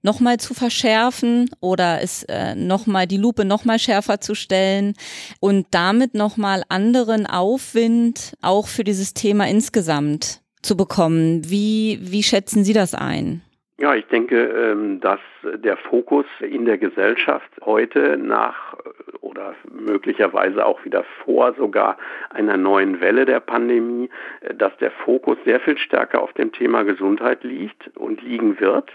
nochmal 0.07 0.39
zu 0.39 0.55
verschärfen 0.55 1.51
oder 1.61 2.01
es 2.01 2.23
äh, 2.29 2.55
nochmal 2.55 3.07
die 3.07 3.19
Lupe 3.19 3.45
nochmal 3.45 3.79
schärfer 3.79 4.21
zu 4.21 4.35
stellen 4.35 4.95
und 5.41 5.67
damit 5.73 6.15
nochmal 6.15 6.63
anderen 6.69 7.27
Aufwind 7.27 8.35
auch 8.41 8.69
für 8.69 8.85
dieses 8.85 9.13
Thema 9.13 9.47
insgesamt 9.49 10.41
zu 10.63 10.77
bekommen. 10.77 11.43
Wie, 11.45 11.99
wie 12.01 12.23
schätzen 12.23 12.65
Sie 12.65 12.73
das 12.73 12.95
ein? 12.95 13.43
Ja, 13.79 13.95
ich 13.95 14.07
denke, 14.07 14.37
ähm, 14.37 15.01
dass 15.01 15.21
der 15.45 15.77
Fokus 15.77 16.25
in 16.41 16.65
der 16.65 16.79
Gesellschaft 16.79 17.51
heute 17.63 18.17
nach 18.17 18.75
oder 19.21 19.55
möglicherweise 19.71 20.65
auch 20.65 20.83
wieder 20.85 21.05
vor 21.25 21.53
sogar 21.55 21.99
einer 22.31 22.57
neuen 22.57 23.01
Welle 23.01 23.27
der 23.27 23.41
Pandemie, 23.41 24.09
äh, 24.41 24.55
dass 24.55 24.75
der 24.79 24.93
Fokus 24.93 25.37
sehr 25.45 25.61
viel 25.61 25.77
stärker 25.77 26.23
auf 26.23 26.33
dem 26.33 26.53
Thema 26.53 26.85
Gesundheit 26.85 27.45
liegt 27.45 27.95
und 27.97 28.23
liegen 28.23 28.59
wird. 28.61 28.91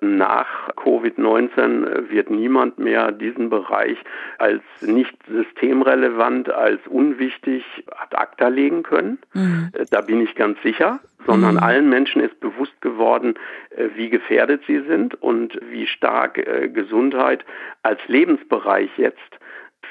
Nach 0.00 0.70
Covid-19 0.76 2.10
wird 2.10 2.30
niemand 2.30 2.78
mehr 2.78 3.12
diesen 3.12 3.50
Bereich 3.50 3.98
als 4.38 4.62
nicht 4.82 5.16
systemrelevant, 5.28 6.50
als 6.50 6.80
unwichtig 6.86 7.64
ad 7.90 8.16
acta 8.16 8.48
legen 8.48 8.82
können. 8.82 9.18
Mhm. 9.32 9.70
Da 9.90 10.00
bin 10.00 10.20
ich 10.20 10.34
ganz 10.34 10.60
sicher 10.62 11.00
sondern 11.26 11.54
mhm. 11.54 11.62
allen 11.62 11.88
Menschen 11.88 12.20
ist 12.20 12.38
bewusst 12.40 12.80
geworden, 12.80 13.34
äh, 13.70 13.88
wie 13.94 14.10
gefährdet 14.10 14.62
sie 14.66 14.80
sind 14.80 15.20
und 15.22 15.58
wie 15.70 15.86
stark 15.86 16.38
äh, 16.38 16.68
Gesundheit 16.68 17.44
als 17.82 18.00
Lebensbereich 18.08 18.90
jetzt 18.96 19.18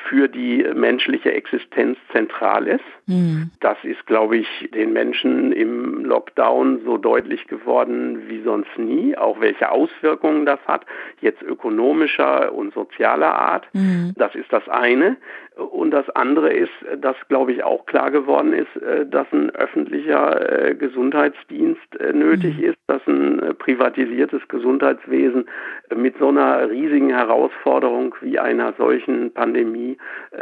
für 0.07 0.27
die 0.27 0.65
menschliche 0.73 1.33
Existenz 1.33 1.97
zentral 2.11 2.67
ist. 2.67 2.83
Mhm. 3.07 3.51
Das 3.59 3.77
ist, 3.83 4.05
glaube 4.05 4.37
ich, 4.37 4.69
den 4.73 4.93
Menschen 4.93 5.51
im 5.51 6.05
Lockdown 6.05 6.81
so 6.85 6.97
deutlich 6.97 7.47
geworden 7.47 8.23
wie 8.27 8.41
sonst 8.43 8.77
nie, 8.77 9.17
auch 9.17 9.39
welche 9.39 9.71
Auswirkungen 9.71 10.45
das 10.45 10.59
hat, 10.67 10.85
jetzt 11.21 11.41
ökonomischer 11.41 12.53
und 12.53 12.73
sozialer 12.73 13.35
Art. 13.35 13.67
Mhm. 13.73 14.13
Das 14.15 14.35
ist 14.35 14.51
das 14.51 14.67
eine. 14.69 15.17
Und 15.55 15.91
das 15.91 16.09
andere 16.09 16.51
ist, 16.51 16.71
dass, 16.97 17.15
glaube 17.27 17.51
ich, 17.51 17.63
auch 17.63 17.85
klar 17.85 18.09
geworden 18.09 18.53
ist, 18.53 18.75
äh, 18.81 19.05
dass 19.05 19.27
ein 19.31 19.51
öffentlicher 19.51 20.69
äh, 20.69 20.75
Gesundheitsdienst 20.75 21.99
äh, 21.99 22.11
nötig 22.11 22.57
mhm. 22.57 22.63
ist, 22.63 22.77
dass 22.87 23.05
ein 23.07 23.55
privatisiertes 23.59 24.47
Gesundheitswesen 24.47 25.45
mit 25.95 26.17
so 26.17 26.29
einer 26.29 26.69
riesigen 26.69 27.09
Herausforderung 27.09 28.15
wie 28.21 28.39
einer 28.39 28.73
solchen 28.79 29.31
Pandemie 29.31 29.82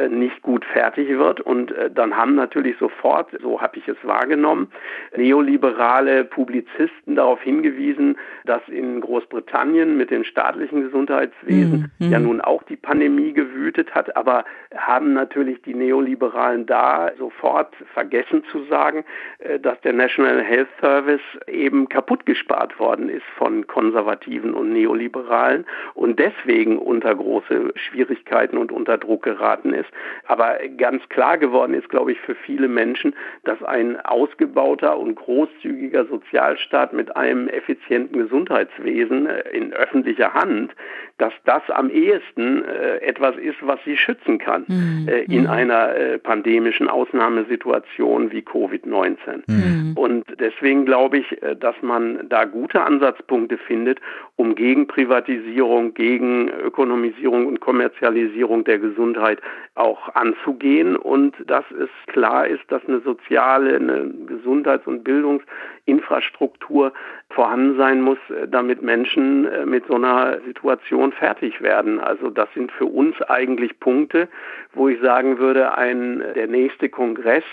nicht 0.09 0.41
gut 0.41 0.63
fertig 0.65 1.09
wird. 1.09 1.41
Und 1.41 1.73
dann 1.93 2.15
haben 2.15 2.35
natürlich 2.35 2.77
sofort, 2.77 3.29
so 3.41 3.61
habe 3.61 3.77
ich 3.77 3.87
es 3.87 3.97
wahrgenommen, 4.03 4.71
neoliberale 5.15 6.23
Publizisten 6.23 7.15
darauf 7.15 7.41
hingewiesen, 7.41 8.17
dass 8.45 8.61
in 8.67 9.01
Großbritannien 9.01 9.97
mit 9.97 10.11
dem 10.11 10.23
staatlichen 10.23 10.83
Gesundheitswesen 10.83 11.91
mhm. 11.99 12.11
ja 12.11 12.19
nun 12.19 12.41
auch 12.41 12.63
die 12.63 12.77
Pandemie 12.77 13.33
gewütet 13.33 13.93
hat, 13.93 14.15
aber 14.15 14.45
haben 14.75 15.01
haben 15.01 15.13
natürlich 15.13 15.61
die 15.63 15.73
Neoliberalen 15.73 16.65
da 16.65 17.11
sofort 17.17 17.73
vergessen 17.93 18.43
zu 18.51 18.63
sagen, 18.65 19.03
äh, 19.39 19.59
dass 19.59 19.79
der 19.81 19.93
National 19.93 20.43
Health 20.43 20.67
Service 20.79 21.21
eben 21.47 21.89
kaputt 21.89 22.25
gespart 22.25 22.79
worden 22.79 23.09
ist 23.09 23.25
von 23.37 23.65
Konservativen 23.65 24.53
und 24.53 24.73
Neoliberalen 24.73 25.65
und 25.95 26.19
deswegen 26.19 26.77
unter 26.77 27.15
große 27.15 27.73
Schwierigkeiten 27.75 28.57
und 28.57 28.71
unter 28.71 28.97
Druck 28.97 29.23
geraten 29.35 29.73
ist. 29.73 29.89
Aber 30.25 30.57
ganz 30.77 31.07
klar 31.09 31.37
geworden 31.37 31.73
ist, 31.73 31.89
glaube 31.89 32.11
ich, 32.11 32.19
für 32.19 32.35
viele 32.35 32.67
Menschen, 32.67 33.13
dass 33.43 33.61
ein 33.63 33.99
ausgebauter 34.01 34.97
und 34.97 35.15
großzügiger 35.15 36.05
Sozialstaat 36.05 36.93
mit 36.93 37.15
einem 37.15 37.47
effizienten 37.47 38.19
Gesundheitswesen 38.19 39.27
äh, 39.27 39.49
in 39.51 39.73
öffentlicher 39.73 40.33
Hand, 40.33 40.73
dass 41.21 41.33
das 41.45 41.61
am 41.69 41.91
ehesten 41.91 42.65
äh, 42.65 42.97
etwas 42.97 43.35
ist, 43.37 43.57
was 43.61 43.79
sie 43.85 43.95
schützen 43.95 44.39
kann. 44.39 44.65
Mhm. 44.67 45.07
Äh, 45.07 45.21
in 45.25 45.43
mhm. 45.43 45.49
einer 45.51 45.95
äh, 45.95 46.17
pandemischen 46.17 46.87
Ausnahmesituation 46.87 48.31
wie 48.31 48.39
Covid-19. 48.39 49.43
Mhm. 49.45 49.93
Und 49.95 50.25
deswegen 50.39 50.83
glaube 50.85 51.19
ich, 51.19 51.43
äh, 51.43 51.55
dass 51.55 51.75
man 51.83 52.27
da 52.27 52.45
gute 52.45 52.81
Ansatzpunkte 52.81 53.59
findet, 53.59 53.99
um 54.35 54.55
gegen 54.55 54.87
Privatisierung, 54.87 55.93
gegen 55.93 56.49
Ökonomisierung 56.49 57.45
und 57.45 57.59
Kommerzialisierung 57.59 58.63
der 58.63 58.79
Gesundheit 58.79 59.39
auch 59.75 60.15
anzugehen 60.15 60.95
und 60.95 61.35
dass 61.45 61.65
es 61.71 61.89
klar 62.07 62.47
ist, 62.47 62.63
dass 62.69 62.83
eine 62.87 63.01
soziale, 63.01 63.75
eine 63.75 64.11
Gesundheits- 64.25 64.87
und 64.87 65.03
Bildungsinfrastruktur 65.03 66.93
vorhanden 67.31 67.77
sein 67.77 68.01
muss, 68.01 68.17
äh, 68.29 68.47
damit 68.47 68.81
Menschen 68.81 69.45
äh, 69.45 69.65
mit 69.65 69.85
so 69.87 69.95
einer 69.95 70.39
Situation 70.45 71.11
fertig 71.11 71.61
werden. 71.61 71.99
Also 71.99 72.29
das 72.29 72.49
sind 72.53 72.71
für 72.71 72.85
uns 72.85 73.21
eigentlich 73.23 73.79
Punkte, 73.79 74.27
wo 74.73 74.87
ich 74.87 74.99
sagen 75.01 75.37
würde, 75.37 75.77
ein, 75.77 76.23
der 76.35 76.47
nächste 76.47 76.89
Kongress 76.89 77.43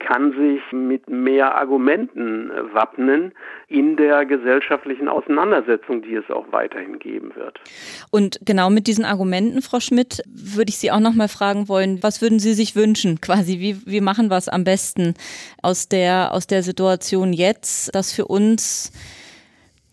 kann 0.00 0.32
sich 0.32 0.60
mit 0.72 1.08
mehr 1.08 1.54
Argumenten 1.54 2.50
äh, 2.50 2.74
wappnen 2.74 3.32
in 3.68 3.96
der 3.96 4.26
gesellschaftlichen 4.26 5.08
Auseinandersetzung, 5.08 6.02
die 6.02 6.14
es 6.14 6.28
auch 6.30 6.46
weiterhin 6.50 6.98
geben 6.98 7.32
wird. 7.36 7.60
Und 8.10 8.38
genau 8.44 8.70
mit 8.70 8.86
diesen 8.86 9.04
Argumenten, 9.04 9.62
Frau 9.62 9.80
Schmidt, 9.80 10.22
würde 10.26 10.70
ich 10.70 10.78
Sie 10.78 10.90
auch 10.90 11.00
noch 11.00 11.14
mal 11.14 11.28
fragen 11.28 11.68
wollen, 11.68 12.02
was 12.02 12.20
würden 12.20 12.38
Sie 12.38 12.54
sich 12.54 12.76
wünschen? 12.76 13.20
Quasi, 13.20 13.60
wie, 13.60 13.86
wie 13.86 14.00
machen 14.00 14.28
wir 14.28 14.36
es 14.36 14.48
am 14.48 14.64
besten 14.64 15.14
aus 15.62 15.88
der, 15.88 16.32
aus 16.32 16.46
der 16.46 16.62
Situation 16.62 17.32
jetzt, 17.32 17.94
dass 17.94 18.12
für 18.12 18.26
uns 18.26 18.92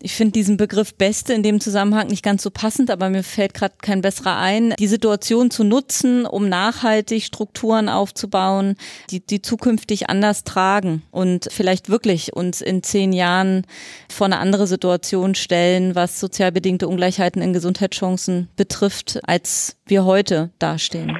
ich 0.02 0.16
finde 0.16 0.32
diesen 0.32 0.56
Begriff 0.56 0.96
Beste 0.96 1.32
in 1.32 1.42
dem 1.42 1.60
Zusammenhang 1.60 2.08
nicht 2.08 2.24
ganz 2.24 2.42
so 2.42 2.50
passend, 2.50 2.90
aber 2.90 3.08
mir 3.08 3.22
fällt 3.22 3.54
gerade 3.54 3.74
kein 3.80 4.02
besserer 4.02 4.36
ein, 4.36 4.74
die 4.78 4.88
Situation 4.88 5.50
zu 5.50 5.62
nutzen, 5.62 6.26
um 6.26 6.48
nachhaltig 6.48 7.22
Strukturen 7.22 7.88
aufzubauen, 7.88 8.74
die, 9.10 9.24
die 9.24 9.40
zukünftig 9.42 10.10
anders 10.10 10.42
tragen 10.42 11.02
und 11.12 11.48
vielleicht 11.52 11.88
wirklich 11.88 12.34
uns 12.34 12.60
in 12.60 12.82
zehn 12.82 13.12
Jahren 13.12 13.64
vor 14.10 14.26
eine 14.26 14.38
andere 14.38 14.66
Situation 14.66 15.36
stellen, 15.36 15.94
was 15.94 16.18
sozial 16.18 16.50
bedingte 16.50 16.88
Ungleichheiten 16.88 17.40
in 17.40 17.52
Gesundheitschancen 17.52 18.48
betrifft, 18.56 19.20
als 19.24 19.80
wir 19.86 20.04
heute 20.04 20.50
dastehen. 20.58 21.16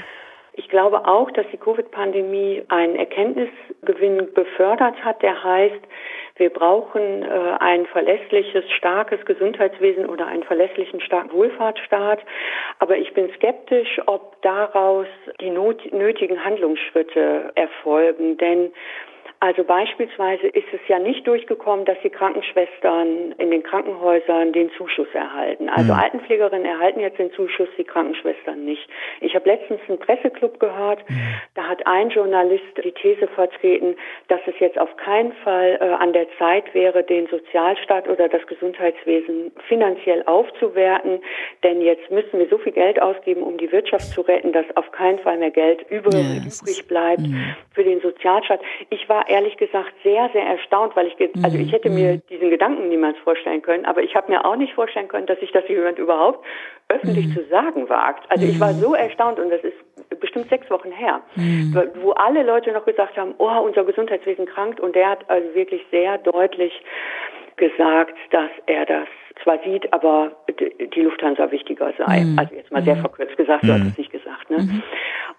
Ich 0.54 0.68
glaube 0.68 1.06
auch, 1.06 1.30
dass 1.30 1.46
die 1.52 1.56
Covid-Pandemie 1.56 2.62
einen 2.68 2.96
Erkenntnisgewinn 2.96 4.28
befördert 4.34 4.96
hat, 5.04 5.22
der 5.22 5.42
heißt, 5.42 5.80
wir 6.36 6.50
brauchen 6.50 7.22
äh, 7.22 7.56
ein 7.60 7.86
verlässliches, 7.86 8.64
starkes 8.72 9.24
Gesundheitswesen 9.26 10.06
oder 10.06 10.26
einen 10.26 10.42
verlässlichen, 10.44 11.00
starken 11.00 11.32
Wohlfahrtsstaat. 11.32 12.20
Aber 12.78 12.96
ich 12.96 13.12
bin 13.12 13.30
skeptisch, 13.34 14.00
ob 14.06 14.40
daraus 14.42 15.06
die 15.40 15.50
not 15.50 15.92
nötigen 15.92 16.44
Handlungsschritte 16.44 17.52
erfolgen. 17.54 18.38
Denn 18.38 18.72
also 19.42 19.64
beispielsweise 19.64 20.46
ist 20.46 20.68
es 20.72 20.78
ja 20.86 21.00
nicht 21.00 21.26
durchgekommen, 21.26 21.84
dass 21.84 21.98
die 22.04 22.10
Krankenschwestern 22.10 23.32
in 23.38 23.50
den 23.50 23.64
Krankenhäusern 23.64 24.52
den 24.52 24.70
Zuschuss 24.78 25.08
erhalten. 25.14 25.68
Also 25.68 25.92
mhm. 25.92 25.98
Altenpflegerinnen 25.98 26.64
erhalten 26.64 27.00
jetzt 27.00 27.18
den 27.18 27.32
Zuschuss, 27.32 27.68
die 27.76 27.82
Krankenschwestern 27.82 28.64
nicht. 28.64 28.88
Ich 29.20 29.34
habe 29.34 29.50
letztens 29.50 29.80
einen 29.88 29.98
Presseclub 29.98 30.60
gehört, 30.60 31.10
mhm. 31.10 31.34
da 31.56 31.64
hat 31.64 31.84
ein 31.88 32.10
Journalist 32.10 32.62
die 32.84 32.92
These 32.92 33.26
vertreten, 33.26 33.96
dass 34.28 34.38
es 34.46 34.54
jetzt 34.60 34.78
auf 34.78 34.96
keinen 34.96 35.32
Fall 35.32 35.76
äh, 35.80 35.86
an 35.86 36.12
der 36.12 36.28
Zeit 36.38 36.72
wäre, 36.72 37.02
den 37.02 37.26
Sozialstaat 37.26 38.08
oder 38.08 38.28
das 38.28 38.46
Gesundheitswesen 38.46 39.50
finanziell 39.66 40.22
aufzuwerten, 40.26 41.20
denn 41.64 41.82
jetzt 41.82 42.08
müssen 42.12 42.38
wir 42.38 42.46
so 42.46 42.58
viel 42.58 42.72
Geld 42.72 43.02
ausgeben, 43.02 43.42
um 43.42 43.58
die 43.58 43.72
Wirtschaft 43.72 44.04
zu 44.04 44.20
retten, 44.20 44.52
dass 44.52 44.66
auf 44.76 44.92
keinen 44.92 45.18
Fall 45.18 45.38
mehr 45.38 45.50
Geld 45.50 45.84
übrig, 45.90 46.14
ja, 46.14 46.36
übrig 46.36 46.86
bleibt 46.86 47.22
mhm. 47.22 47.56
für 47.74 47.82
den 47.82 48.00
Sozialstaat. 48.00 48.60
Ich 48.90 49.08
war 49.08 49.28
ehrlich 49.32 49.56
gesagt 49.56 49.92
sehr, 50.02 50.28
sehr 50.34 50.44
erstaunt, 50.44 50.94
weil 50.94 51.06
ich, 51.06 51.16
also 51.42 51.56
ich 51.56 51.72
hätte 51.72 51.88
mir 51.88 52.14
mhm. 52.14 52.22
diesen 52.28 52.50
Gedanken 52.50 52.88
niemals 52.90 53.16
vorstellen 53.18 53.62
können, 53.62 53.86
aber 53.86 54.02
ich 54.02 54.14
habe 54.14 54.30
mir 54.30 54.44
auch 54.44 54.56
nicht 54.56 54.74
vorstellen 54.74 55.08
können, 55.08 55.26
dass 55.26 55.40
sich 55.40 55.50
das 55.52 55.66
jemand 55.68 55.98
überhaupt 55.98 56.44
öffentlich 56.88 57.28
mhm. 57.28 57.32
zu 57.32 57.44
sagen 57.48 57.88
wagt. 57.88 58.30
Also 58.30 58.46
ich 58.46 58.60
war 58.60 58.72
mhm. 58.72 58.80
so 58.80 58.94
erstaunt 58.94 59.38
und 59.38 59.48
das 59.50 59.62
ist 59.64 60.20
bestimmt 60.20 60.50
sechs 60.50 60.70
Wochen 60.70 60.92
her, 60.92 61.22
mhm. 61.34 61.74
wo 62.02 62.10
alle 62.12 62.42
Leute 62.42 62.72
noch 62.72 62.84
gesagt 62.84 63.16
haben, 63.16 63.34
oh, 63.38 63.60
unser 63.64 63.84
Gesundheitswesen 63.84 64.44
krankt 64.44 64.80
und 64.80 64.94
der 64.94 65.08
hat 65.08 65.30
also 65.30 65.54
wirklich 65.54 65.82
sehr 65.90 66.18
deutlich 66.18 66.72
gesagt, 67.56 68.16
dass 68.30 68.50
er 68.66 68.84
das 68.84 69.08
zwar 69.42 69.58
sieht, 69.64 69.92
aber 69.92 70.32
die 70.94 71.00
Lufthansa 71.00 71.50
wichtiger 71.50 71.92
sei. 71.98 72.20
Mhm. 72.20 72.38
Also 72.38 72.54
jetzt 72.54 72.72
mal 72.72 72.82
sehr 72.82 72.96
mhm. 72.96 73.00
verkürzt 73.00 73.36
gesagt, 73.36 73.64
so 73.64 73.72
hat 73.72 73.82
es 73.82 73.98
nicht 73.98 74.10
gesagt. 74.10 74.50
Ne? 74.50 74.58
Mhm. 74.58 74.82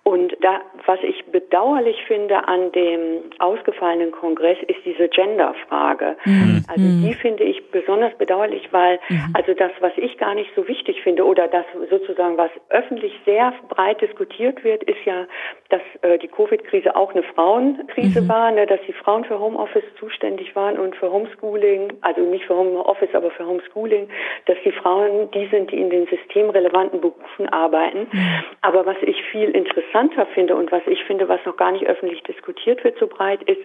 Und 0.04 0.36
da, 0.41 0.60
was 0.86 1.00
ich 1.02 1.24
bedauerlich 1.28 1.96
finde 2.08 2.46
an 2.48 2.74
dem 2.74 3.22
ausgefallenen 3.39 4.12
Kongress, 4.12 4.58
ist 4.68 4.80
diese 4.86 5.08
Gender-Frage. 5.08 6.18
Mhm. 6.26 6.66
Also 6.68 6.84
die 6.84 7.14
mhm. 7.14 7.14
finde 7.14 7.44
ich 7.46 7.72
besonders 7.72 8.14
bedauerlich, 8.18 8.68
weil 8.72 9.00
mhm. 9.08 9.34
also 9.34 9.54
das, 9.54 9.72
was 9.80 9.94
ich 9.96 10.18
gar 10.18 10.36
nicht 10.36 10.50
so 10.58 10.68
wichtig 10.68 11.02
finde 11.04 11.26
oder 11.26 11.48
das 11.48 11.66
sozusagen, 11.89 12.38
was 12.38 12.52
öffentlich 12.70 13.14
sehr 13.26 13.54
breit 13.70 14.02
diskutiert 14.02 14.64
wird, 14.66 14.84
ist 14.84 15.06
ja, 15.06 15.26
dass 15.70 15.82
äh, 16.02 16.18
die 16.18 16.28
Covid-Krise 16.28 16.98
auch 16.98 17.14
eine 17.14 17.24
Frauenkrise 17.24 18.22
mhm. 18.22 18.28
war, 18.28 18.52
ne, 18.52 18.66
dass 18.66 18.80
die 18.86 18.94
Frauen 18.94 19.24
für 19.24 19.39
Homeoffice 19.39 19.84
zuständig 20.00 20.54
waren 20.54 20.78
und 20.80 20.98
für 20.98 21.12
Homeschooling, 21.12 21.94
also 22.02 22.22
nicht 22.22 22.46
für 22.46 22.56
Homeoffice, 22.56 23.14
aber 23.14 23.32
für 23.32 23.46
Homeschooling, 23.46 23.83
dass 23.88 24.58
die 24.66 24.72
Frauen 24.72 25.32
die 25.32 25.48
sind, 25.48 25.72
die 25.72 25.80
in 25.80 25.90
den 25.90 26.08
systemrelevanten 26.08 27.02
Berufen 27.02 27.50
arbeiten. 27.50 28.08
Mhm. 28.12 28.44
Aber 28.62 28.86
was 28.86 28.98
ich 29.02 29.22
viel 29.32 29.50
interessanter 29.50 29.84
interessanter 29.94 30.26
finde 30.34 30.56
und 30.56 30.72
was 30.72 30.82
ich 30.88 31.04
finde, 31.04 31.28
was 31.28 31.40
noch 31.46 31.58
gar 31.58 31.72
nicht 31.72 31.86
öffentlich 31.86 32.22
diskutiert 32.24 32.84
wird 32.84 32.98
so 33.00 33.08
breit, 33.08 33.42
ist, 33.44 33.62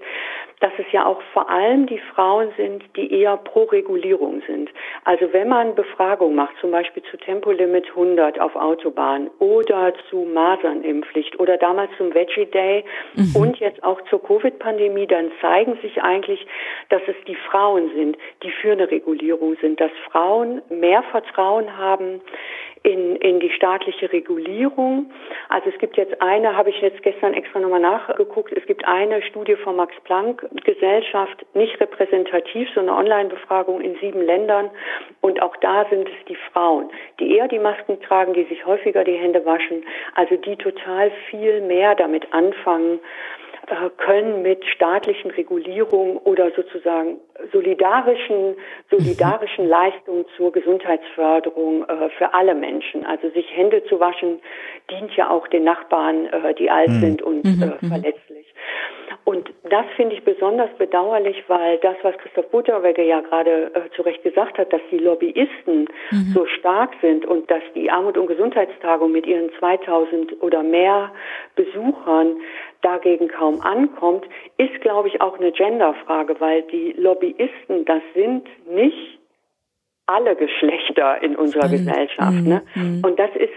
dass 0.60 0.72
es 0.78 0.86
ja 0.92 1.06
auch 1.06 1.20
vor 1.32 1.48
allem 1.50 1.86
die 1.86 2.00
Frauen 2.14 2.48
sind, 2.56 2.82
die 2.96 3.12
eher 3.12 3.36
pro 3.36 3.64
Regulierung 3.64 4.42
sind. 4.46 4.70
Also 5.04 5.32
wenn 5.32 5.48
man 5.48 5.74
Befragung 5.74 6.34
macht, 6.34 6.56
zum 6.60 6.70
Beispiel 6.70 7.02
zu 7.10 7.16
Tempolimit 7.16 7.88
100 7.90 8.40
auf 8.40 8.56
Autobahn 8.56 9.30
oder 9.38 9.92
zu 10.10 10.28
Masernimpflicht 10.32 11.38
oder 11.38 11.56
damals 11.56 11.90
zum 11.96 12.14
Veggie 12.14 12.46
Day 12.46 12.84
mhm. 13.14 13.36
und 13.36 13.56
jetzt 13.58 13.82
auch 13.84 14.00
zur 14.10 14.22
Covid-Pandemie, 14.22 15.06
dann 15.06 15.30
zeigen 15.40 15.78
sich 15.82 16.02
eigentlich, 16.02 16.46
dass 16.88 17.02
es 17.06 17.16
die 17.26 17.36
Frauen 17.36 17.90
sind, 17.94 18.16
die 18.42 18.50
für 18.50 18.72
eine 18.72 18.90
Regulierung 18.90 19.56
sind, 19.60 19.80
dass 19.80 19.92
Frauen 20.10 20.62
mehr 20.68 21.02
Vertrauen 21.04 21.76
haben 21.76 22.20
in, 22.82 23.16
in 23.16 23.40
die 23.40 23.50
staatliche 23.50 24.12
Regulierung. 24.12 25.10
Also 25.48 25.70
es 25.70 25.78
gibt 25.78 25.96
jetzt 25.96 26.20
eine, 26.22 26.56
habe 26.56 26.70
ich 26.70 26.80
jetzt 26.80 27.02
gestern 27.02 27.34
extra 27.34 27.60
nochmal 27.60 27.80
nachgeguckt, 27.80 28.52
es 28.52 28.64
gibt 28.66 28.86
eine 28.86 29.22
Studie 29.22 29.56
von 29.56 29.76
Max 29.76 29.94
Planck 30.04 30.46
Gesellschaft, 30.64 31.44
nicht 31.54 31.78
repräsentativ, 31.80 32.68
so 32.74 32.80
eine 32.80 32.94
Online-Befragung 32.94 33.80
in 33.80 33.96
sieben 33.96 34.22
Ländern. 34.22 34.70
Und 35.20 35.42
auch 35.42 35.56
da 35.56 35.86
sind 35.90 36.08
es 36.08 36.24
die 36.28 36.38
Frauen, 36.52 36.90
die 37.20 37.36
eher 37.36 37.48
die 37.48 37.58
Masken 37.58 38.00
tragen, 38.00 38.34
die 38.34 38.44
sich 38.44 38.64
häufiger 38.64 39.04
die 39.04 39.16
Hände 39.16 39.44
waschen, 39.44 39.84
also 40.14 40.36
die 40.36 40.56
total 40.56 41.10
viel 41.30 41.60
mehr 41.60 41.94
damit 41.94 42.32
anfangen, 42.32 43.00
können 43.98 44.42
mit 44.42 44.64
staatlichen 44.64 45.30
Regulierungen 45.30 46.16
oder 46.18 46.50
sozusagen 46.52 47.18
solidarischen, 47.52 48.56
solidarischen 48.90 49.64
mhm. 49.64 49.70
Leistungen 49.78 50.24
zur 50.36 50.52
Gesundheitsförderung 50.52 51.84
äh, 51.84 52.08
für 52.10 52.34
alle 52.34 52.54
Menschen. 52.54 53.04
Also 53.04 53.28
sich 53.30 53.46
Hände 53.56 53.84
zu 53.84 54.00
waschen, 54.00 54.40
dient 54.90 55.14
ja 55.16 55.30
auch 55.30 55.46
den 55.48 55.64
Nachbarn, 55.64 56.26
äh, 56.26 56.54
die 56.54 56.70
alt 56.70 56.88
mhm. 56.88 57.00
sind 57.00 57.22
und 57.22 57.44
mhm. 57.44 57.62
äh, 57.62 57.66
mhm. 57.84 57.88
verletzlich. 57.88 58.46
Und 59.24 59.50
das 59.68 59.84
finde 59.96 60.14
ich 60.14 60.24
besonders 60.24 60.70
bedauerlich, 60.78 61.44
weil 61.48 61.76
das, 61.78 61.96
was 62.02 62.16
Christoph 62.16 62.50
Butterwegge 62.50 63.04
ja 63.04 63.20
gerade 63.20 63.70
äh, 63.74 63.94
zu 63.94 64.02
Recht 64.02 64.22
gesagt 64.22 64.56
hat, 64.58 64.72
dass 64.72 64.80
die 64.90 64.98
Lobbyisten 64.98 65.88
mhm. 66.10 66.32
so 66.34 66.46
stark 66.46 66.92
sind 67.02 67.26
und 67.26 67.50
dass 67.50 67.62
die 67.74 67.90
Armut- 67.90 68.16
und 68.16 68.26
Gesundheitstagung 68.26 69.12
mit 69.12 69.26
ihren 69.26 69.50
2000 69.58 70.42
oder 70.42 70.62
mehr 70.62 71.12
Besuchern 71.56 72.36
dagegen 72.82 73.28
kaum 73.28 73.60
ankommt, 73.60 74.24
ist, 74.56 74.80
glaube 74.80 75.08
ich, 75.08 75.20
auch 75.20 75.38
eine 75.38 75.52
Genderfrage, 75.52 76.40
weil 76.40 76.62
die 76.62 76.92
Lobbyisten, 76.96 77.84
das 77.84 78.02
sind 78.14 78.44
nicht 78.70 79.18
alle 80.06 80.36
Geschlechter 80.36 81.22
in 81.22 81.36
unserer 81.36 81.68
mhm. 81.68 81.72
Gesellschaft. 81.72 82.42
Ne? 82.42 82.62
Mhm. 82.74 83.02
Und 83.04 83.18
das 83.18 83.30
ist 83.36 83.52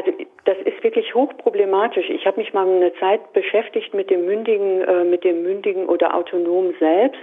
also 0.00 0.16
das 0.44 0.56
ist 0.64 0.82
wirklich 0.82 1.14
hochproblematisch. 1.14 2.08
Ich 2.08 2.26
habe 2.26 2.40
mich 2.40 2.52
mal 2.54 2.66
eine 2.66 2.92
Zeit 2.94 3.32
beschäftigt 3.32 3.92
mit 3.92 4.08
dem 4.08 4.24
mündigen, 4.24 4.82
äh, 4.82 5.04
mit 5.04 5.24
dem 5.24 5.42
mündigen 5.42 5.86
oder 5.86 6.14
autonomen 6.14 6.74
Selbst 6.78 7.20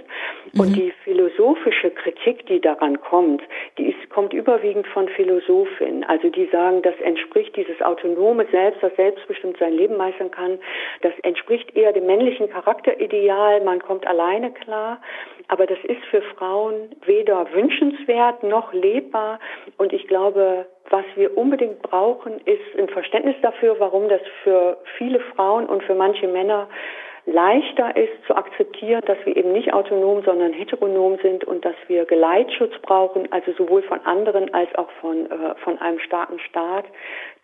mhm. 0.52 0.60
und 0.60 0.76
die 0.76 0.92
philosophische 1.04 1.90
Kritik, 1.90 2.46
die 2.46 2.60
daran 2.60 3.00
kommt, 3.00 3.42
die 3.76 3.88
ist, 3.90 4.10
kommt 4.10 4.32
überwiegend 4.32 4.86
von 4.88 5.08
Philosophinnen. 5.08 6.04
Also 6.04 6.30
die 6.30 6.46
sagen, 6.46 6.82
das 6.82 6.94
entspricht 7.00 7.56
dieses 7.56 7.80
autonome 7.82 8.46
Selbst, 8.50 8.82
das 8.82 8.94
selbstbestimmt 8.96 9.58
sein 9.58 9.72
Leben 9.72 9.96
meistern 9.96 10.30
kann. 10.30 10.58
Das 11.02 11.12
entspricht 11.22 11.76
eher 11.76 11.92
dem 11.92 12.06
männlichen 12.06 12.48
Charakterideal. 12.48 13.60
Man 13.62 13.80
kommt 13.80 14.06
alleine 14.06 14.52
klar. 14.52 15.00
Aber 15.48 15.66
das 15.66 15.78
ist 15.84 16.04
für 16.10 16.22
Frauen 16.36 16.90
weder 17.04 17.52
wünschenswert 17.52 18.42
noch 18.42 18.72
lebbar. 18.72 19.40
Und 19.78 19.92
ich 19.92 20.06
glaube, 20.06 20.66
was 20.90 21.04
wir 21.16 21.36
unbedingt 21.36 21.82
brauchen, 21.82 22.40
ist 22.44 22.78
ein 22.78 22.88
Verständnis 22.88 23.36
dafür, 23.42 23.76
warum 23.78 24.08
das 24.08 24.20
für 24.42 24.78
viele 24.96 25.20
Frauen 25.20 25.66
und 25.66 25.82
für 25.84 25.94
manche 25.94 26.28
Männer 26.28 26.68
leichter 27.26 27.94
ist 27.94 28.24
zu 28.26 28.34
akzeptieren, 28.34 29.02
dass 29.06 29.18
wir 29.24 29.36
eben 29.36 29.52
nicht 29.52 29.72
autonom, 29.72 30.22
sondern 30.24 30.52
heteronom 30.52 31.18
sind 31.22 31.44
und 31.44 31.64
dass 31.64 31.74
wir 31.86 32.06
Geleitschutz 32.06 32.72
brauchen, 32.80 33.30
also 33.30 33.52
sowohl 33.52 33.82
von 33.82 34.00
anderen 34.06 34.52
als 34.54 34.74
auch 34.76 34.90
von, 35.00 35.30
äh, 35.30 35.54
von 35.62 35.78
einem 35.78 35.98
starken 36.00 36.38
Staat, 36.40 36.86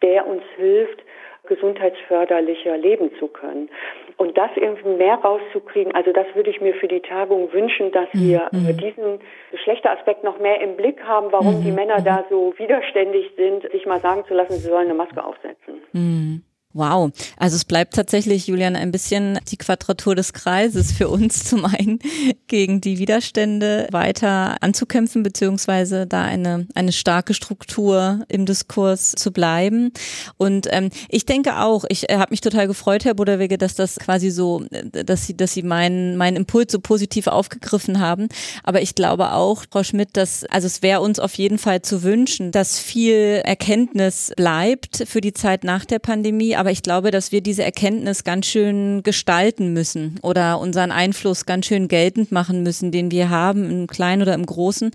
der 0.03 0.26
uns 0.26 0.42
hilft, 0.57 1.03
gesundheitsförderlicher 1.47 2.78
leben 2.78 3.14
zu 3.18 3.28
können. 3.28 3.68
Und 4.16 4.38
das 4.38 4.50
irgendwie 4.54 4.88
mehr 4.90 5.16
rauszukriegen, 5.16 5.94
also 5.94 6.12
das 6.12 6.26
würde 6.34 6.50
ich 6.50 6.60
mir 6.60 6.74
für 6.74 6.88
die 6.88 7.00
Tagung 7.00 7.52
wünschen, 7.52 7.90
dass 7.92 8.12
mhm. 8.12 8.20
wir 8.20 8.48
mhm. 8.52 8.76
diesen 8.76 9.18
Geschlechteraspekt 9.50 10.22
noch 10.22 10.38
mehr 10.38 10.60
im 10.60 10.76
Blick 10.76 11.02
haben, 11.02 11.32
warum 11.32 11.58
mhm. 11.58 11.64
die 11.64 11.72
Männer 11.72 12.00
da 12.00 12.18
mhm. 12.18 12.24
so 12.30 12.54
widerständig 12.56 13.32
sind, 13.36 13.70
sich 13.72 13.86
mal 13.86 14.00
sagen 14.00 14.24
zu 14.26 14.34
lassen, 14.34 14.52
sie 14.52 14.68
sollen 14.68 14.86
eine 14.86 14.94
Maske 14.94 15.24
aufsetzen. 15.24 15.82
Mhm. 15.92 16.42
Wow, 16.75 17.12
also 17.37 17.55
es 17.55 17.64
bleibt 17.64 17.95
tatsächlich, 17.95 18.49
Julian, 18.49 18.75
ein 18.75 18.91
bisschen 18.91 19.39
die 19.49 19.57
Quadratur 19.57 20.16
des 20.16 20.33
Kreises 20.33 20.91
für 20.91 21.09
uns 21.09 21.45
zum 21.49 21.64
einen 21.64 22.01
gegen 22.49 22.81
die 22.81 22.99
Widerstände 22.99 23.87
weiter 23.93 24.57
anzukämpfen, 24.61 25.22
beziehungsweise 25.22 26.09
da 26.09 26.22
eine, 26.22 26.66
eine 26.75 26.91
starke 26.91 27.33
Struktur 27.33 28.25
im 28.27 28.45
Diskurs 28.45 29.12
zu 29.12 29.33
bleiben. 29.33 29.93
Und 30.37 30.66
ähm, 30.70 30.91
ich 31.09 31.27
denke 31.27 31.61
auch, 31.61 31.85
ich 31.89 32.11
äh, 32.11 32.16
habe 32.16 32.33
mich 32.33 32.41
total 32.41 32.66
gefreut, 32.66 33.05
Herr 33.05 33.14
Buderwege, 33.14 33.57
dass 33.57 33.77
das 33.77 34.01
quasi 34.01 34.31
so, 34.31 34.64
äh, 34.72 35.05
dass 35.05 35.29
Sie, 35.29 35.37
dass 35.37 35.53
Sie 35.53 35.62
meinen, 35.62 36.16
meinen 36.16 36.37
Impuls 36.37 36.72
so 36.72 36.81
positiv 36.81 37.29
aufgegriffen 37.29 38.01
haben. 38.01 38.27
Aber 38.64 38.83
ich 38.83 38.97
glaube 38.97 39.31
auch, 39.31 39.62
Frau 39.70 39.85
Schmidt, 39.85 40.11
dass, 40.14 40.45
also 40.47 40.66
es 40.66 40.83
wäre 40.83 41.03
uns 41.03 41.20
auf 41.20 41.35
jeden 41.35 41.59
Fall 41.59 41.83
zu 41.83 42.03
wünschen, 42.03 42.51
dass 42.51 42.81
viel 42.81 43.43
Erkenntnis 43.45 44.33
bleibt 44.37 45.05
für 45.07 45.20
die 45.20 45.35
Zeit 45.35 45.62
nach 45.62 45.85
der 45.85 46.01
Pandemie 46.01 46.57
aber 46.64 46.70
ich 46.70 46.82
glaube, 46.82 47.10
dass 47.10 47.30
wir 47.30 47.42
diese 47.42 47.62
Erkenntnis 47.62 48.24
ganz 48.24 48.46
schön 48.46 49.02
gestalten 49.02 49.74
müssen 49.74 50.18
oder 50.22 50.58
unseren 50.58 50.92
Einfluss 50.92 51.44
ganz 51.44 51.66
schön 51.66 51.88
geltend 51.88 52.32
machen 52.32 52.62
müssen, 52.62 52.90
den 52.90 53.10
wir 53.10 53.28
haben, 53.28 53.68
im 53.70 53.86
Kleinen 53.86 54.22
oder 54.22 54.32
im 54.32 54.46
Großen, 54.46 54.90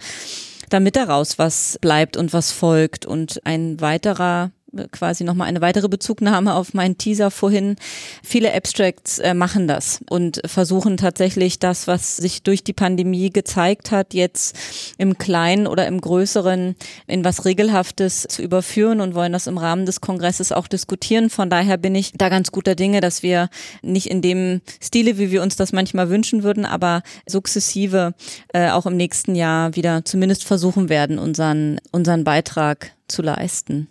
damit 0.72 0.96
daraus 0.96 1.38
was 1.38 1.78
bleibt 1.80 2.18
und 2.18 2.34
was 2.34 2.52
folgt. 2.52 3.06
Und 3.06 3.42
ein 3.46 3.80
weiterer 3.82 4.50
quasi 4.92 5.24
nochmal 5.24 5.48
eine 5.48 5.62
weitere 5.62 5.88
Bezugnahme 5.88 6.54
auf 6.54 6.74
meinen 6.74 6.98
Teaser 6.98 7.32
vorhin. 7.32 7.76
Viele 8.24 8.54
Abstracts 8.54 9.20
äh, 9.20 9.34
machen 9.34 9.68
das 9.68 10.02
und 10.10 10.42
versuchen 10.46 10.98
tatsächlich 10.98 11.60
das, 11.60 11.88
was 11.88 12.18
sich 12.18 12.44
durch 12.44 12.64
die 12.64 12.74
Pandemie 12.74 13.30
gezeigt 13.30 13.92
hat, 13.92 14.14
jetzt 14.14 14.58
im 14.98 15.18
Kleinen 15.18 15.68
oder 15.68 15.88
im 15.88 16.02
Größeren 16.02 16.76
in 17.08 17.24
was 17.24 17.46
Regelhaftes 17.46 18.24
zu 18.30 18.42
überführen 18.42 19.02
und 19.02 19.16
wollen 19.16 19.34
das 19.34 19.48
im 19.48 19.58
Rahmen 19.58 19.86
des 19.86 20.02
Kongresses 20.02 20.52
auch 20.52 20.68
diskutieren. 20.68 21.30
Von 21.30 21.50
daher 21.50 21.78
bin 21.78 21.96
ich 21.96 22.14
da 22.14 22.30
ganz 22.30 22.52
guter 22.52 22.76
Dinge, 22.76 23.02
dass 23.02 23.24
wir 23.24 23.50
nicht 23.82 24.08
in 24.08 24.22
dem 24.22 24.62
Stile, 24.82 25.18
wie 25.18 25.32
wir 25.32 25.42
uns 25.42 25.56
das 25.56 25.72
manchmal 25.72 26.10
wünschen 26.10 26.44
würden, 26.44 26.66
aber 26.66 27.02
sukzessive 27.28 28.14
äh, 28.54 28.70
auch 28.70 28.86
im 28.86 28.98
nächsten 28.98 29.36
Jahr 29.36 29.76
wieder 29.76 30.06
zumindest 30.06 30.44
versuchen 30.44 30.90
werden, 30.90 31.20
unseren, 31.20 31.80
unseren 31.92 32.24
Beitrag 32.24 32.92
zu 33.08 33.22
leisten. 33.22 33.88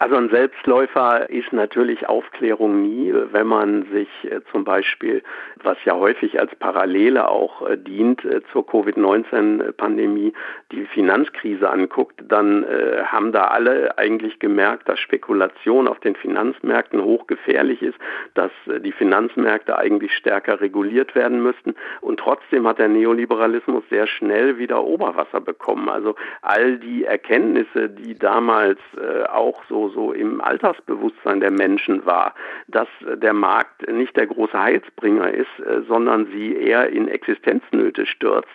Also 0.00 0.16
ein 0.16 0.30
Selbstläufer 0.30 1.28
ist 1.28 1.52
natürlich 1.52 2.08
Aufklärung 2.08 2.80
nie, 2.80 3.12
wenn 3.32 3.46
man 3.46 3.84
sich 3.92 4.08
äh, 4.24 4.40
zum 4.50 4.64
Beispiel, 4.64 5.22
was 5.64 5.76
ja 5.84 5.94
häufig 5.94 6.38
als 6.38 6.54
Parallele 6.56 7.28
auch 7.28 7.68
äh, 7.68 7.76
dient 7.76 8.24
äh, 8.24 8.40
zur 8.52 8.66
Covid-19-Pandemie, 8.66 10.32
die 10.72 10.86
Finanzkrise 10.86 11.68
anguckt, 11.68 12.20
dann 12.28 12.64
haben 13.04 13.32
da 13.32 13.44
alle 13.44 13.98
eigentlich 13.98 14.38
gemerkt, 14.38 14.88
dass 14.88 15.00
Spekulation 15.00 15.88
auf 15.88 15.98
den 15.98 16.14
Finanzmärkten 16.14 17.02
hochgefährlich 17.02 17.82
ist, 17.82 17.98
dass 18.34 18.52
die 18.66 18.92
Finanzmärkte 18.92 19.76
eigentlich 19.76 20.14
stärker 20.14 20.60
reguliert 20.60 21.14
werden 21.14 21.42
müssten. 21.42 21.74
Und 22.00 22.20
trotzdem 22.20 22.68
hat 22.68 22.78
der 22.78 22.88
Neoliberalismus 22.88 23.82
sehr 23.90 24.06
schnell 24.06 24.58
wieder 24.58 24.84
Oberwasser 24.84 25.40
bekommen. 25.40 25.88
Also 25.88 26.14
all 26.42 26.78
die 26.78 27.04
Erkenntnisse, 27.04 27.88
die 27.88 28.16
damals 28.16 28.78
auch 29.32 29.62
so 29.68 29.88
so 29.88 30.12
im 30.12 30.40
Alltagsbewusstsein 30.40 31.40
der 31.40 31.50
Menschen 31.50 32.06
war, 32.06 32.34
dass 32.68 32.88
der 33.00 33.32
Markt 33.32 33.88
nicht 33.90 34.16
der 34.16 34.26
große 34.26 34.60
Heilsbringer 34.60 35.32
ist, 35.32 35.46
äh, 35.48 35.49
sondern 35.88 36.26
sie 36.26 36.54
eher 36.56 36.88
in 36.90 37.08
Existenznöte 37.08 38.06
stürzt, 38.06 38.48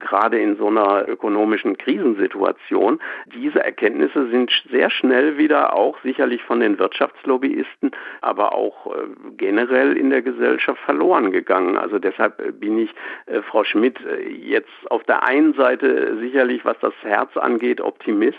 gerade 0.00 0.38
in 0.38 0.56
so 0.56 0.68
einer 0.68 1.08
ökonomischen 1.08 1.76
Krisensituation. 1.78 3.00
Diese 3.34 3.62
Erkenntnisse 3.62 4.28
sind 4.30 4.50
sehr 4.70 4.90
schnell 4.90 5.38
wieder 5.38 5.74
auch 5.74 5.96
sicherlich 6.02 6.42
von 6.42 6.60
den 6.60 6.78
Wirtschaftslobbyisten, 6.78 7.90
aber 8.20 8.54
auch 8.54 8.94
äh, 8.94 8.98
generell 9.36 9.96
in 9.96 10.10
der 10.10 10.22
Gesellschaft 10.22 10.80
verloren 10.82 11.30
gegangen. 11.32 11.76
Also 11.76 11.98
deshalb 11.98 12.60
bin 12.60 12.78
ich, 12.78 12.90
äh, 13.26 13.42
Frau 13.42 13.64
Schmidt, 13.64 13.98
jetzt 14.42 14.70
auf 14.90 15.04
der 15.04 15.26
einen 15.26 15.54
Seite 15.54 16.18
sicherlich, 16.20 16.64
was 16.64 16.78
das 16.80 16.94
Herz 17.02 17.36
angeht, 17.36 17.80
Optimist, 17.80 18.38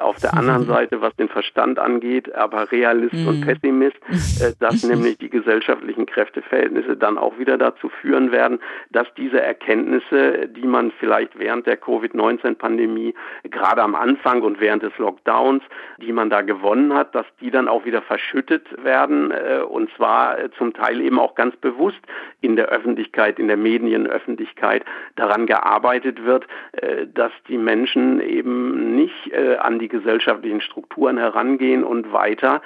auf 0.00 0.18
der 0.18 0.34
anderen 0.34 0.64
Seite, 0.66 1.00
was 1.00 1.14
den 1.16 1.28
Verstand 1.28 1.44
Verstand 1.44 1.78
angeht, 1.78 2.34
aber 2.34 2.70
Realist 2.72 3.14
mhm. 3.14 3.28
und 3.28 3.40
Pessimist, 3.42 3.96
äh, 4.40 4.52
dass 4.58 4.82
nämlich 4.88 5.18
die 5.18 5.30
gesellschaftlichen 5.30 6.06
Kräfteverhältnisse 6.06 6.96
dann 6.96 7.18
auch 7.18 7.33
wieder 7.38 7.58
dazu 7.58 7.88
führen 7.88 8.32
werden, 8.32 8.60
dass 8.90 9.06
diese 9.16 9.40
Erkenntnisse, 9.40 10.48
die 10.48 10.66
man 10.66 10.92
vielleicht 10.92 11.38
während 11.38 11.66
der 11.66 11.76
Covid-19-Pandemie 11.76 13.14
gerade 13.50 13.82
am 13.82 13.94
Anfang 13.94 14.42
und 14.42 14.60
während 14.60 14.82
des 14.82 14.96
Lockdowns, 14.98 15.62
die 15.98 16.12
man 16.12 16.30
da 16.30 16.42
gewonnen 16.42 16.94
hat, 16.94 17.14
dass 17.14 17.26
die 17.40 17.50
dann 17.50 17.68
auch 17.68 17.84
wieder 17.84 18.02
verschüttet 18.02 18.66
werden 18.82 19.30
äh, 19.30 19.62
und 19.62 19.90
zwar 19.96 20.38
äh, 20.38 20.50
zum 20.58 20.72
Teil 20.72 21.00
eben 21.00 21.18
auch 21.18 21.34
ganz 21.34 21.56
bewusst 21.56 22.00
in 22.40 22.56
der 22.56 22.66
Öffentlichkeit, 22.66 23.38
in 23.38 23.48
der 23.48 23.56
Medienöffentlichkeit 23.56 24.84
daran 25.16 25.46
gearbeitet 25.46 26.24
wird, 26.24 26.46
äh, 26.72 27.06
dass 27.06 27.32
die 27.48 27.58
Menschen 27.58 28.20
eben 28.20 28.94
nicht 28.94 29.34
an 29.58 29.78
die 29.78 29.88
gesellschaftlichen 29.88 30.60
Strukturen 30.60 31.18
herangehen, 31.18 31.64
gehen 31.64 31.84
und 31.84 32.12
weiter 32.12 32.60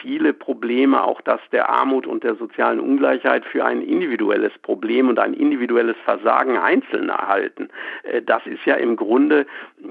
viele 0.00 0.32
Probleme, 0.32 1.04
auch 1.04 1.20
das 1.20 1.40
der 1.52 1.68
Armut 1.68 2.06
und 2.06 2.24
der 2.24 2.36
sozialen 2.36 2.80
Ungleichheit 2.80 3.44
für 3.44 3.64
ein 3.64 3.82
individuelles 4.00 4.52
Problem 4.62 5.08
und 5.08 5.18
ein 5.18 5.34
individuelles 5.34 5.96
Versagen 6.04 6.56
Einzelner 6.56 7.28
halten. 7.28 7.68
Äh, 8.02 8.22
das 8.22 8.46
ist 8.46 8.64
ja 8.64 8.76
im 8.76 8.96
Grunde 8.96 9.46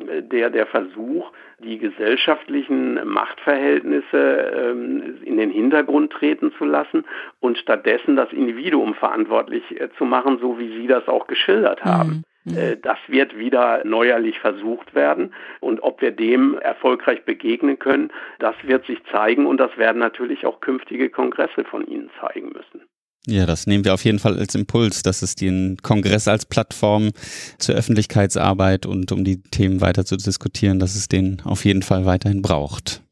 äh, 0.08 0.24
der, 0.24 0.50
der 0.50 0.66
Versuch, 0.66 1.32
die 1.60 1.78
gesellschaftlichen 1.78 3.08
Machtverhältnisse 3.08 4.18
ähm, 4.18 5.18
in 5.24 5.38
den 5.38 5.52
Hintergrund 5.52 6.12
treten 6.12 6.52
zu 6.58 6.66
lassen 6.66 7.06
und 7.40 7.58
stattdessen 7.58 8.16
das 8.16 8.32
Individuum 8.32 8.96
verantwortlich 8.96 9.64
zu 9.98 10.06
machen, 10.06 10.40
so 10.40 10.58
wie 10.58 10.70
Sie 10.70 10.88
das 10.88 11.08
auch 11.08 11.28
geschildert 11.28 11.84
haben. 11.84 12.24
Mhm. 12.46 12.58
Äh, 12.58 12.78
das 12.78 12.98
wird 13.08 13.38
wieder 13.38 13.84
neuerlich 13.86 14.40
versucht 14.40 14.96
werden. 14.96 15.34
Und 15.60 15.82
ob 15.82 16.02
wir 16.02 16.12
dem 16.12 16.58
erfolgreich 16.60 17.24
begegnen 17.26 17.80
können, 17.80 18.12
das 18.40 18.56
wird 18.64 18.86
sich 18.86 19.00
zeigen. 19.12 19.46
Und 19.46 19.58
das 19.58 19.76
werden 19.78 20.00
natürlich 20.00 20.46
auch 20.46 20.62
künftige 20.62 21.10
Kongresse 21.10 21.64
von 21.66 21.86
Ihnen 21.86 22.10
zeigen 22.20 22.50
müssen. 22.50 22.89
Ja, 23.28 23.46
das 23.46 23.68
nehmen 23.68 23.84
wir 23.84 23.94
auf 23.94 24.06
jeden 24.06 24.20
Fall 24.20 24.40
als 24.40 24.56
Impuls, 24.56 25.04
dass 25.04 25.22
es 25.22 25.36
den 25.36 25.78
Kongress 25.84 26.28
als 26.28 26.46
Plattform 26.46 27.12
zur 27.58 27.76
Öffentlichkeitsarbeit 27.76 28.86
und 28.86 29.12
um 29.12 29.24
die 29.24 29.42
Themen 29.42 29.82
weiter 29.82 30.06
zu 30.06 30.18
diskutieren, 30.18 30.80
dass 30.80 30.96
es 30.96 31.10
den 31.10 31.42
auf 31.42 31.66
jeden 31.66 31.84
Fall 31.84 32.06
weiterhin 32.06 32.42
braucht. 32.42 33.04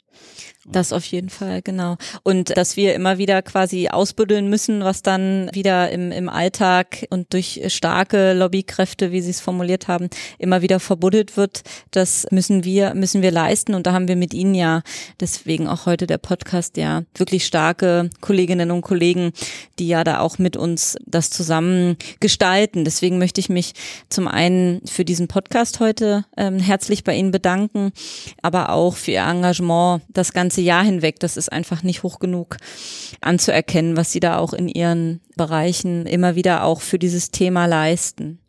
Das 0.69 0.91
auf 0.91 1.05
jeden 1.05 1.29
Fall, 1.29 1.61
genau. 1.61 1.95
Und 2.23 2.57
dass 2.57 2.75
wir 2.75 2.93
immer 2.93 3.17
wieder 3.17 3.41
quasi 3.41 3.87
ausbuddeln 3.87 4.49
müssen, 4.49 4.83
was 4.83 5.01
dann 5.01 5.49
wieder 5.53 5.89
im, 5.91 6.11
im 6.11 6.27
Alltag 6.27 7.07
und 7.09 7.31
durch 7.33 7.61
starke 7.67 8.33
Lobbykräfte, 8.33 9.13
wie 9.13 9.21
Sie 9.21 9.29
es 9.29 9.39
formuliert 9.39 9.87
haben, 9.87 10.09
immer 10.37 10.61
wieder 10.61 10.81
verbuddelt 10.81 11.37
wird, 11.37 11.61
das 11.91 12.27
müssen 12.31 12.65
wir, 12.65 12.95
müssen 12.95 13.21
wir 13.21 13.31
leisten. 13.31 13.75
Und 13.75 13.87
da 13.87 13.93
haben 13.93 14.09
wir 14.09 14.17
mit 14.17 14.33
Ihnen 14.33 14.55
ja, 14.55 14.81
deswegen 15.21 15.69
auch 15.69 15.85
heute 15.85 16.05
der 16.05 16.17
Podcast, 16.17 16.75
ja, 16.75 17.03
wirklich 17.15 17.45
starke 17.45 18.09
Kolleginnen 18.19 18.69
und 18.71 18.81
Kollegen, 18.81 19.31
die 19.79 19.87
ja 19.87 20.03
da 20.03 20.19
auch 20.19 20.37
mit 20.37 20.57
uns 20.57 20.97
das 21.05 21.29
zusammen 21.29 21.95
gestalten. 22.19 22.83
Deswegen 22.83 23.19
möchte 23.19 23.39
ich 23.39 23.47
mich 23.47 23.71
zum 24.09 24.27
einen 24.27 24.81
für 24.85 25.05
diesen 25.05 25.29
Podcast 25.29 25.79
heute 25.79 26.25
ähm, 26.35 26.59
herzlich 26.59 27.05
bei 27.05 27.15
Ihnen 27.15 27.31
bedanken, 27.31 27.93
aber 28.41 28.71
auch 28.71 28.97
für 28.97 29.11
Ihr 29.11 29.23
Engagement, 29.23 30.01
das 30.09 30.33
Ganze 30.33 30.56
ganze 30.57 30.61
Jahr 30.61 30.83
hinweg. 30.83 31.19
Das 31.19 31.37
ist 31.37 31.51
einfach 31.51 31.83
nicht 31.83 32.03
hoch 32.03 32.19
genug 32.19 32.57
anzuerkennen, 33.21 33.95
was 33.95 34.11
sie 34.11 34.19
da 34.19 34.37
auch 34.39 34.53
in 34.53 34.67
ihren 34.67 35.21
Bereichen 35.35 36.05
immer 36.07 36.35
wieder 36.35 36.63
auch 36.63 36.81
für 36.81 36.97
dieses 36.97 37.29
Thema 37.29 37.67
leisten. 37.67 38.39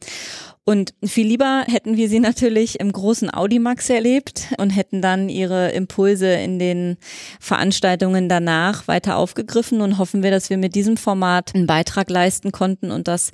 Und 0.69 0.93
viel 1.03 1.27
lieber 1.27 1.65
hätten 1.67 1.97
wir 1.97 2.11
sie 2.11 2.21
natürlich 2.21 2.79
im 2.79 2.93
großen 2.93 3.33
Audimax 3.33 3.89
erlebt 3.89 4.49
und 4.59 4.69
hätten 4.69 5.01
dann 5.01 5.31
ihre 5.31 5.71
Impulse 5.71 6.31
in 6.31 6.59
den 6.59 6.99
Veranstaltungen 7.41 8.29
danach 8.29 8.87
weiter 8.87 9.17
aufgegriffen 9.17 9.81
und 9.81 9.97
hoffen 9.97 10.23
wir, 10.23 10.31
dass 10.31 10.51
wir 10.51 10.59
mit 10.59 10.75
diesem 10.75 10.99
Format 10.99 11.55
einen 11.55 11.67
Beitrag 11.67 12.11
leisten 12.11 12.53
konnten 12.53 12.91
und 12.91 13.09
dass 13.09 13.31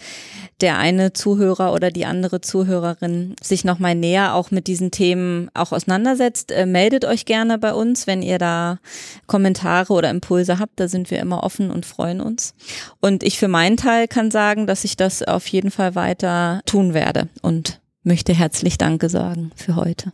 der 0.61 0.79
eine 0.79 1.13
Zuhörer 1.13 1.73
oder 1.73 1.91
die 1.91 2.05
andere 2.05 2.41
Zuhörerin 2.41 3.35
sich 3.43 3.65
nochmal 3.65 3.97
näher 3.97 4.37
auch 4.37 4.53
mit 4.53 4.69
diesen 4.69 4.93
Themen 4.93 5.51
auch 5.55 5.73
auseinandersetzt. 5.73 6.53
Äh, 6.53 6.67
meldet 6.67 7.05
euch 7.05 7.25
gerne 7.25 7.59
bei 7.59 7.75
uns, 7.75 8.07
wenn 8.07 8.23
ihr 8.23 8.39
da 8.39 8.79
Kommentare 9.27 9.93
oder 9.93 10.09
Impulse 10.09 10.61
habt. 10.61 10.79
Da 10.79 10.87
sind 10.87 11.11
wir 11.11 11.19
immer 11.19 11.43
offen 11.43 11.73
und 11.73 11.85
freuen 11.85 12.21
uns. 12.21 12.55
Und 13.01 13.25
ich 13.25 13.41
für 13.41 13.49
meinen 13.49 13.77
Teil 13.77 14.07
kann 14.07 14.31
sagen, 14.31 14.69
dass 14.69 14.85
ich 14.85 14.97
das 14.97 15.25
auf 15.25 15.49
jeden 15.49 15.73
Fall 15.73 15.97
weiter 15.97 16.61
tun 16.65 16.95
werde 16.95 17.24
und 17.43 17.81
möchte 18.03 18.35
herzlich 18.35 18.79
Danke 18.79 19.09
sagen 19.09 19.51
für 19.57 19.77
heute 19.77 20.13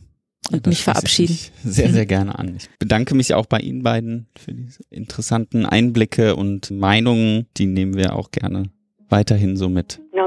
und 0.51 0.67
ja, 0.67 0.71
mich 0.71 0.83
verabschieden. 0.83 1.37
sehr, 1.65 1.91
sehr 1.91 2.07
gerne 2.07 2.39
an. 2.39 2.57
Ich 2.57 2.69
bedanke 2.79 3.15
mich 3.15 3.35
auch 3.35 3.47
bei 3.47 3.59
Ihnen 3.59 3.83
beiden 3.83 4.27
für 4.37 4.53
diese 4.53 4.83
interessanten 4.91 5.67
Einblicke 5.67 6.37
und 6.37 6.71
Meinungen. 6.71 7.47
Die 7.57 7.67
nehmen 7.67 7.95
wir 7.95 8.17
auch 8.17 8.31
gerne 8.31 8.71
weiterhin 9.09 9.57
so 9.57 9.69
mit. 9.69 10.01
Bin 10.13 10.21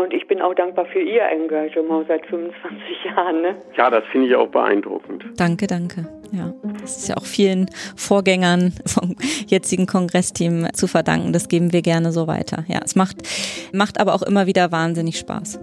auch 0.43 0.53
dankbar 0.53 0.85
für 0.85 0.99
Ihr 0.99 1.23
Engagement 1.23 2.07
seit 2.07 2.25
25 2.27 3.05
Jahren. 3.05 3.41
Ne? 3.41 3.55
Ja, 3.75 3.89
das 3.89 4.03
finde 4.11 4.27
ich 4.27 4.35
auch 4.35 4.47
beeindruckend. 4.47 5.23
Danke, 5.37 5.67
danke. 5.67 6.07
Ja, 6.31 6.53
das 6.81 6.97
ist 6.97 7.09
ja 7.09 7.17
auch 7.17 7.25
vielen 7.25 7.69
Vorgängern 7.95 8.73
vom 8.85 9.15
jetzigen 9.47 9.85
Kongressteam 9.85 10.67
zu 10.73 10.87
verdanken. 10.87 11.33
Das 11.33 11.47
geben 11.47 11.73
wir 11.73 11.81
gerne 11.81 12.11
so 12.11 12.27
weiter. 12.27 12.65
Ja, 12.67 12.79
es 12.83 12.95
macht, 12.95 13.17
macht 13.71 13.99
aber 13.99 14.13
auch 14.13 14.23
immer 14.23 14.47
wieder 14.47 14.71
wahnsinnig 14.71 15.17
Spaß. 15.19 15.59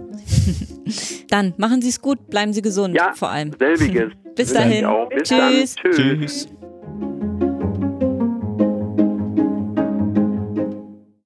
Dann 1.29 1.53
machen 1.57 1.81
Sie 1.81 1.89
es 1.89 2.01
gut, 2.01 2.29
bleiben 2.29 2.53
Sie 2.53 2.61
gesund 2.61 2.95
ja, 2.95 3.13
vor 3.13 3.29
allem. 3.29 3.51
Selbiges. 3.57 4.11
Bis 4.35 4.53
dahin. 4.53 4.87
Bis 5.09 5.29
Tschüss. 5.29 5.75
Dann. 5.75 5.91
Tschüss. 5.91 6.47
Tschüss. 6.47 7.30